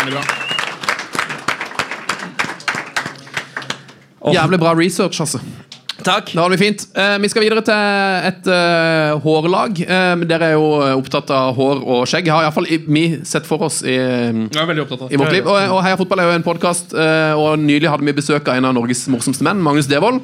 Veldig 0.04 0.18
bra. 0.18 0.24
Jævlig 4.32 4.58
bra 4.60 4.74
research, 4.74 5.20
altså. 5.20 5.38
Takk. 6.04 6.32
Det 6.34 6.40
har 6.40 6.52
vi 6.52 6.58
fint. 6.60 6.84
Eh, 6.94 7.16
vi 7.22 7.30
skal 7.32 7.44
videre 7.46 7.62
til 7.64 8.28
et 8.28 8.48
uh, 8.50 9.16
hårlag. 9.24 9.80
Eh, 9.80 10.24
dere 10.28 10.50
er 10.50 10.56
jo 10.58 10.66
opptatt 10.98 11.30
av 11.32 11.54
hår 11.56 11.80
og 11.80 12.02
skjegg. 12.10 12.28
Har 12.32 12.44
iallfall 12.44 12.68
vi 12.68 13.04
sett 13.24 13.48
for 13.48 13.64
oss 13.64 13.80
i, 13.82 13.96
i 13.96 15.20
vårt 15.20 15.32
liv. 15.32 15.48
Og, 15.48 15.56
og 15.56 15.80
Heia 15.84 15.96
Fotball 16.00 16.22
er 16.22 16.28
jo 16.28 16.36
en 16.38 16.46
podkast, 16.46 16.92
og 16.94 17.56
nylig 17.62 17.88
hadde 17.90 18.06
vi 18.06 18.16
besøk 18.16 18.48
av 18.48 18.58
en 18.58 18.68
av 18.68 18.76
Norges 18.76 19.06
morsomste 19.12 19.46
menn, 19.46 19.62
Magnus 19.64 19.88
Devold. 19.88 20.20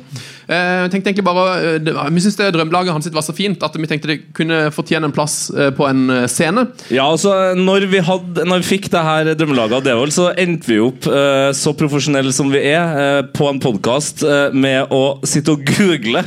vi 0.51 0.91
tenkte 0.93 1.11
egentlig 1.11 1.25
bare 1.27 1.75
eh, 1.75 1.79
det, 1.83 1.95
Vi 2.15 2.23
syns 2.25 2.39
drømmelaget 2.41 2.93
hans 2.93 3.11
var 3.15 3.25
så 3.25 3.35
fint 3.37 3.63
at 3.63 3.77
vi 3.79 3.89
tenkte 3.91 4.11
det 4.11 4.19
kunne 4.37 4.63
fortjene 4.75 5.09
en 5.09 5.15
plass 5.15 5.51
eh, 5.55 5.71
på 5.75 5.87
en 5.89 6.11
eh, 6.11 6.27
scene. 6.31 6.67
Ja, 6.93 7.07
altså, 7.11 7.55
når 7.59 7.87
vi, 7.91 8.03
hadde, 8.05 8.47
når 8.49 8.63
vi 8.63 8.71
fikk 8.75 8.91
det 8.93 9.05
her 9.07 9.33
drømmelaget 9.39 9.81
av 9.81 9.87
Devold, 9.87 10.15
så 10.15 10.31
endte 10.35 10.71
vi 10.71 10.81
opp 10.83 11.09
eh, 11.11 11.51
så 11.57 11.75
profesjonelle 11.79 12.35
som 12.35 12.51
vi 12.53 12.63
er, 12.73 13.01
eh, 13.01 13.23
på 13.35 13.49
en 13.51 13.61
podkast 13.63 14.25
med 14.53 14.91
å 14.95 15.21
sitte 15.27 15.55
og 15.55 15.70
google. 15.79 16.23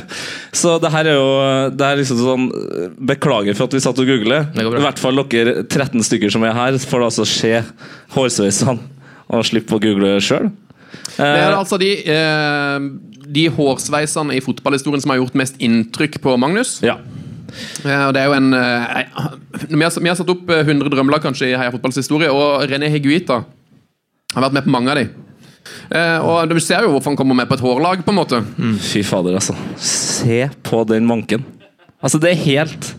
Så 0.54 0.76
det 0.82 0.90
her 0.94 1.10
er 1.12 1.18
jo 1.18 1.30
det 1.74 1.86
er 1.86 2.00
liksom 2.00 2.20
sånn 2.20 2.48
eh, 2.50 2.90
Beklager 3.12 3.56
for 3.56 3.68
at 3.68 3.76
vi 3.76 3.82
satt 3.84 4.00
og 4.00 4.10
googlet. 4.10 4.54
I 4.58 4.66
hvert 4.66 5.02
fall 5.02 5.22
dere 5.32 5.56
13 5.64 6.04
stykker 6.08 6.32
som 6.34 6.46
er 6.46 6.56
her, 6.56 6.78
får 6.78 7.08
altså 7.08 7.26
se 7.28 7.56
hårsveisene 8.14 8.78
og 9.34 9.46
slippe 9.48 9.76
å 9.76 9.82
google 9.82 10.16
sjøl. 10.22 10.50
Det 11.16 11.26
er 11.26 11.54
altså 11.54 11.78
de, 11.80 11.90
eh, 12.10 12.88
de 13.34 13.48
hårsveisene 13.56 14.36
i 14.36 14.42
fotballhistorien 14.44 15.02
som 15.02 15.14
har 15.14 15.22
gjort 15.22 15.38
mest 15.38 15.60
inntrykk 15.62 16.20
på 16.24 16.36
Magnus. 16.40 16.78
Ja. 16.84 16.98
Eh, 17.84 18.06
det 18.14 18.20
er 18.20 18.30
jo 18.30 18.36
en 18.36 18.54
eh, 18.56 19.02
vi, 19.68 19.82
har, 19.82 20.00
vi 20.00 20.10
har 20.10 20.18
satt 20.18 20.32
opp 20.32 20.50
eh, 20.50 20.64
100 20.64 20.90
drømmelag 20.92 21.22
kanskje 21.24 21.52
i 21.52 21.58
Heia 21.58 21.72
Fotballs 21.74 22.00
historie, 22.00 22.30
og 22.32 22.64
René 22.70 22.90
Higuita 22.92 23.42
har 24.34 24.46
vært 24.46 24.56
med 24.56 24.66
på 24.66 24.74
mange 24.74 24.90
av 24.90 25.00
de. 25.00 25.06
Eh, 25.90 26.18
og 26.20 26.48
Du 26.50 26.58
ser 26.60 26.84
jo 26.84 26.90
hvorfor 26.94 27.12
han 27.12 27.16
kommer 27.16 27.34
med 27.38 27.48
på 27.48 27.56
et 27.58 27.64
hårlag. 27.64 28.04
på 28.04 28.12
en 28.12 28.18
måte 28.20 28.42
Fy 28.80 29.02
fader, 29.02 29.34
altså. 29.40 29.54
Se 29.80 30.48
på 30.62 30.84
den 30.88 31.06
manken. 31.08 31.44
Altså, 32.02 32.20
det 32.20 32.34
er 32.34 32.42
helt 32.44 32.90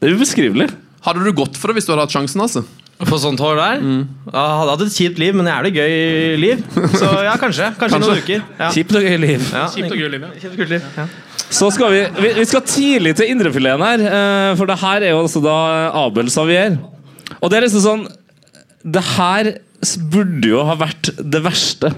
Det 0.00 0.10
er 0.10 0.14
ubeskrivelig. 0.16 0.70
Hadde 1.02 1.24
du 1.24 1.32
gått 1.34 1.56
for 1.58 1.68
det 1.68 1.80
hvis 1.80 1.86
du 1.88 1.92
hadde 1.92 2.04
hatt 2.06 2.14
sjansen? 2.14 2.40
altså? 2.44 2.62
På 3.02 3.18
sånt 3.18 3.40
hår 3.42 3.56
der? 3.58 3.80
Jeg 3.82 4.34
hadde 4.60 4.70
hatt 4.70 4.82
et 4.84 4.94
kjipt 4.94 5.18
liv, 5.18 5.34
men 5.34 5.48
jævlig 5.50 5.72
gøy 5.74 6.36
liv. 6.38 6.60
Så 6.94 7.08
ja, 7.26 7.32
kanskje. 7.40 7.72
Kanskje, 7.80 7.98
noen 7.98 8.20
uker. 8.22 8.44
Ja. 8.60 8.68
Kjipt 8.70 8.94
og 8.94 9.02
gøy 9.02 9.16
liv. 9.18 9.46
Ja, 9.50 9.64
Kjipt 9.74 9.90
og 9.90 9.98
gøy 9.98 10.10
liv. 10.12 10.22
ja. 10.28 10.30
Kjipt 10.44 10.60
og 10.62 10.70
liv. 10.70 10.86
Ja. 11.00 11.06
Så 11.52 11.70
skal 11.74 11.90
vi, 11.92 12.02
vi 12.22 12.30
Vi 12.38 12.44
skal 12.48 12.62
tidlig 12.70 13.16
til 13.18 13.32
indrefileten 13.34 13.82
her, 13.82 14.04
eh, 14.06 14.52
for 14.60 14.70
det 14.70 14.78
her 14.84 15.02
er 15.02 15.10
jo 15.16 15.24
altså 15.24 15.42
da 15.42 15.56
Abel 16.04 16.30
Savier. 16.30 16.78
Og 17.40 17.50
det 17.50 17.58
er 17.58 17.66
liksom 17.66 17.82
sånn 17.82 18.06
Det 18.86 19.02
her 19.16 19.50
burde 20.12 20.48
jo 20.54 20.62
ha 20.68 20.76
vært 20.78 21.10
det 21.18 21.42
verste. 21.42 21.90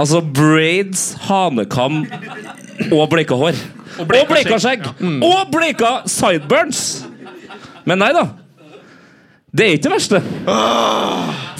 Altså 0.00 0.20
braids, 0.24 1.10
hanekam 1.26 2.02
og 2.90 3.02
bleika 3.12 3.36
hår. 3.36 3.58
Og 4.00 4.06
bleika 4.08 4.56
skjegg! 4.62 4.86
Og 5.26 5.50
bleika 5.52 5.90
sideburns! 6.08 7.02
Men 7.88 8.00
nei 8.00 8.10
da. 8.16 8.22
Det 9.50 9.66
er 9.66 9.74
ikke 9.76 9.88
det 9.88 9.92
verste. 9.96 10.20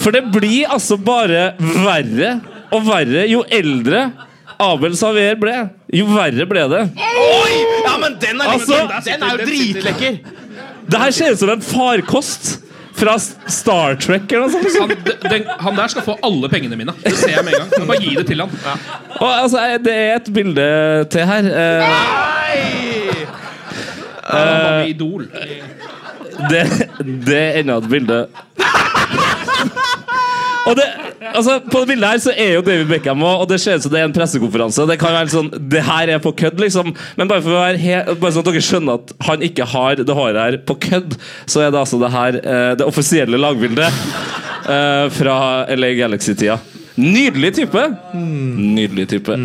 For 0.01 0.15
det 0.15 0.23
blir 0.33 0.71
altså 0.71 0.97
bare 0.97 1.51
verre 1.59 2.37
og 2.71 2.85
verre 2.87 3.25
jo 3.29 3.43
eldre 3.51 4.05
Abel 4.61 4.93
Savier 4.97 5.35
ble. 5.41 5.53
Jo 5.93 6.05
verre 6.13 6.45
ble 6.47 6.65
det. 6.71 6.81
Oi! 6.97 7.55
Ja, 7.85 7.95
men 8.01 8.15
den 8.21 8.41
er, 8.41 8.53
Altså- 8.55 9.01
den 9.05 9.23
er 9.27 9.35
jo 9.37 9.47
dritlekker! 9.49 10.19
Det 10.91 10.99
her 10.99 11.11
ser 11.15 11.33
ut 11.35 11.39
som 11.39 11.49
en 11.53 11.61
farkost 11.63 12.55
fra 13.01 13.15
Star 13.49 13.95
Trek 14.01 14.31
eller 14.31 14.47
noe 14.47 14.71
sånt. 14.71 14.91
Han, 15.01 15.31
den, 15.31 15.47
han 15.65 15.79
der 15.79 15.93
skal 15.93 16.05
få 16.05 16.17
alle 16.25 16.49
pengene 16.51 16.77
mine. 16.79 16.93
Det 17.01 17.15
ser 17.17 17.33
jeg 17.37 17.45
med 17.47 17.55
en 17.57 17.63
gang. 17.63 17.71
Jeg 17.79 17.87
Bare 17.89 18.01
gi 18.03 18.15
det 18.19 18.27
til 18.29 18.43
han. 18.43 18.53
Og, 19.17 19.29
altså, 19.29 19.63
eh, 19.65 19.77
det 19.81 19.95
er 19.97 20.15
et 20.19 20.33
bilde 20.33 20.67
til 21.13 21.31
her. 21.31 21.51
Eh, 21.65 21.81
Han 24.31 24.47
Uh, 24.47 24.77
med 24.77 24.87
Idol. 24.87 25.23
det, 26.49 26.61
Det 27.27 27.37
er 27.37 27.57
enda 27.59 27.77
et 27.81 27.87
bilde 27.89 28.19
Og 30.69 30.75
det, 30.77 30.85
altså, 31.21 31.59
På 31.71 31.81
det 31.81 31.91
bildet 31.93 32.09
her 32.09 32.21
så 32.23 32.33
er 32.33 32.55
jo 32.55 32.63
David 32.65 32.89
Beckham 32.89 33.23
og, 33.27 33.45
det 33.49 33.59
ser 33.61 33.77
ut 33.77 33.85
som 33.85 33.93
det 33.93 34.01
er 34.01 34.09
en 34.09 34.15
pressekonferanse. 34.15 34.87
Det 34.89 34.97
kan 35.01 35.15
være 35.15 35.33
sånn, 35.33 35.51
det 35.71 35.83
her 35.85 36.13
er 36.15 36.21
på 36.23 36.33
kødd, 36.37 36.59
liksom. 36.61 36.93
Men 37.19 37.31
bare 37.31 37.43
for 37.45 37.55
å 37.55 37.63
være 37.63 38.17
bare 38.21 38.33
sånn 38.35 38.45
at 38.45 38.51
dere 38.51 38.65
skjønner 38.65 38.99
at 38.99 39.15
han 39.27 39.45
ikke 39.45 39.67
har 39.73 40.01
det 40.01 40.17
håret 40.17 40.41
her 40.41 40.59
på 40.67 40.77
kødd, 40.89 41.17
så 41.45 41.65
er 41.65 41.73
det 41.73 41.81
altså 41.81 42.01
det 42.01 42.11
her 42.13 42.39
eh, 42.41 42.69
det 42.79 42.87
offisielle 42.87 43.39
lagbildet 43.41 43.87
eh, 43.87 45.07
fra 45.17 45.37
LA 45.69 45.93
Galaxy-tida. 45.99 46.59
Nydelig 47.01 47.53
type! 47.61 47.83
Nydelig 48.13 49.09
type. 49.13 49.37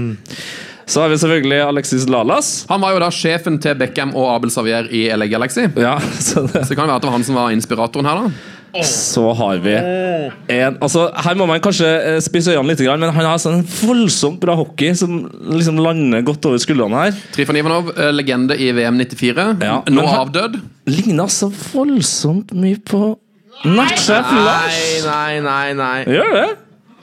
Så 0.87 1.03
har 1.03 1.11
vi 1.11 1.19
selvfølgelig 1.19 1.61
Alexis 1.67 2.09
Lalas. 2.09 2.51
Han 2.69 2.81
var 2.81 2.95
jo 2.95 3.01
da 3.03 3.09
sjefen 3.11 3.57
til 3.63 3.75
Beckham 3.79 4.13
og 4.15 4.29
Abel 4.37 4.53
Savier 4.55 4.87
i 4.95 5.09
LA 5.11 5.27
Galaxy. 5.33 5.67
Ja, 5.75 5.97
så 6.29 6.47
det 6.47 6.63
Så 6.63 6.75
det 6.75 6.79
kan 6.79 6.87
være 6.87 7.01
at 7.01 7.03
det 7.03 7.11
var 7.11 7.19
han 7.19 7.27
som 7.27 7.39
var 7.39 7.55
inspiratoren 7.55 8.07
her, 8.07 8.23
da. 8.23 8.56
Så 8.85 9.25
har 9.39 9.61
vi 9.65 9.75
en 9.77 10.77
altså, 10.83 11.07
Her 11.25 11.39
må 11.39 11.47
man 11.49 11.63
kanskje 11.65 11.89
spise 12.21 12.47
spisse 12.47 12.55
øynene 12.55 12.75
litt, 12.75 13.01
men 13.01 13.13
han 13.15 13.27
har 13.27 13.41
sånn 13.41 13.63
voldsomt 13.65 14.41
bra 14.43 14.57
hockey 14.59 14.95
som 14.99 15.19
liksom 15.51 15.81
lander 15.83 16.25
godt 16.27 16.47
over 16.49 16.61
skuldrene 16.63 17.07
her. 17.07 17.21
Trifon 17.35 17.59
Ivanov, 17.59 17.93
eh, 17.97 18.13
legende 18.15 18.57
i 18.59 18.71
VM 18.77 18.99
94. 19.01 19.47
Ja, 19.63 19.83
Nå 19.91 20.07
avdød. 20.07 20.61
Ligner 20.87 21.31
så 21.33 21.51
voldsomt 21.51 22.53
mye 22.55 22.79
på 22.79 23.17
Nattsjef 23.65 24.33
Lars. 24.37 24.81
Nei, 25.07 25.41
nei, 25.41 25.73
nei. 25.73 25.73
nei. 25.81 26.17
Gjør 26.17 26.35
det. 26.37 26.49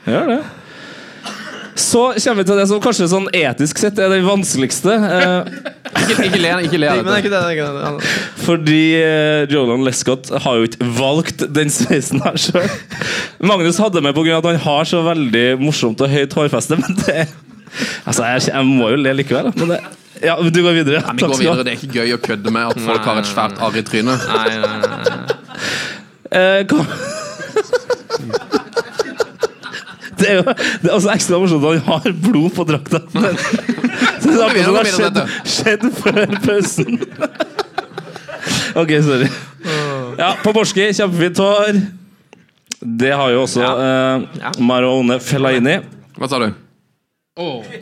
Gjør 0.08 0.30
det. 0.36 0.42
Så 1.76 2.02
kommer 2.14 2.44
vi 2.44 2.46
til 2.50 2.58
det 2.60 2.66
som 2.70 2.82
kanskje 2.84 3.08
sånn 3.10 3.26
etisk 3.34 3.80
sett 3.82 3.98
er 3.98 4.12
det 4.14 4.20
vanskeligste. 4.28 4.94
Eh, 4.94 5.48
Ikke, 6.04 6.26
ikke 6.28 6.40
le 6.42 6.52
ikke 6.68 6.80
le 6.82 6.90
av 6.90 7.00
det 7.00 7.02
er 7.02 7.08
dette. 7.08 7.18
ikke 7.24 7.32
det, 7.32 7.40
det 7.40 7.48
er 7.48 7.56
ikke 7.56 7.70
det. 7.74 7.84
Han- 7.88 8.02
fordi 8.44 8.82
eh, 9.00 9.46
Roland 9.54 9.86
Lescott 9.88 10.30
har 10.44 10.58
jo 10.60 10.68
ikke 10.68 10.88
valgt 11.00 11.46
den 11.54 11.70
sveisen 11.74 12.22
her 12.26 12.36
sjøl. 12.38 12.68
Magnus 13.42 13.78
hadde 13.82 14.02
med 14.04 14.14
pga. 14.18 14.38
at 14.38 14.46
han 14.52 14.60
har 14.66 14.84
så 14.90 15.02
veldig 15.06 15.46
morsomt 15.62 16.02
og 16.02 16.10
høyt 16.14 16.34
hårfeste, 16.38 16.78
men 16.82 16.98
det 17.06 17.28
Altså, 18.06 18.22
jeg, 18.30 18.42
jeg 18.54 18.66
må 18.70 18.92
jo 18.94 18.98
le 19.02 19.14
likevel. 19.18 19.48
Men 19.58 19.72
det, 19.74 19.80
ja, 20.22 20.36
du 20.38 20.60
går 20.62 20.76
videre. 20.78 21.00
Nei, 21.08 21.16
vi 21.18 21.26
går 21.26 21.40
videre. 21.42 21.64
Det 21.66 21.72
er 21.74 21.80
ikke 21.80 21.96
gøy 22.04 22.14
å 22.14 22.20
kødde 22.22 22.52
med 22.54 22.70
at 22.70 22.84
folk 22.86 23.08
har 23.10 23.18
et 23.24 23.26
svært 23.32 23.58
arr 23.66 23.80
i 23.80 23.82
trynet. 23.88 24.28
nei, 24.30 24.58
nei, 24.62 24.78
nei. 24.86 25.38
Eh, 26.38 26.62
kom. 26.70 26.86
Det 30.24 30.30
er 30.32 30.40
jo 30.40 30.44
det 30.54 30.90
er 30.90 30.94
også 30.96 31.12
ekstra 31.14 31.40
morsomt 31.42 31.66
at 31.68 31.84
han 31.84 32.04
har 32.06 32.16
blod 32.24 32.54
på 32.56 32.66
drakta. 32.70 33.02
Men 33.14 33.36
det 33.36 34.38
er 34.38 34.46
akkurat 34.48 34.66
som 34.66 34.78
det 34.78 34.84
har 34.84 34.94
skjedd, 34.94 35.20
skjedd 35.58 35.90
før 36.00 36.38
pausen. 36.48 37.00
Ok, 38.76 38.90
sorry. 39.06 39.28
Ja, 40.18 40.34
på 40.44 40.52
Borski, 40.52 40.88
kjempefint 40.98 41.38
hår. 41.40 41.78
Det 42.84 43.12
har 43.16 43.30
jo 43.32 43.44
også 43.46 43.64
eh, 43.64 44.42
Marone 44.66 45.20
Fellaini. 45.24 45.78
Hva 46.18 46.28
sa 46.28 46.40
du? 46.42 46.50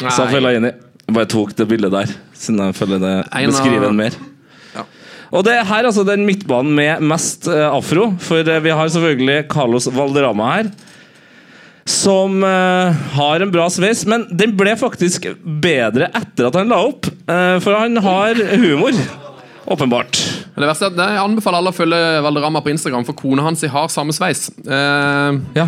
Sa 0.03 0.27
Fellaini. 0.29 0.73
Jeg 1.07 1.15
bare 1.15 1.29
tok 1.31 1.55
det 1.57 1.65
bildet 1.71 1.95
der, 1.95 2.11
siden 2.37 2.61
jeg 2.67 2.77
føler 2.77 3.01
det 3.01 3.15
beskriver 3.47 3.89
en 3.89 3.97
mer. 3.97 4.19
Og 5.31 5.45
det 5.47 5.53
er 5.55 5.67
her 5.67 5.87
altså 5.87 6.03
den 6.07 6.25
midtbanen 6.27 6.73
med 6.75 7.03
mest 7.07 7.47
eh, 7.47 7.63
afro, 7.71 8.09
for 8.19 8.43
eh, 8.43 8.63
vi 8.63 8.73
har 8.75 8.89
selvfølgelig 8.91 9.45
Carlos 9.51 9.87
Valderama 9.95 10.49
her. 10.57 10.71
Som 11.91 12.39
uh, 12.45 12.95
har 13.17 13.43
en 13.43 13.51
bra 13.51 13.65
sveis, 13.73 14.05
men 14.07 14.23
den 14.31 14.53
ble 14.57 14.77
faktisk 14.79 15.27
bedre 15.43 16.07
etter 16.15 16.47
at 16.47 16.57
han 16.59 16.71
la 16.71 16.79
opp. 16.87 17.09
Uh, 17.27 17.57
for 17.63 17.75
han 17.75 17.99
har 18.05 18.39
humor. 18.61 18.95
Åpenbart. 19.71 20.19
Det 20.55 20.67
verste 20.67 20.87
er 20.89 20.95
at 20.95 21.01
Jeg 21.13 21.21
anbefaler 21.21 21.61
alle 21.61 21.71
å 21.73 21.75
følge 21.75 21.99
Valderama 22.25 22.63
på 22.63 22.71
Instagram, 22.73 23.05
for 23.07 23.17
kona 23.17 23.45
hans 23.45 23.63
har 23.75 23.91
samme 23.93 24.15
sveis. 24.15 24.47
Uh, 24.65 25.41
Ja. 25.57 25.67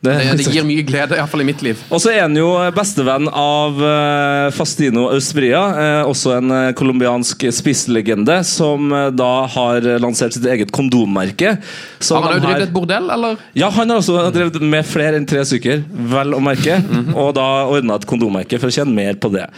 Det, 0.00 0.12
det, 0.38 0.44
gir 0.54 0.62
mye 0.66 0.84
glede, 0.86 1.16
iallfall 1.18 1.42
i 1.42 1.46
mitt 1.48 1.62
liv. 1.64 1.80
Og 1.90 1.98
så 2.02 2.12
er 2.12 2.20
han 2.22 2.36
jo 2.38 2.52
bestevenn 2.74 3.26
av 3.34 3.80
eh, 3.82 4.44
Fastino 4.54 5.08
Austria, 5.10 5.62
eh, 5.82 6.02
også 6.06 6.36
en 6.36 6.54
eh, 6.54 6.68
colombiansk 6.78 7.48
spisslegende, 7.54 8.38
som 8.46 8.92
da 9.18 9.32
har 9.50 9.88
lansert 9.98 10.36
sitt 10.36 10.46
eget 10.46 10.70
kondommerke. 10.74 11.56
Så 11.98 12.14
Har 12.14 12.28
han 12.28 12.38
òg 12.38 12.46
drevet 12.46 12.68
et 12.68 12.76
bordell, 12.76 13.10
eller? 13.10 13.42
Ja, 13.58 13.72
han 13.74 13.90
har 13.90 13.98
også 13.98 14.28
drevet 14.34 14.60
med 14.62 14.86
flere 14.86 15.18
enn 15.18 15.26
tre 15.28 15.42
stykker, 15.48 15.82
vel 16.14 16.38
å 16.38 16.40
merke. 16.46 16.78
Og 17.18 17.34
da 17.38 17.48
ordna 17.66 17.98
et 17.98 18.06
kondommerke 18.08 18.62
for 18.62 18.70
å 18.70 18.78
tjene 18.78 18.94
mer 18.94 19.18
på 19.18 19.32
det. 19.34 19.48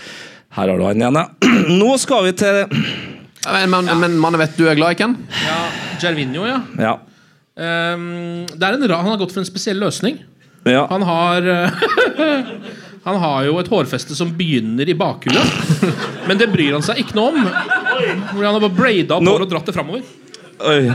Her 0.57 0.72
har 0.72 0.80
du 0.80 0.86
han 0.88 1.05
igjen, 1.05 1.20
ja. 1.20 1.28
Nå 1.82 1.93
skal 2.01 2.24
vi 2.26 2.32
til 2.41 2.64
Men, 3.45 3.70
men, 3.70 3.93
men 4.01 4.16
mannen 4.20 4.41
vet 4.41 4.57
du 4.57 4.64
er 4.70 4.78
glad 4.78 4.97
i 4.97 5.01
Ken? 5.05 5.14
Ja, 5.45 5.61
Gervinho, 6.01 6.49
ja. 6.49 6.59
Ja. 6.80 6.97
Um, 7.61 8.47
det 8.49 8.64
er 8.64 8.76
en 8.76 8.88
ra 8.88 9.03
han 9.03 9.12
har 9.12 9.20
gått 9.20 9.34
for 9.34 9.43
en 9.43 9.49
spesiell 9.49 9.80
løsning. 9.82 10.16
Ja. 10.69 10.87
Han 10.91 11.03
har 11.03 11.47
eh, 11.49 11.71
Han 13.07 13.17
har 13.17 13.45
jo 13.49 13.55
et 13.63 13.69
hårfeste 13.73 14.13
som 14.17 14.29
begynner 14.37 14.89
i 14.89 14.95
bakhuet. 14.95 15.85
Men 16.29 16.37
det 16.37 16.51
bryr 16.53 16.75
han 16.77 16.85
seg 16.85 16.99
ikke 17.01 17.17
noe 17.17 17.31
om. 17.33 17.47
Han 18.37 18.45
har 18.45 18.61
bare 18.61 18.75
braida 18.77 19.17
opp 19.17 19.25
Nå- 19.25 19.39
og 19.41 19.49
dratt 19.49 19.71
det 19.71 19.73
framover. 19.73 20.03
Oi. 20.61 20.93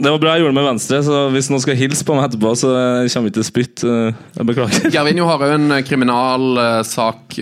Det 0.00 0.08
var 0.08 0.18
bra 0.22 0.32
jeg 0.34 0.40
gjorde 0.42 0.50
det 0.54 0.56
med 0.56 0.64
venstre, 0.70 0.98
så 1.04 1.16
hvis 1.34 1.48
noen 1.52 1.60
skal 1.60 1.76
hilse 1.76 2.04
på 2.08 2.14
meg 2.16 2.30
etterpå, 2.30 2.50
så 2.56 2.70
kommer 3.12 3.28
vi 3.28 3.32
til 3.36 3.44
spytt. 3.44 3.82
eh, 3.84 4.14
Jeg 4.38 4.46
beklager. 4.48 4.86
Gervinho 4.94 5.26
har 5.28 5.42
òg 5.44 5.52
en 5.58 5.74
kriminalsak. 5.84 7.36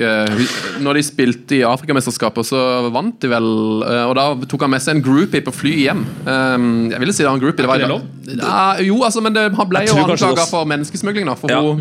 Når 0.83 0.99
de 0.99 1.03
spilte 1.07 1.59
i 1.59 1.63
Afrikamesterskapet, 1.69 2.49
så 2.49 2.61
vant 2.95 3.15
de 3.23 3.31
vel. 3.31 3.49
eh, 3.87 4.03
Og 4.09 4.15
da 4.19 4.27
tok 4.51 4.65
han 4.67 4.73
med 4.75 4.83
seg 4.85 4.97
en 4.97 5.05
groupie 5.07 5.45
på 5.47 5.55
fly 5.55 5.75
hjem. 5.87 6.03
Eh, 6.27 6.57
Jeg 6.95 7.01
ville 7.05 7.15
si 7.15 7.23
det 7.23 7.31
var 7.31 7.39
en 7.39 7.45
groupie. 7.45 7.63
Det 7.65 7.71
var, 7.71 7.79
det 7.79 8.39
Ja, 8.43 8.77
jo, 8.85 8.99
altså, 9.07 9.23
men 9.25 9.33
det, 9.39 9.47
han 9.57 9.71
ble 9.71 9.85
jo 9.87 9.95
anklaga 10.03 10.45
for 10.51 10.67
menneskesmugling. 10.69 11.27
da 11.31 11.35
for 11.39 11.51
Ja. 11.53 11.61
hun, 11.63 11.81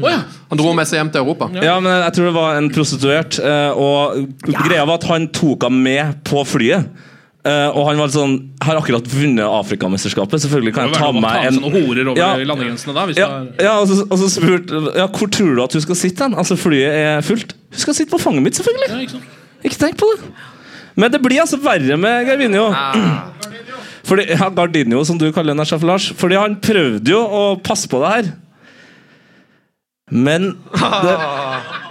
Han 0.50 0.58
dro 0.62 0.74
med 0.78 0.88
seg 0.88 1.02
hjem 1.02 1.12
til 1.12 1.22
Europa. 1.26 1.50
Ja, 1.58 1.80
men 1.80 1.92
jeg 2.06 2.14
tror 2.14 2.26
det 2.30 2.38
var 2.38 2.56
en 2.62 2.70
prostituert, 2.70 3.40
eh, 3.40 3.72
og 3.76 4.28
greia 4.48 4.86
var 4.88 5.02
at 5.02 5.10
han 5.10 5.28
tok 5.28 5.64
henne 5.68 5.82
med 5.84 6.24
på 6.24 6.46
flyet. 6.46 6.86
Eh, 7.48 7.70
og 7.78 7.86
han 7.88 8.00
var 8.02 8.10
sånn 8.12 8.34
Har 8.66 8.76
akkurat 8.82 9.06
vunnet 9.08 9.46
Afrikamesterskapet. 9.46 10.42
Selvfølgelig 10.44 10.74
kan 10.76 10.90
jeg 10.90 10.98
ta 11.00 11.12
med 11.16 11.24
meg 11.24 11.46
en 11.48 11.60
horer 11.64 12.10
over 12.12 12.20
Ja. 12.20 12.34
landegrensene 12.50 12.96
da. 12.98 13.06
Hvis 13.08 13.22
ja, 13.22 13.28
ja, 13.64 13.76
og 13.80 13.88
så, 13.88 14.02
og 14.04 14.18
så 14.20 14.28
spurte 14.34 14.82
ja, 14.98 15.06
Hvor 15.08 15.32
tror 15.32 15.56
du 15.56 15.62
at 15.64 15.78
hun 15.78 15.86
skal 15.86 15.96
sitte 16.00 16.26
Den? 16.26 16.36
Altså, 16.42 16.58
flyet 16.60 16.92
er 16.92 17.22
fullt. 17.24 17.54
Hun 17.72 17.84
skal 17.86 17.96
sitte 18.02 18.12
på 18.12 18.20
fanget 18.20 18.44
mitt, 18.44 18.60
selvfølgelig. 18.60 18.90
ja, 18.92 19.00
ikke 19.06 19.16
sånn. 19.16 19.28
Ikke 19.70 19.80
tenk 19.86 19.98
på 20.02 20.10
det. 20.16 20.32
Men 20.98 21.14
det 21.14 21.22
blir 21.22 21.40
altså 21.44 21.60
verre 21.62 21.98
med 22.02 22.26
Gervinho. 22.28 22.66
Fordi, 24.08 24.24
ja, 24.32 24.50
Gardinio, 24.56 25.04
som 25.06 25.18
du 25.20 25.28
kaller 25.36 25.54
Nasjaf 25.58 25.84
Lars. 25.86 26.10
Fordi 26.18 26.36
han 26.40 26.56
prøvde 26.64 27.12
jo 27.12 27.20
å 27.22 27.42
passe 27.62 27.88
på 27.92 28.00
det 28.02 28.12
her. 28.16 28.30
Men 30.12 30.54
det, 30.74 31.16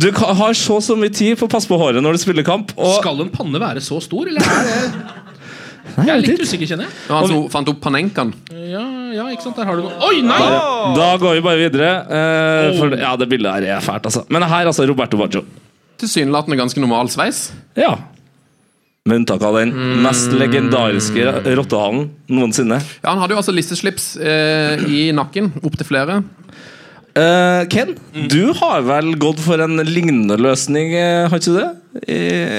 du 0.00 0.10
har 0.12 0.54
så 0.58 0.80
så 0.84 0.96
mye 0.98 1.12
tid 1.14 1.38
på 1.40 1.48
å 1.48 1.50
passe 1.50 1.70
på 1.70 1.78
håret 1.80 2.02
når 2.04 2.16
du 2.16 2.22
spiller 2.22 2.46
kamp. 2.46 2.74
Og 2.76 2.98
Skal 3.00 3.20
en 3.24 3.32
panne 3.32 3.60
være 3.62 3.82
så 3.84 4.00
stor, 4.04 4.28
eller 4.28 4.44
er 4.44 4.68
det 4.68 6.06
Jeg 6.06 6.12
er 6.12 6.22
litt 6.22 6.44
usikker, 6.44 6.68
kjenner 6.68 6.86
jeg. 6.86 6.94
Det 7.08 7.16
han 7.16 7.28
som 7.30 7.48
fant 7.52 7.70
opp 7.72 7.80
panenkaen. 7.82 8.30
Ja, 8.70 8.84
ja, 9.16 9.26
ikke 9.34 9.48
sant, 9.48 9.58
der 9.58 9.66
har 9.66 9.80
du 9.80 9.88
noe 9.88 10.10
Oi, 10.10 10.20
nei! 10.22 10.38
da 10.96 11.08
går 11.20 11.38
vi 11.38 11.42
bare 11.48 11.60
videre. 11.60 11.90
Uh, 12.06 12.78
for, 12.78 12.94
ja, 13.00 13.16
det 13.18 13.28
bildet 13.32 13.56
her 13.56 13.76
er 13.76 13.84
fælt, 13.84 14.06
altså. 14.10 14.22
Men 14.30 14.46
her, 14.46 14.70
altså. 14.70 14.86
Roberto 14.90 15.18
Baggio. 15.20 15.42
Tilsynelatende 16.00 16.56
ganske 16.60 16.80
normal 16.82 17.10
sveis. 17.12 17.48
Ja. 17.78 17.96
Med 19.08 19.22
unntak 19.22 19.42
av 19.44 19.56
den 19.58 19.72
mest 20.04 20.32
legendariske 20.36 21.24
rottehalen 21.56 22.10
noensinne. 22.30 22.78
Ja, 23.00 23.14
Han 23.14 23.22
hadde 23.22 23.34
jo 23.34 23.40
altså 23.40 23.54
lisseslips 23.56 24.12
eh, 24.20 24.84
i 24.86 25.06
nakken. 25.16 25.50
Opptil 25.64 25.88
flere. 25.88 26.20
Eh, 27.10 27.64
Ken, 27.72 27.96
du 28.30 28.52
har 28.54 28.84
vel 28.86 29.16
gått 29.18 29.40
for 29.42 29.58
en 29.64 29.80
lignende 29.82 30.36
løsning, 30.38 30.92
eh, 30.94 31.24
har 31.28 31.40
ikke 31.40 31.50
du 31.50 31.56
det? 31.58 31.70
I 32.06 32.18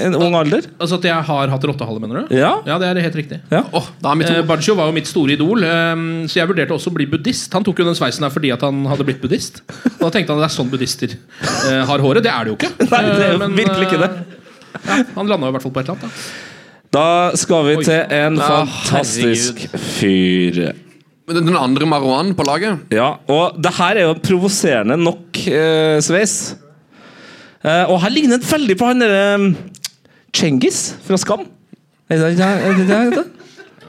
en 0.10 0.16
ung 0.20 0.34
alder? 0.36 0.66
Altså 0.76 0.98
at 1.00 1.06
jeg 1.08 1.24
har 1.30 1.48
hatt 1.54 1.64
rottehale, 1.70 2.02
mener 2.04 2.26
du? 2.28 2.36
Ja. 2.36 2.58
Ja, 2.68 2.76
det 2.82 2.90
er 2.90 3.00
helt 3.06 3.16
riktig. 3.16 3.40
Ja. 3.50 3.62
Oh. 3.72 3.88
Eh, 4.04 4.42
Baggio 4.44 4.76
var 4.76 4.90
jo 4.92 4.96
mitt 4.98 5.08
store 5.08 5.38
idol, 5.38 5.64
eh, 5.64 5.96
så 6.28 6.42
jeg 6.42 6.50
vurderte 6.52 6.76
også 6.76 6.92
å 6.92 6.98
bli 7.00 7.08
buddhist. 7.08 7.54
Han 7.56 7.64
tok 7.64 7.80
jo 7.80 7.88
den 7.88 7.96
sveisen 7.96 8.28
her 8.28 8.34
fordi 8.36 8.52
at 8.52 8.62
han 8.68 8.84
hadde 8.92 9.08
blitt 9.08 9.22
buddhist. 9.24 9.62
Og 9.72 10.04
da 10.04 10.12
tenkte 10.18 10.36
han 10.36 10.42
at 10.44 10.50
det 10.50 10.52
er 10.52 10.58
sånn 10.60 10.72
buddhister 10.74 11.16
eh, 11.16 11.82
har 11.88 12.04
håret. 12.04 12.24
Det 12.28 12.34
er 12.36 12.44
det 12.44 12.52
jo 12.52 12.60
ikke. 12.60 12.74
Nei, 12.92 13.02
det 13.08 13.16
er 13.16 13.28
Eh, 13.30 13.34
jo 13.38 13.42
men, 13.46 13.56
virkelig 13.56 13.88
ikke 13.88 14.04
det. 14.04 14.12
Ja, 14.84 15.04
han 15.16 15.28
landa 15.32 15.48
i 15.48 15.56
hvert 15.56 15.64
fall 15.64 15.72
på 15.76 15.80
et 15.80 15.88
eller 15.90 16.04
annet. 16.04 16.24
Da. 16.92 16.98
Da 17.00 17.38
skal 17.40 17.64
vi 17.70 17.76
Oi. 17.80 17.84
til 17.88 18.02
en 18.20 18.36
Ja, 18.36 18.48
fantastisk 18.68 19.64
fyr. 19.80 20.66
Den 21.30 21.56
andre 21.56 21.86
Marwan 21.86 22.34
på 22.36 22.44
laget. 22.48 22.82
Ja, 22.92 23.14
og 23.30 23.60
det 23.62 23.72
her 23.78 24.00
er 24.00 24.08
jo 24.10 24.16
provoserende 24.24 24.98
nok 25.00 25.38
eh, 25.48 26.00
sveis. 26.04 26.56
Eh, 27.62 27.86
og 27.86 28.02
her 28.02 28.14
ligner 28.14 28.42
det 28.42 28.50
veldig 28.50 28.78
på 28.80 28.88
han 28.90 29.04
derre 29.04 29.36
um, 29.38 29.52
Cengiz 30.34 30.96
fra 31.06 31.20
Skam. 31.22 31.46
Er 32.10 32.24
det 32.24 32.34
det? 32.40 32.48
Er 32.48 32.74
det, 32.80 32.88
det, 32.88 32.98
er 32.98 33.14
det? 33.20 33.28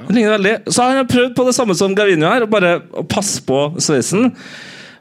Det 0.02 0.16
ligner 0.16 0.36
veldig. 0.36 0.54
Så 0.68 0.84
har 0.84 1.00
han 1.00 1.08
prøvd 1.08 1.32
på 1.38 1.46
det 1.48 1.56
samme 1.56 1.76
som 1.78 1.96
Gavinho 1.96 2.28
her, 2.28 2.46
bare 2.50 2.76
å 2.92 3.06
passe 3.08 3.42
på 3.46 3.64
sveisen. 3.82 4.30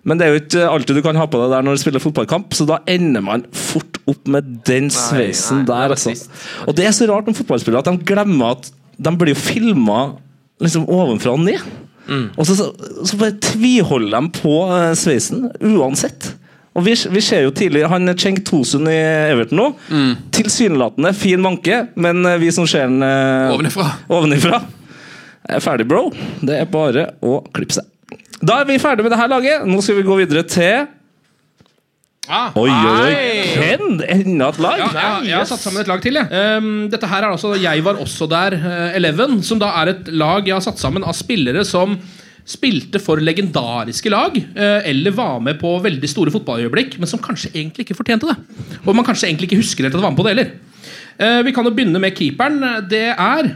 Men 0.07 0.17
det 0.17 0.25
er 0.25 0.33
jo 0.33 0.41
ikke 0.41 0.69
alltid 0.71 0.97
du 0.97 1.03
kan 1.05 1.19
ha 1.19 1.27
på 1.29 1.37
deg 1.43 1.51
der 1.53 1.65
når 1.65 1.77
du 1.77 1.83
spiller 1.83 2.01
fotballkamp, 2.01 2.55
så 2.57 2.65
da 2.69 2.79
ender 2.89 3.21
man 3.25 3.45
fort 3.53 3.99
opp 4.09 4.31
med 4.33 4.47
den 4.65 4.89
sveisen 4.93 5.61
nei, 5.61 5.67
nei, 5.67 5.69
der. 5.69 5.93
Altså. 5.93 6.15
Og 6.65 6.77
det 6.77 6.87
er 6.87 6.95
så 6.97 7.05
rart 7.11 7.29
med 7.29 7.37
fotballspillere 7.37 7.83
at 7.83 7.91
de 7.91 8.09
glemmer 8.09 8.55
at 8.55 8.71
de 9.01 9.13
blir 9.17 9.37
filma 9.37 10.15
liksom 10.61 10.87
ovenfra 10.89 11.35
og 11.35 11.43
ned. 11.45 11.61
Og 12.09 12.47
så, 12.47 12.55
så, 12.57 13.17
bare 13.19 13.37
tviholder 13.43 14.17
de 14.17 14.41
på 14.41 14.55
eh, 14.67 14.91
sveisen 14.97 15.49
uansett. 15.59 16.33
Og 16.71 16.85
vi, 16.85 16.95
vi 17.11 17.21
ser 17.23 17.43
jo 17.43 17.51
tidlig 17.55 17.83
Han 17.91 18.13
Cheng 18.15 18.37
Tosun 18.47 18.87
i 18.87 18.95
Everton 19.31 19.59
nå. 19.59 19.65
Tilsynelatende 20.35 21.11
fin 21.17 21.41
manke, 21.43 21.85
men 21.99 22.23
eh, 22.25 22.39
vi 22.41 22.51
som 22.55 22.67
ser 22.69 22.87
den 22.87 23.03
eh, 23.05 23.51
Ovenifra. 23.51 23.89
ovenifra 24.11 24.61
er 25.51 25.63
ferdig, 25.63 25.87
bro. 25.89 26.09
Det 26.41 26.61
er 26.61 26.69
bare 26.71 27.11
å 27.25 27.41
klippe 27.53 27.75
seg. 27.75 27.87
Da 28.41 28.61
er 28.61 28.69
vi 28.69 28.79
ferdig 28.81 29.05
med 29.05 29.13
det 29.13 29.19
her 29.19 29.29
laget. 29.31 29.65
Nå 29.69 29.81
skal 29.83 29.99
vi 29.99 30.07
gå 30.07 30.17
videre 30.21 30.45
til 30.47 30.87
Ah. 32.29 32.51
Oi, 32.53 32.69
oi, 32.69 32.97
oi! 33.01 33.45
Ken! 33.57 33.95
Enda 34.05 34.51
et 34.51 34.59
lag! 34.61 34.77
Ja, 34.77 34.89
jeg, 34.93 35.29
jeg 35.31 35.37
har 35.39 35.47
satt 35.49 35.63
sammen 35.63 35.81
et 35.81 35.87
lag 35.89 36.03
til. 36.03 36.19
Jeg. 36.19 36.41
Um, 36.61 36.83
dette 36.93 37.07
her 37.09 37.25
er 37.25 37.33
altså 37.33 37.55
Jeg 37.57 37.81
var 37.81 37.97
også 37.97 38.27
der, 38.29 38.53
uh, 38.61 38.91
Eleven, 38.93 39.39
som 39.41 39.57
da 39.57 39.71
er 39.79 39.89
et 39.95 40.11
lag 40.13 40.45
jeg 40.45 40.53
har 40.53 40.61
satt 40.61 40.77
sammen 40.77 41.01
av 41.01 41.17
spillere 41.17 41.63
som 41.65 41.95
spilte 42.45 43.01
for 43.01 43.17
legendariske 43.25 44.13
lag, 44.13 44.37
uh, 44.37 44.85
eller 44.85 45.17
var 45.17 45.41
med 45.41 45.57
på 45.63 45.73
veldig 45.81 46.11
store 46.13 46.33
fotballøyeblikk, 46.35 46.99
men 47.01 47.09
som 47.09 47.23
kanskje 47.25 47.55
egentlig 47.55 47.87
ikke 47.87 47.97
fortjente 47.97 48.29
det. 48.29 48.37
Og 48.85 48.93
man 48.93 49.07
kanskje 49.07 49.25
egentlig 49.31 49.49
ikke 49.49 49.63
husker 49.63 49.87
helt 49.89 49.97
at 49.97 49.97
de 49.97 50.05
var 50.05 50.13
med 50.13 50.21
på 50.21 50.27
det 50.29 50.35
heller. 50.35 50.53
Uh, 51.17 51.41
Vi 51.49 51.55
kan 51.57 51.65
jo 51.65 51.73
begynne 51.73 52.03
med 52.05 52.13
keeperen. 52.21 52.61
Det 52.93 53.07
er 53.15 53.53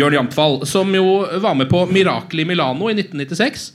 Jørn 0.00 0.16
Jampfall, 0.16 0.62
som 0.64 0.96
jo 0.96 1.26
var 1.44 1.60
med 1.60 1.68
på 1.68 1.84
Mirakel 1.92 2.40
i 2.40 2.48
Milano 2.48 2.88
i 2.88 2.96
1996. 2.96 3.68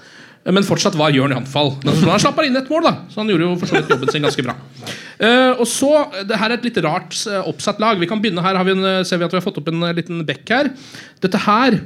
Men 0.43 0.65
fortsatt 0.67 0.97
var 0.99 1.13
Jørn 1.15 1.31
anfall? 1.37 1.71
Han 1.85 2.19
slapp 2.19 2.35
bare 2.35 2.49
inn 2.49 2.59
et 2.59 2.67
mål, 2.71 2.83
da 2.83 2.93
så 3.07 3.21
han 3.21 3.31
gjorde 3.31 3.45
jo 3.45 3.55
for 3.61 3.69
så 3.69 3.79
vidt 3.79 3.93
jobben 3.93 4.11
sin 4.11 4.25
ganske 4.25 4.43
bra. 4.43 4.57
Uh, 5.21 5.61
og 5.61 5.65
så, 5.69 5.91
det 6.27 6.39
her 6.39 6.51
er 6.51 6.57
et 6.57 6.67
litt 6.67 6.79
rart 6.83 7.15
uh, 7.29 7.45
oppsatt 7.47 7.79
lag. 7.79 7.99
Vi 8.01 8.09
kan 8.09 8.19
begynne 8.19 8.43
her, 8.43 8.59
vi 8.67 8.75
en, 8.75 8.87
eh, 8.89 9.03
ser 9.07 9.21
vi 9.21 9.27
at 9.27 9.31
vi 9.31 9.39
har 9.39 9.45
fått 9.45 9.61
opp 9.61 9.69
en 9.71 9.85
uh, 9.85 9.93
liten 9.95 10.19
bekk 10.27 10.51
her. 10.51 10.71
Dette 11.23 11.39
her 11.45 11.79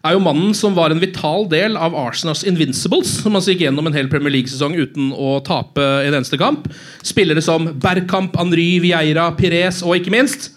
er 0.00 0.16
jo 0.16 0.22
mannen 0.24 0.54
som 0.56 0.74
var 0.74 0.90
en 0.90 1.02
vital 1.02 1.46
del 1.52 1.76
av 1.78 1.94
Arsenals 1.94 2.42
Invincibles, 2.48 3.20
som 3.22 3.36
altså 3.36 3.52
gikk 3.52 3.66
gjennom 3.68 3.86
en 3.86 3.94
hel 3.94 4.08
Premier 4.10 4.32
League-sesong 4.34 4.74
uten 4.80 5.12
å 5.14 5.36
tape 5.46 5.84
en 6.08 6.16
eneste 6.16 6.40
kamp. 6.40 6.66
Spillere 7.06 7.44
som 7.44 7.68
Bergkamp, 7.80 8.34
Henry, 8.40 8.72
Vieira, 8.82 9.28
Pires 9.38 9.84
og 9.84 10.00
ikke 10.00 10.16
minst 10.16 10.56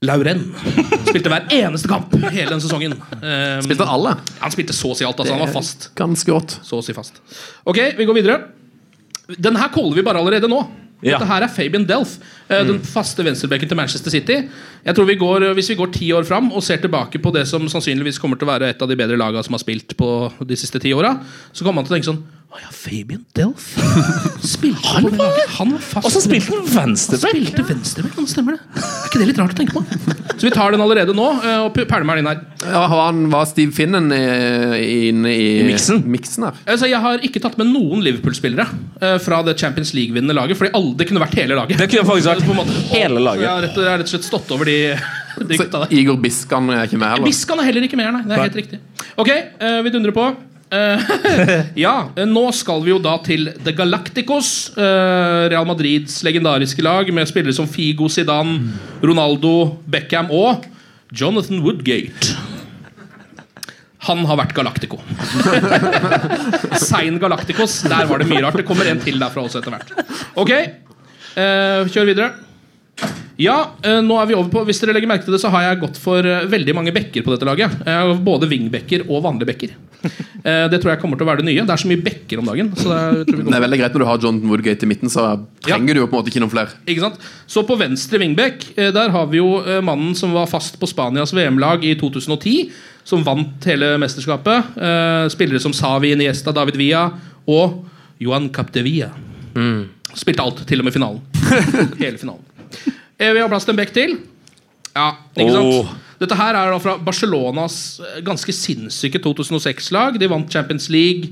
Lauren. 0.00 0.46
Spilte 1.10 1.28
hver 1.28 1.50
eneste 1.52 1.88
kamp 1.90 2.14
hele 2.32 2.48
den 2.48 2.62
sesongen. 2.62 2.94
Um, 3.20 3.60
Spilte 3.66 3.84
alle? 3.84 4.14
han 4.40 4.54
spilte 4.54 4.72
så 4.76 4.94
å 4.94 4.96
si 4.96 5.04
alt. 5.04 5.18
Altså, 5.20 5.34
han 5.36 5.42
var 5.44 5.52
fast. 5.52 5.90
Ganske 5.98 6.32
godt. 6.32 6.56
Så 6.64 6.78
å 6.80 6.84
si 6.84 6.94
fast. 6.96 7.20
Ok, 7.68 7.82
vi 7.98 8.06
går 8.08 8.16
videre. 8.16 8.38
Den 9.36 9.58
her 9.60 9.68
caller 9.74 9.98
vi 9.98 10.06
bare 10.06 10.22
allerede 10.22 10.48
nå. 10.48 10.62
Ja. 11.00 11.16
Dette 11.16 11.28
her 11.30 11.44
er 11.44 11.52
Fabian 11.52 11.86
Delph, 11.88 12.18
den 12.50 12.74
den 12.74 12.80
faste 12.84 13.24
venstrebekken 13.24 13.68
til 13.70 13.78
Manchester 13.78 14.12
City. 14.12 14.36
Jeg 14.84 14.96
tror 14.96 15.06
vi 15.08 15.16
går, 15.20 15.46
Hvis 15.56 15.70
vi 15.72 15.78
går 15.78 15.92
ti 15.94 16.10
år 16.12 16.26
fram 16.28 16.50
og 16.52 16.64
ser 16.64 16.80
tilbake 16.82 17.20
på 17.20 17.32
det 17.32 17.46
som 17.48 17.64
sannsynligvis 17.72 18.18
kommer 18.20 18.36
til 18.36 18.48
å 18.48 18.52
være 18.52 18.68
et 18.72 18.82
av 18.82 18.88
de 18.88 18.96
bedre 19.00 19.16
lagene 19.16 19.44
som 19.44 19.56
har 19.56 19.62
spilt 19.64 19.96
på 19.96 20.10
de 20.44 20.56
siste 20.60 20.80
ti 20.80 20.92
åra, 20.92 21.14
så 21.52 21.64
kommer 21.64 21.80
man 21.80 21.88
til 21.88 21.94
å 21.94 21.96
tenke 21.96 22.10
sånn 22.10 22.24
Å 22.50 22.58
ja, 22.58 22.70
Fabian 22.74 23.20
Delf. 23.38 23.76
Spilte 24.42 24.82
han, 24.82 25.04
på 25.04 25.10
det 25.14 25.44
han 25.54 25.68
var 25.70 25.82
fast 25.86 26.08
Og 26.08 26.10
så 26.10 26.22
spilte 26.24 26.50
han 26.50 26.64
venstreback! 26.66 27.30
Spilte 27.30 27.62
venstreback, 27.68 28.16
kan 28.16 28.26
det 28.26 28.32
stemmer 28.32 28.56
det? 28.56 28.80
Er 28.80 29.04
ikke 29.06 29.20
det 29.20 29.28
litt 29.28 29.38
rart 29.38 29.54
å 29.54 29.58
tenke 29.60 29.76
på? 29.76 29.82
Så 30.40 30.48
vi 30.48 30.50
tar 30.56 30.74
den 30.74 30.82
allerede 30.82 31.14
nå, 31.14 31.28
eh, 31.46 31.60
og 31.62 31.78
pælmer 31.78 32.18
den 32.18 32.24
inn 32.24 32.30
her. 32.32 32.40
Ja, 32.64 32.82
han, 32.90 33.22
var 33.30 33.46
Steve 33.46 33.70
Finnen 33.76 34.10
inne 34.10 35.30
i, 35.30 35.46
I 35.60 35.68
miksen? 35.68 36.02
miksen 36.10 36.48
her? 36.48 36.58
Altså, 36.66 36.90
jeg 36.90 36.98
har 37.06 37.22
ikke 37.30 37.44
tatt 37.44 37.54
med 37.60 37.70
noen 37.70 38.02
Liverpool-spillere 38.08 38.66
eh, 38.98 39.16
fra 39.22 39.44
det 39.46 39.54
Champions 39.62 39.94
League-vinnende 39.94 40.34
laget. 40.34 40.58
Fordi 40.58 40.74
alle, 40.74 40.96
det 40.98 41.06
kunne 41.06 41.22
vært 41.22 41.38
hele 41.38 41.54
laget. 41.54 41.78
Det 41.78 41.86
kunne 41.94 42.08
faktisk 42.10 42.32
vært 42.34 42.54
måte. 42.64 42.78
hele 42.90 43.22
laget. 43.22 43.46
jeg 43.46 43.52
har 43.52 43.66
rett, 43.68 43.82
jeg 43.84 43.92
har 43.94 44.02
rett 44.02 44.10
og 44.10 44.16
slett 44.16 44.30
stått 44.32 44.54
over 44.58 44.74
de, 44.74 44.78
de 45.54 45.62
Så. 45.62 45.86
Igor 46.02 46.18
Biskan 46.18 46.74
er 46.74 46.90
ikke 46.90 46.98
med 46.98 47.14
heller? 47.14 47.30
Biskan 47.30 47.62
er 47.62 47.70
heller 47.70 47.86
ikke 47.86 48.02
mer, 48.02 48.10
nei. 48.18 48.26
Det 48.26 48.34
er 48.40 48.48
helt 48.48 48.62
riktig. 48.64 48.82
Ok, 49.14 49.36
eh, 49.38 49.82
vi 49.86 49.94
dundrer 49.94 50.18
på. 50.18 50.32
Eh, 50.70 51.00
ja, 51.84 51.94
eh, 52.14 52.28
nå 52.30 52.44
skal 52.54 52.84
vi 52.84 52.92
jo 52.92 53.00
da 53.02 53.16
til 53.26 53.48
The 53.64 53.74
Galacticos. 53.74 54.70
eh, 54.78 55.48
Real 55.50 55.66
Madrids 55.66 56.20
legendariske 56.26 56.84
lag 56.86 57.10
med 57.14 57.28
spillere 57.28 57.54
som 57.56 57.68
Figo, 57.70 58.08
Zidane, 58.08 58.70
Ronaldo, 59.02 59.76
Beckham 59.90 60.30
og 60.30 60.68
Jonathan 61.10 61.62
Woodgate. 61.64 62.36
Han 64.06 64.22
har 64.24 64.38
vært 64.40 64.54
Galactico. 64.56 65.00
Sein 66.88 67.18
Galacticos. 67.20 67.82
Der 67.90 68.06
var 68.08 68.22
det 68.22 68.30
mye 68.30 68.40
rart. 68.46 68.56
Det 68.56 68.64
kommer 68.68 68.88
en 68.88 69.02
til 69.02 69.18
derfra 69.20 69.42
også 69.44 69.60
etter 69.60 69.74
hvert. 69.74 69.90
Ok, 70.40 70.54
kjør 71.36 72.08
videre. 72.08 72.30
Ja, 73.40 73.56
eh, 73.82 74.00
nå 74.04 74.16
er 74.20 74.26
vi 74.28 74.34
over 74.36 74.50
på 74.52 74.62
Hvis 74.68 74.82
dere 74.82 74.92
legger 74.92 75.08
merke 75.08 75.24
til 75.24 75.32
det, 75.32 75.40
så 75.40 75.48
har 75.52 75.62
jeg 75.64 75.78
gått 75.80 75.96
for 76.00 76.26
eh, 76.28 76.42
veldig 76.50 76.74
mange 76.76 76.92
bekker 76.92 77.24
på 77.24 77.32
dette 77.32 77.46
laget. 77.48 77.72
Både 78.26 78.48
wingbekker 78.50 79.06
og 79.08 79.24
vanlige 79.28 79.48
bekker. 79.54 79.78
Eh, 80.40 80.70
det 80.72 80.78
tror 80.80 80.94
jeg 80.94 81.00
kommer 81.02 81.18
til 81.20 81.26
å 81.26 81.28
være 81.28 81.42
det 81.42 81.50
nye. 81.50 81.62
Det 81.68 81.72
er 81.74 81.80
så 81.82 81.88
mye 81.90 82.00
bekker 82.00 82.40
om 82.40 82.46
dagen. 82.48 82.70
Så 82.72 82.88
det, 82.88 82.96
er- 82.96 83.26
tror 83.28 83.36
vi 83.36 83.44
Det 83.44 83.56
er 83.58 83.64
veldig 83.66 83.78
greit 83.82 83.92
når 83.92 84.00
du 84.00 84.06
har 84.08 84.22
John 84.24 84.38
Woodgate 84.48 84.86
i 84.86 84.88
midten, 84.88 85.10
så 85.12 85.24
trenger 85.66 85.92
du 85.92 86.00
jo 86.00 86.06
på 86.08 86.16
en 86.16 86.22
måte 86.22 86.32
ikke 86.32 86.40
noen 86.40 86.52
flere. 86.54 87.12
Så 87.44 87.60
på 87.68 87.76
venstre 87.76 88.16
wingback 88.22 88.64
eh, 88.72 88.88
Der 88.96 89.12
har 89.12 89.26
vi 89.28 89.36
jo 89.42 89.50
mannen 89.84 90.16
som 90.16 90.32
var 90.32 90.48
fast 90.48 90.80
på 90.80 90.88
Spanias 90.88 91.34
VM-lag 91.36 91.84
i 91.84 91.92
2010. 92.00 92.70
Som 93.04 93.20
vant 93.28 93.68
hele 93.68 93.92
mesterskapet. 94.00 94.72
Spillere 95.36 95.60
som 95.60 95.76
Savi, 95.76 96.14
Iniesta, 96.16 96.56
David 96.56 96.80
Villa 96.80 97.04
og 97.44 97.82
Johan 98.24 98.48
Mm. 98.48 99.88
Spilte 100.16 100.42
alt, 100.42 100.64
til 100.66 100.80
og 100.80 100.88
med 100.88 100.94
finalen. 100.96 101.20
Hele 102.00 102.16
finalen. 102.16 102.42
Eh, 103.20 103.32
Vi 103.36 103.40
har 103.42 103.50
plass 103.52 103.66
til 103.68 103.76
en 103.76 103.80
bekk 103.82 103.92
til. 103.94 104.16
Ja, 104.96 105.10
ikke 105.36 105.52
sant? 105.54 105.74
Åh. 105.76 105.90
Dette 106.20 106.36
her 106.36 106.56
er 106.56 106.72
da 106.72 106.80
fra 106.82 106.96
Barcelonas 107.00 107.76
eh, 108.00 108.20
ganske 108.24 108.52
sinnssyke 108.52 109.20
2006-lag. 109.24 110.18
De 110.20 110.28
vant 110.28 110.52
Champions 110.52 110.88
League. 110.92 111.30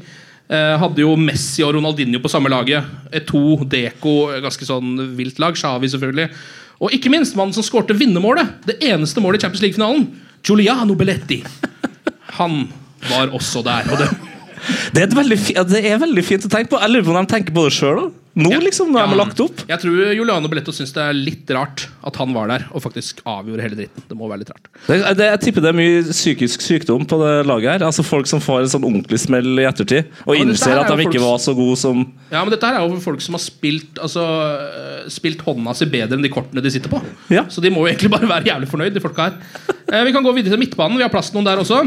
Eh, 0.48 0.74
hadde 0.80 1.02
jo 1.02 1.16
Messi 1.20 1.64
og 1.64 1.74
Ronaldinho 1.76 2.20
på 2.24 2.30
samme 2.32 2.52
laget. 2.52 2.84
E2, 3.12 3.64
Deco, 3.68 4.14
ganske 4.44 4.68
sånn 4.68 4.94
vilt 5.18 5.40
lag. 5.42 5.56
Xavi, 5.56 5.90
selvfølgelig. 5.92 6.28
Og 6.78 6.94
ikke 6.94 7.10
minst 7.12 7.36
mannen 7.36 7.56
som 7.56 7.64
skårte 7.66 7.96
vinnermålet. 7.98 8.60
Det 8.68 8.78
eneste 8.86 9.20
målet 9.24 9.40
i 9.40 9.46
Champions 9.46 9.64
League-finalen. 9.64 10.06
Giuliano 10.46 10.94
Belletti. 10.94 11.40
Han 12.38 12.68
var 13.08 13.32
også 13.34 13.64
der. 13.66 13.88
Og 13.92 13.98
det, 14.00 14.08
Det 14.94 15.02
er, 15.06 15.12
veldig 15.18 15.38
det 15.74 15.84
er 15.92 15.98
veldig 16.02 16.24
fint 16.24 16.46
å 16.48 16.52
tenke 16.52 16.72
på. 16.74 16.80
Jeg 16.82 16.90
lurer 16.94 17.04
på 17.08 17.14
om 17.16 17.20
de 17.26 17.30
tenker 17.34 17.54
på 17.56 17.68
det 17.68 17.76
sjøl. 17.76 18.08
Nå, 18.38 18.52
Ja. 18.52 18.58
liksom, 18.62 18.92
når 18.94 19.02
de 19.02 19.10
har 19.10 19.18
lagt 19.18 19.40
opp. 19.42 19.62
jeg 19.66 19.80
tror 19.82 20.12
Juliano 20.14 20.46
Belletto 20.46 20.70
syns 20.70 20.92
det 20.94 21.02
er 21.02 21.16
litt 21.16 21.48
rart 21.50 21.88
at 22.06 22.14
han 22.20 22.30
var 22.36 22.46
der 22.46 22.66
og 22.70 22.82
faktisk 22.84 23.18
avgjorde 23.26 23.64
hele 23.64 23.74
dritten. 23.80 24.04
Det 24.06 24.14
må 24.14 24.28
være 24.30 24.44
litt 24.44 24.52
rart. 24.52 24.68
Det, 24.86 24.98
det, 25.18 25.26
jeg 25.32 25.40
tipper 25.42 25.64
det 25.64 25.70
er 25.72 25.78
mye 25.80 26.04
psykisk 26.06 26.62
sykdom 26.62 27.02
på 27.10 27.18
det 27.18 27.32
laget 27.48 27.72
her. 27.72 27.86
Altså 27.88 28.04
Folk 28.06 28.30
som 28.30 28.38
får 28.44 28.60
en 28.62 28.70
sånn 28.76 28.86
ordentlig 28.86 29.18
smell 29.24 29.58
i 29.58 29.66
ettertid, 29.66 30.06
og 30.22 30.36
Ja, 30.36 30.44
innser 30.44 30.78
at 30.78 30.86
de 30.92 31.08
ikke 31.08 31.18
var 31.24 31.40
så 31.42 31.56
gode 31.58 31.74
som 31.80 32.04
Ja, 32.30 32.44
men 32.44 32.52
dette 32.54 32.62
her 32.70 32.78
er 32.78 32.86
jo 32.86 33.00
folk 33.02 33.20
som 33.24 33.34
har 33.34 33.42
spilt 33.42 33.98
Altså 33.98 34.22
øh, 34.22 35.08
Spilt 35.10 35.42
hånda 35.42 35.74
si 35.74 35.88
bedre 35.90 36.14
enn 36.14 36.22
de 36.22 36.30
kortene 36.30 36.62
de 36.62 36.70
sitter 36.70 36.92
på. 36.92 37.02
Ja. 37.34 37.42
Så 37.50 37.58
de 37.64 37.72
må 37.74 37.82
jo 37.82 37.90
egentlig 37.90 38.12
bare 38.12 38.28
være 38.28 38.52
jævlig 38.52 38.68
fornøyd, 38.70 38.94
de 38.94 39.02
folka 39.02 39.32
her. 39.32 39.74
Eh, 39.90 40.04
vi 40.04 40.12
kan 40.14 40.22
gå 40.22 40.30
videre 40.36 40.54
til 40.54 40.62
midtbanen. 40.62 40.94
Vi 41.00 41.02
har 41.02 41.10
plass 41.10 41.32
til 41.32 41.40
noen 41.40 41.48
der 41.50 41.58
også. 41.64 41.82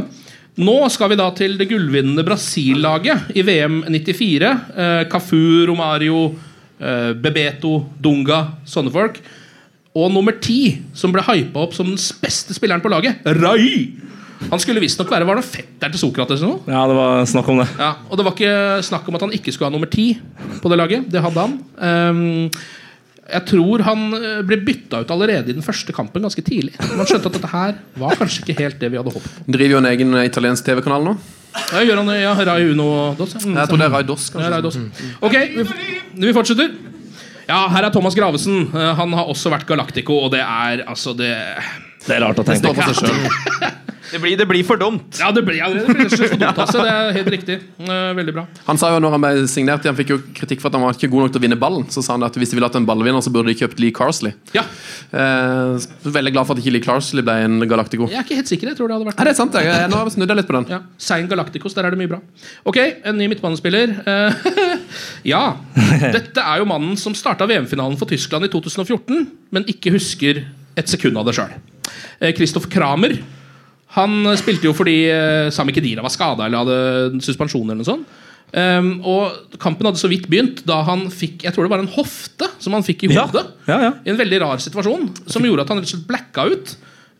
Nå 0.59 0.77
skal 0.91 1.13
vi 1.13 1.19
da 1.19 1.29
til 1.35 1.55
det 1.59 1.69
gullvinnende 1.69 2.25
Brasil-laget 2.27 3.31
i 3.39 3.43
VM 3.47 3.81
94. 3.87 4.49
Eh, 4.75 5.03
Cafu, 5.11 5.63
Romario, 5.69 6.25
eh, 6.79 7.13
Bebeto, 7.15 7.77
Dunga, 8.01 8.41
sånne 8.67 8.91
folk. 8.91 9.21
Og 9.95 10.11
nummer 10.11 10.35
ti, 10.43 10.81
som 10.95 11.11
ble 11.11 11.23
hypa 11.23 11.63
opp 11.63 11.75
som 11.75 11.87
den 11.87 11.99
beste 12.23 12.55
spilleren 12.55 12.83
på 12.83 12.91
laget, 12.91 13.23
Rai! 13.39 13.95
Han 14.49 14.59
skulle 14.59 14.81
visstnok 14.81 15.11
være 15.11 15.27
var 15.27 15.37
det 15.37 15.45
fetteren 15.45 15.93
til 15.93 16.01
Sokrates. 16.01 16.41
Nå? 16.41 16.55
Ja, 16.65 16.83
det 16.89 16.95
var 16.97 17.25
snakk 17.29 17.49
om 17.53 17.61
det. 17.61 17.67
Ja, 17.77 17.91
og 18.09 18.17
det 18.17 18.25
var 18.25 18.33
ikke 18.33 18.85
snakk 18.87 19.07
om 19.07 19.17
at 19.19 19.25
han 19.27 19.35
ikke 19.37 19.53
skulle 19.53 19.69
ha 19.69 19.75
nummer 19.75 19.91
ti 19.91 20.15
på 20.63 20.71
det 20.71 20.79
laget. 20.81 21.05
Det 21.13 21.21
hadde 21.21 21.45
han. 21.45 21.53
Ehm, 21.77 22.47
jeg 23.31 23.45
tror 23.49 23.83
han 23.87 24.01
eh, 24.17 24.41
ble 24.47 24.57
bytta 24.67 25.01
ut 25.03 25.11
allerede 25.15 25.51
i 25.51 25.55
den 25.57 25.65
første 25.65 25.93
kampen 25.95 26.23
ganske 26.25 26.43
tidlig. 26.45 26.73
Man 26.97 27.07
skjønte 27.09 27.31
at 27.31 27.37
dette 27.37 27.51
her 27.51 27.75
var 28.01 28.15
kanskje 28.19 28.43
ikke 28.45 28.57
helt 28.61 28.79
det 28.81 28.91
vi 28.93 28.99
hadde 28.99 29.13
håpet 29.15 29.35
på. 29.37 29.45
Driver 29.55 29.75
jo 29.77 29.81
en 29.81 29.89
egen 29.91 30.13
eh, 30.19 30.27
italiensk 30.29 30.65
TV-kanal 30.67 31.05
nå. 31.09 31.15
Ja, 31.73 31.81
gjør 31.83 31.99
han 32.03 32.07
det? 32.13 32.19
Ja, 32.21 32.31
Rai 32.47 32.61
Uno 32.71 32.87
Dos? 33.19 33.33
ja. 33.35 33.41
Mm, 33.43 33.57
Jeg 33.59 33.67
tror 33.71 33.81
det 33.81 33.87
er 33.89 33.93
Rai 33.97 34.03
Dos. 34.07 34.29
ja. 34.35 34.49
Rai 34.53 34.61
Dos. 34.63 34.77
Ok, 35.19 35.35
vi, 35.57 35.65
vi 36.27 36.33
fortsetter. 36.37 36.71
Ja, 37.49 37.65
her 37.73 37.83
er 37.89 37.91
Thomas 37.91 38.15
Gravesen. 38.15 38.69
Eh, 38.71 38.91
Han 39.01 39.11
har 39.17 39.27
også 39.31 39.51
vært 39.51 39.65
Galactico, 39.67 40.21
og 40.25 40.31
det 40.35 40.39
er 40.45 40.85
altså 40.87 41.11
det 41.17 41.33
Det 42.07 42.15
er 42.15 42.23
rart 42.23 42.39
å 42.39 42.45
tenke 42.47 42.71
på 42.73 42.87
seg 42.91 43.01
selv. 43.03 43.71
Det 44.11 44.19
blir, 44.19 44.35
det 44.39 44.45
blir 44.49 44.63
for 44.67 44.79
dumt. 44.81 45.15
Ja, 45.19 45.31
det 45.31 45.43
blir, 45.47 45.57
ja, 45.61 45.69
det 45.71 45.85
blir 45.87 46.09
for 46.11 46.35
dumt. 46.35 46.57
Altså. 46.59 46.81
Det 46.83 46.91
er 46.91 47.11
helt 47.19 47.31
riktig. 47.33 47.57
Eh, 47.79 48.11
Veldig 48.17 48.33
bra. 48.35 48.45
Han 48.67 48.79
sa 48.81 48.89
jo 48.93 48.99
når 49.03 49.13
han 49.15 49.23
ble 49.23 49.45
signert 49.51 49.85
Han 49.87 49.95
fikk 49.97 50.11
jo 50.13 50.17
kritikk 50.35 50.59
for 50.63 50.67
at 50.71 50.75
han 50.77 50.83
var 50.83 50.97
ikke 50.97 51.09
god 51.11 51.25
nok 51.27 51.35
til 51.35 51.41
å 51.41 51.45
vinne 51.45 51.57
ballen. 51.61 51.85
Så 51.93 52.03
sa 52.05 52.17
han 52.17 52.25
at 52.27 52.35
hvis 52.39 52.51
de 52.51 52.57
ville 52.59 52.67
hatt 52.67 52.75
en 52.79 52.87
ballvinner, 52.87 53.23
så 53.23 53.31
burde 53.33 53.51
de 53.51 53.57
kjøpt 53.61 53.79
Lee 53.83 53.95
Carsley. 53.95 54.35
Ja, 54.57 54.65
Eh, 55.11 55.75
veldig 56.07 56.31
glad 56.31 56.47
for 56.47 56.55
at 56.55 56.61
ikke 56.61 56.71
Lee 56.71 56.83
Carsley 56.85 57.23
ble 57.25 57.33
en 57.43 57.57
Galactico. 57.67 58.05
Jeg 58.07 58.21
er 58.21 58.23
ikke 58.23 58.37
helt 58.37 58.47
sikker. 58.47 58.69
Jeg 58.71 58.77
tror 58.77 58.87
det 58.87 58.95
hadde 58.95 59.07
vært 59.09 59.19
Er 59.19 59.27
det 59.27 59.33
sant? 59.35 59.57
Jeg, 59.59 59.67
jeg, 59.67 59.89
nå 59.91 59.97
har 59.99 60.07
jeg 60.07 60.13
snudd 60.15 60.31
litt 60.39 60.47
på 60.47 60.55
den. 60.55 60.67
Ja, 60.71 60.79
Sein 61.03 61.27
Galacticos, 61.27 61.75
der 61.75 61.89
er 61.89 61.91
det 61.91 61.99
mye 61.99 62.11
bra. 62.13 62.21
Ok, 62.71 62.79
en 62.79 63.19
ny 63.19 63.27
midtbanespiller. 63.33 63.91
Eh, 64.07 64.53
ja, 65.33 65.41
dette 66.15 66.39
er 66.45 66.61
jo 66.63 66.69
mannen 66.71 66.95
som 67.01 67.11
starta 67.17 67.43
VM-finalen 67.49 67.99
for 67.99 68.07
Tyskland 68.07 68.47
i 68.47 68.51
2014, 68.53 69.27
men 69.51 69.67
ikke 69.73 69.91
husker 69.97 70.45
et 70.79 70.87
sekund 70.87 71.19
av 71.19 71.27
det 71.27 71.35
sjøl. 71.35 71.51
Christoph 72.37 72.69
Kramer. 72.71 73.17
Han 73.97 74.23
spilte 74.39 74.69
jo 74.69 74.73
fordi 74.77 74.97
eh, 75.11 75.49
Sami 75.51 75.73
Khedira 75.75 76.03
var 76.05 76.13
skada 76.13 76.45
eller 76.47 76.63
hadde 76.63 77.21
suspensjon. 77.25 77.65
eller 77.69 77.81
noe 77.83 77.91
sånt 77.93 78.19
Um, 78.51 78.97
og 79.07 79.55
Kampen 79.63 79.87
hadde 79.87 79.99
så 80.01 80.09
vidt 80.11 80.25
begynt 80.27 80.65
da 80.67 80.81
han 80.83 81.05
fikk 81.07 81.45
Jeg 81.45 81.53
tror 81.55 81.63
det 81.63 81.71
var 81.71 81.79
en 81.79 81.93
hofte 81.93 82.49
som 82.59 82.73
han 82.75 82.83
fikk 82.83 83.05
i 83.05 83.13
Ja. 83.13 83.23
hodet. 83.23 83.45
Ja, 83.63 83.77
ja. 83.79 83.91
I 84.03 84.11
en 84.11 84.17
veldig 84.19 84.41
rar 84.43 84.59
situasjon 84.59 85.05
som 85.23 85.45
gjorde 85.47 85.63
at 85.63 85.69
han 85.71 85.79
rett 85.79 85.87
og 85.87 85.93
slett 85.93 86.09
blacka 86.09 86.43
ut. 86.51 86.73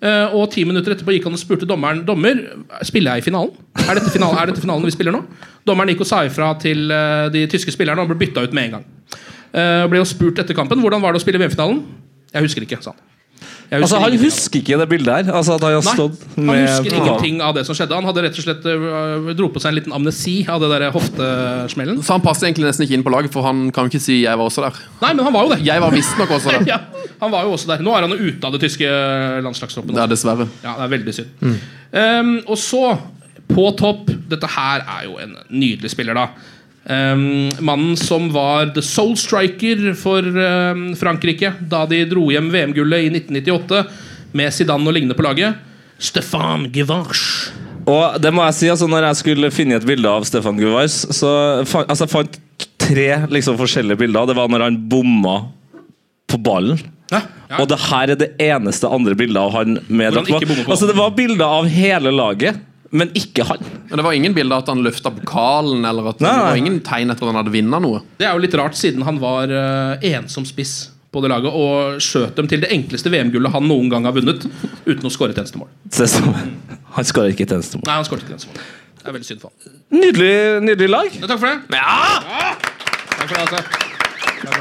Uh, 0.04 0.28
og 0.36 0.52
ti 0.52 0.66
minutter 0.68 0.92
etterpå 0.92 1.14
gikk 1.16 1.30
han 1.30 1.38
og 1.38 1.40
spurte 1.40 1.64
dommeren 1.70 2.04
Dommer, 2.04 2.36
spiller 2.84 3.16
jeg 3.16 3.24
i 3.24 3.28
finalen. 3.30 3.54
Er 3.80 3.96
dette 3.96 4.12
finalen, 4.12 4.42
er 4.42 4.52
dette 4.52 4.60
finalen 4.60 4.84
vi 4.84 4.92
spiller 4.92 5.16
nå? 5.16 5.22
Dommeren 5.64 5.94
gikk 5.94 6.04
og 6.04 6.10
sa 6.12 6.20
ifra 6.28 6.52
til 6.60 6.92
uh, 6.92 7.30
de 7.32 7.46
tyske 7.48 7.72
spillerne 7.72 8.04
og 8.04 8.12
ble 8.12 8.20
bytta 8.26 8.44
ut 8.44 8.52
med 8.58 8.68
en 8.68 8.76
gang. 8.80 8.86
Uh, 9.56 9.88
ble 9.88 10.02
jo 10.04 10.10
spurt 10.12 10.42
etter 10.44 10.58
kampen 10.58 10.84
hvordan 10.84 11.00
var 11.00 11.16
det 11.16 11.22
å 11.22 11.24
spille 11.24 11.40
VM-finalen. 11.40 11.80
Jeg 12.34 12.44
husker 12.50 12.68
ikke, 12.68 12.82
sa 12.84 12.92
han. 12.92 13.00
Jeg 13.72 13.86
Altså, 13.86 14.00
Han 14.04 14.16
husker 14.20 14.60
ikke 14.60 14.78
det 14.82 14.88
bildet 14.92 15.14
her. 15.16 15.30
Altså 15.32 15.54
at 15.56 15.64
Han 15.64 15.78
har 15.78 15.86
Nei, 15.86 15.94
stått 15.96 16.24
han 16.36 16.50
husker 16.52 16.96
ingenting 16.98 17.38
av 17.40 17.54
det 17.56 17.62
som 17.64 17.78
skjedde. 17.78 17.96
Han 17.96 18.08
hadde 18.10 18.24
rett 18.26 18.40
og 18.42 18.44
slett 18.44 18.66
øh, 18.68 19.30
dro 19.40 19.48
på 19.54 19.62
seg 19.64 19.72
en 19.72 19.78
liten 19.78 19.96
amnesi 19.96 20.34
av 20.52 20.60
det 20.60 20.68
der 20.74 20.90
hoftesmellen. 20.92 22.02
Så 22.04 22.18
han 22.18 22.26
passer 22.26 22.50
egentlig 22.50 22.68
nesten 22.68 22.84
ikke 22.84 22.98
inn 23.00 23.06
på 23.06 23.14
laget, 23.14 23.32
for 23.32 23.48
han 23.48 23.70
kan 23.72 23.88
jo 23.88 23.94
ikke 23.94 24.04
si 24.04 24.18
'jeg 24.26 24.38
var 24.38 24.52
også 24.52 24.66
der'. 24.66 24.82
Nei, 25.02 25.14
men 25.14 25.24
han 25.24 25.34
var 25.34 25.48
jo 25.48 25.54
det. 25.56 25.62
Jeg 25.66 25.82
var 25.82 25.96
visstnok 25.96 26.36
også 26.36 26.52
der. 26.52 26.68
Ja, 26.74 26.80
han 27.22 27.32
var 27.32 27.48
jo 27.48 27.56
også 27.56 27.72
der. 27.72 27.80
Nå 27.80 27.96
er 27.96 28.02
han 28.02 28.12
jo 28.12 28.20
ute 28.28 28.44
av 28.44 28.52
det 28.52 28.62
tyske 28.62 28.92
landslagstroppen. 29.48 29.96
Det 29.96 30.04
er 30.04 30.12
dessverre. 30.12 30.50
Ja, 30.64 30.76
det 30.76 30.84
er 30.84 30.92
veldig 30.98 31.14
synd. 31.16 31.30
Um, 31.96 32.34
og 32.48 32.58
så, 32.58 32.98
på 33.52 33.66
topp 33.76 34.12
Dette 34.32 34.48
her 34.48 34.84
er 34.84 35.08
jo 35.08 35.18
en 35.20 35.38
nydelig 35.50 35.92
spiller, 35.92 36.14
da. 36.16 36.28
Um, 36.82 37.52
mannen 37.62 37.98
som 38.00 38.32
var 38.34 38.72
the 38.74 38.82
soul 38.82 39.14
striker 39.20 39.92
for 39.94 40.26
um, 40.26 40.88
Frankrike 40.98 41.54
da 41.70 41.84
de 41.86 42.00
dro 42.10 42.26
hjem 42.34 42.50
VM-gullet 42.50 43.06
i 43.06 43.12
1998 43.14 43.84
med 44.34 44.56
Zidane 44.56 44.90
og 44.90 44.96
lignende 44.98 45.18
på 45.18 45.26
laget. 45.28 45.60
Stefan 46.02 46.66
Givarch. 46.74 47.52
Og 47.90 48.18
det 48.22 48.32
må 48.34 48.44
jeg 48.48 48.58
si, 48.58 48.70
altså 48.74 48.88
når 48.90 49.10
jeg 49.10 49.20
skulle 49.22 49.52
finne 49.54 49.78
et 49.78 49.86
bilde 49.86 50.10
av 50.10 50.26
Stefan 50.28 50.58
Guvars, 50.60 51.04
så 51.14 51.32
altså, 51.62 52.06
jeg 52.06 52.12
fant 52.12 52.40
tre 52.82 53.08
liksom, 53.34 53.58
forskjellige 53.60 54.02
bilder. 54.04 54.30
Det 54.30 54.38
var 54.38 54.50
når 54.52 54.66
han 54.68 54.80
bomma 54.90 55.38
på 56.30 56.40
ballen. 56.42 56.82
Ja, 57.12 57.24
ja. 57.50 57.60
Og 57.60 57.68
det 57.68 57.80
her 57.84 58.14
er 58.14 58.20
det 58.20 58.30
eneste 58.42 58.90
andre 58.90 59.18
bildet 59.20 59.42
av 59.42 59.52
han 59.58 59.80
med 59.92 60.16
på 60.16 60.38
Altså 60.64 60.88
Det 60.88 60.96
var 60.96 61.12
bilder 61.18 61.58
av 61.60 61.68
hele 61.68 62.14
laget, 62.16 62.62
men 62.92 63.12
ikke 63.16 63.46
han. 63.48 63.62
Men 63.90 64.00
det 64.02 64.04
var 64.06 64.16
ingen 64.18 64.34
bilde 64.36 64.56
av 64.56 64.64
at 64.66 64.72
han 64.74 64.82
løfta 64.84 65.12
pokalen, 65.16 65.86
eller 65.88 66.10
at 66.12 66.20
Nei, 66.24 66.32
det 66.36 66.48
var 66.48 66.60
ingen 66.60 66.80
tegn 66.86 67.14
etter 67.14 67.24
at 67.28 67.32
han 67.32 67.40
hadde 67.40 67.54
vunnet 67.54 67.86
noe. 67.86 68.02
Det 68.20 68.28
er 68.28 68.36
jo 68.36 68.44
litt 68.44 68.58
rart, 68.60 68.76
siden 68.80 69.06
han 69.08 69.20
var 69.22 69.52
uh, 69.54 70.04
ensom 70.12 70.48
spiss 70.48 70.90
på 71.12 71.20
det 71.24 71.32
laget 71.32 71.52
og 71.56 71.98
skjøt 72.04 72.38
dem 72.40 72.48
til 72.52 72.62
det 72.64 72.70
enkleste 72.72 73.12
VM-gullet 73.12 73.52
han 73.52 73.66
noen 73.68 73.90
gang 73.92 74.06
har 74.08 74.16
vunnet, 74.16 74.46
uten 74.88 75.08
å 75.08 75.12
skåre 75.12 75.36
et 75.36 75.42
eneste 75.44 75.60
mål. 75.60 75.72
Se 75.92 76.08
så- 76.08 76.36
Han 76.92 77.08
skårer 77.08 77.32
ikke 77.32 77.48
tjenestemål. 77.48 77.86
Nei, 77.88 77.96
han 77.96 78.04
skåret 78.08 78.24
ikke 78.26 78.36
tjenestemål. 78.36 78.64
Det 79.02 79.08
er 79.08 79.16
veldig 79.16 79.28
synd 79.28 79.40
for 79.42 79.52
han. 79.52 79.78
Nydelig, 79.96 80.34
nydelig 80.68 80.90
lag. 80.92 81.08
Ja, 81.16 81.28
takk 81.32 81.40
for 81.40 81.48
det. 81.48 81.80
Ja! 81.80 82.56
Takk 83.16 83.28
for 83.28 83.36
det, 83.36 83.46
altså. 83.48 83.88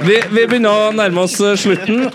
Vi, 0.06 0.16
vi 0.30 0.44
begynner 0.46 0.70
å 0.70 0.92
nærme 0.94 1.24
oss 1.26 1.34
eh, 1.42 1.56
slutten. 1.58 2.06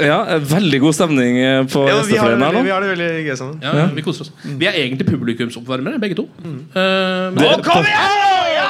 Ja, 0.00 0.38
Veldig 0.50 0.80
god 0.80 0.94
stemning 0.96 1.38
eh, 1.38 1.60
på 1.68 1.82
Ja, 1.88 2.00
vi, 2.06 2.16
har 2.16 2.32
det 2.32 2.38
gjestefløyen 2.38 2.42
her 2.42 2.54
veldig, 2.54 2.64
vi 2.64 2.72
har 2.74 2.84
det 2.84 2.90
veldig 2.94 3.10
gøy 3.26 3.36
sammen. 3.36 3.60
Ja, 3.64 3.86
vi 3.94 4.04
koser 4.06 4.26
oss. 4.26 4.32
Vi 4.44 4.68
er 4.68 4.78
egentlig 4.80 5.06
publikumsoppvarmere, 5.08 6.00
begge 6.02 6.18
to. 6.18 6.26
Uh, 6.44 7.30
Det, 7.36 7.50
Kom 7.66 7.84
igjen! 7.84 8.18
Ja, 8.50 8.66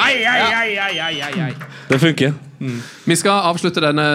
ai, 0.00 0.14
ai, 0.24 0.40
ai, 0.54 0.98
ai, 0.98 1.20
ai, 1.22 1.32
ai. 1.46 1.52
det 1.90 1.98
funker. 2.00 2.32
Vi 3.04 3.16
skal 3.16 3.46
avslutte 3.50 3.80
denne 3.80 4.06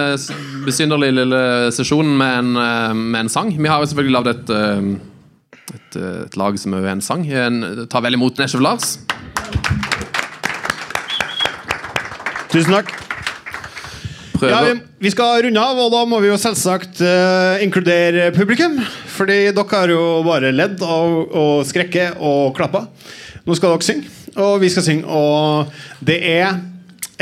besynderlige 0.66 1.14
lille 1.16 1.40
sesjonen 1.74 2.16
med 2.18 2.38
en, 2.38 2.50
eh, 2.62 2.94
med 2.94 3.20
en 3.20 3.28
sang. 3.32 3.50
Vi 3.62 3.68
har 3.68 3.82
jo 3.82 3.88
selvfølgelig 3.90 4.16
lagd 4.16 4.28
et, 4.34 4.52
et, 5.74 5.98
et 6.26 6.36
lag 6.36 6.58
som 6.58 6.74
er 6.78 6.90
en 6.92 7.02
sang. 7.02 7.26
En, 7.26 7.86
ta 7.90 8.02
vel 8.04 8.18
imot 8.18 8.38
Nesjev 8.38 8.62
Lars. 8.62 8.98
Tusen 12.52 12.78
takk. 12.78 13.05
Prøver 14.36 14.52
Ja, 14.52 14.60
vi, 14.68 14.80
vi 15.06 15.12
skal 15.12 15.46
runde 15.46 15.62
av, 15.62 15.78
og 15.80 15.92
da 15.94 16.02
må 16.08 16.20
vi 16.20 16.28
jo 16.28 16.38
selvsagt 16.40 17.00
uh, 17.00 17.62
inkludere 17.64 18.28
publikum. 18.36 18.76
Fordi 19.16 19.38
dere 19.56 19.66
har 19.72 19.92
jo 19.92 20.02
bare 20.26 20.52
ledd 20.52 20.82
og, 20.84 21.32
og 21.32 21.64
skrekket 21.68 22.20
og 22.20 22.52
klappa. 22.56 22.86
Nå 23.46 23.56
skal 23.56 23.72
dere 23.72 23.86
synge, 23.86 24.10
og 24.36 24.58
vi 24.60 24.70
skal 24.72 24.86
synge. 24.86 25.06
Og 25.08 26.04
det 26.04 26.18
er 26.28 26.60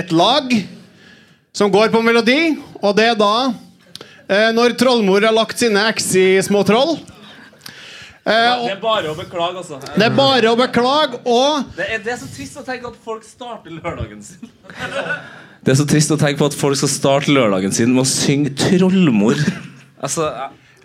et 0.00 0.14
lag 0.14 0.50
som 1.54 1.70
går 1.70 1.92
på 1.94 2.02
melodi, 2.02 2.56
og 2.82 2.96
det 2.98 3.12
er 3.12 3.18
da 3.20 3.34
uh, 3.50 4.50
når 4.56 4.78
trollmor 4.80 5.22
har 5.22 5.36
lagt 5.36 5.62
sine 5.62 5.86
eks 5.92 6.10
i 6.18 6.28
små 6.42 6.64
troll. 6.66 6.96
Ja, 8.24 8.56
det 8.56 8.70
er 8.72 8.78
bare 8.80 9.10
å 9.12 9.14
beklage, 9.18 9.60
altså. 9.60 9.76
det 9.84 10.04
er 10.06 10.14
bare 10.16 10.48
å 10.48 10.56
beklage, 10.56 11.18
og 11.28 11.66
Det 11.76 11.90
er, 11.92 12.16
så 12.16 12.24
trist 12.32 12.56
å 12.56 12.62
tenke 12.64 12.88
at 12.88 12.96
folk 13.04 13.26
starter 13.28 13.74
lørdagen 13.76 14.24
sin. 14.24 14.48
Det 15.64 15.72
er 15.72 15.78
så 15.80 15.86
trist 15.88 16.12
å 16.12 16.18
tenke 16.20 16.36
på 16.42 16.50
at 16.50 16.56
folk 16.58 16.76
skal 16.76 16.90
starte 16.92 17.32
lørdagen 17.32 17.72
sin 17.72 17.94
med 17.94 18.04
å 18.04 18.08
synge 18.08 18.52
'Trollmor'. 18.52 19.40
Altså, 20.04 20.28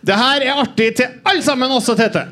det 0.06 0.16
her 0.16 0.46
er 0.46 0.62
artig 0.62 0.94
til 0.96 1.20
alle 1.28 1.44
sammen, 1.44 1.72
også 1.76 1.98
Tete. 2.00 2.24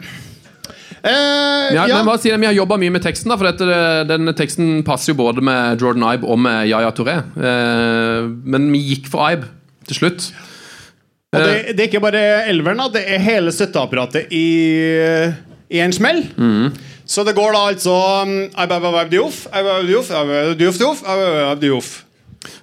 Eh, 1.04 1.76
Ja, 1.76 1.86
ja. 1.86 1.98
men 1.98 2.06
bare 2.08 2.20
si 2.20 2.32
det, 2.32 2.40
Vi 2.40 2.48
har 2.48 2.56
jobba 2.56 2.78
mye 2.80 2.92
med 2.92 3.04
teksten, 3.04 3.30
da, 3.30 3.38
for 3.38 3.52
dette, 3.52 4.08
denne 4.08 4.34
teksten 4.34 4.84
passer 4.88 5.12
jo 5.12 5.20
både 5.20 5.44
med 5.44 5.82
Jordan 5.82 6.08
Ibe 6.14 6.28
og 6.28 6.40
med 6.40 6.68
Yaya 6.70 6.92
Touré. 6.96 7.20
Eh, 7.36 8.28
men 8.48 8.72
vi 8.72 8.96
gikk 8.96 9.12
for 9.12 9.28
Ibe 9.28 9.52
til 9.88 10.00
slutt. 10.00 10.32
Og 11.36 11.44
det, 11.44 11.76
det 11.76 11.84
er 11.84 11.90
ikke 11.92 12.02
bare 12.02 12.24
elveren, 12.48 12.80
da, 12.80 12.88
det 12.96 13.04
er 13.12 13.20
hele 13.20 13.52
støtteapparatet 13.52 14.32
i, 14.32 14.48
i 15.70 15.84
en 15.84 15.92
smell. 15.94 16.24
Så 17.08 17.24
det 17.28 17.36
går 17.36 17.52
da 17.56 17.68
altså 17.72 17.94
um, 18.24 18.34
Dioff, 19.12 19.46
Aibababdiof, 19.54 20.12
Aibababdiof, 20.16 21.04
Aibababdiof. 21.04 22.07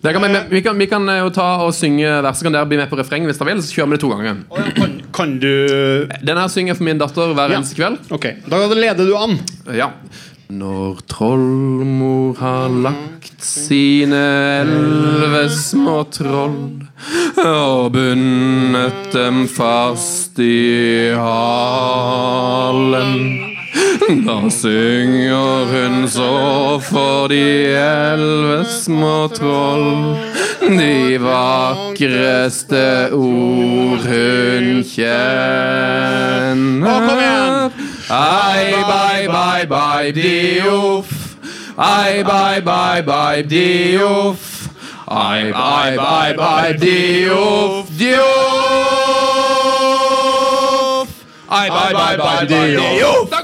Kan, 0.04 0.22
vi, 0.22 0.38
vi, 0.50 0.60
kan, 0.62 0.78
vi 0.78 0.86
kan 0.90 1.08
jo 1.08 1.30
ta 1.32 1.48
og 1.64 1.72
synge 1.74 2.22
verset. 2.24 2.42
Kan 2.44 2.52
dere 2.56 2.66
bli 2.68 2.76
med 2.80 2.90
på 2.90 2.98
refreng 3.00 3.24
hvis 3.28 3.38
dere 3.40 3.48
vil? 3.54 3.62
Så 3.64 3.72
kjører 3.78 3.88
vi 3.88 3.96
det 3.96 4.02
to 4.04 4.10
ganger. 4.12 4.34
Kan, 4.76 4.90
kan 5.14 5.38
du 5.40 5.54
Den 6.24 6.36
her 6.40 6.48
synger 6.52 6.70
jeg 6.74 6.78
for 6.82 6.84
min 6.90 6.98
datter 7.00 7.32
hver 7.34 7.48
Ja. 7.50 7.56
eneste 7.60 7.76
kveld. 7.78 7.96
Ok, 8.12 8.24
da 8.50 8.56
leder 8.74 9.04
du 9.08 9.14
an. 9.16 9.38
Ja. 9.72 9.90
Når 10.54 10.98
trollmor 11.08 12.36
har 12.38 12.68
lagt 12.68 13.40
sine 13.42 14.20
elleve 14.60 15.48
små 15.50 16.04
troll 16.12 16.84
og 17.40 17.92
bundet 17.96 19.08
dem 19.16 19.46
fast 19.48 20.38
i 20.38 21.10
halen. 22.14 23.53
Da 24.26 24.50
synger 24.50 25.64
hun 25.72 26.08
så 26.08 26.80
for 26.80 27.28
de 27.28 27.74
elleve 27.74 28.64
små 28.70 29.28
troll 29.34 30.16
de 30.60 31.18
vakreste 31.18 33.10
ord 33.12 34.06
hun 34.06 34.84
kjenner. 34.94 36.14
Ai, 38.10 38.72
bye, 38.86 39.26
bye, 39.28 39.66
bye, 39.66 40.12
dioff. 40.12 41.10
Ai, 41.76 42.22
bye, 42.22 42.60
bye, 42.60 43.02
bye, 43.02 43.42
dioff. 43.42 44.54
Ai, 45.08 45.52
bye, 45.52 46.72
Di 46.78 47.26
uff 47.28 47.88
dioff, 47.88 47.88
dioff. 47.98 48.34
Ai, 51.48 51.68
bye, 51.68 51.92
bye, 51.92 52.16
bye, 52.16 52.46
dioff. 52.46 53.43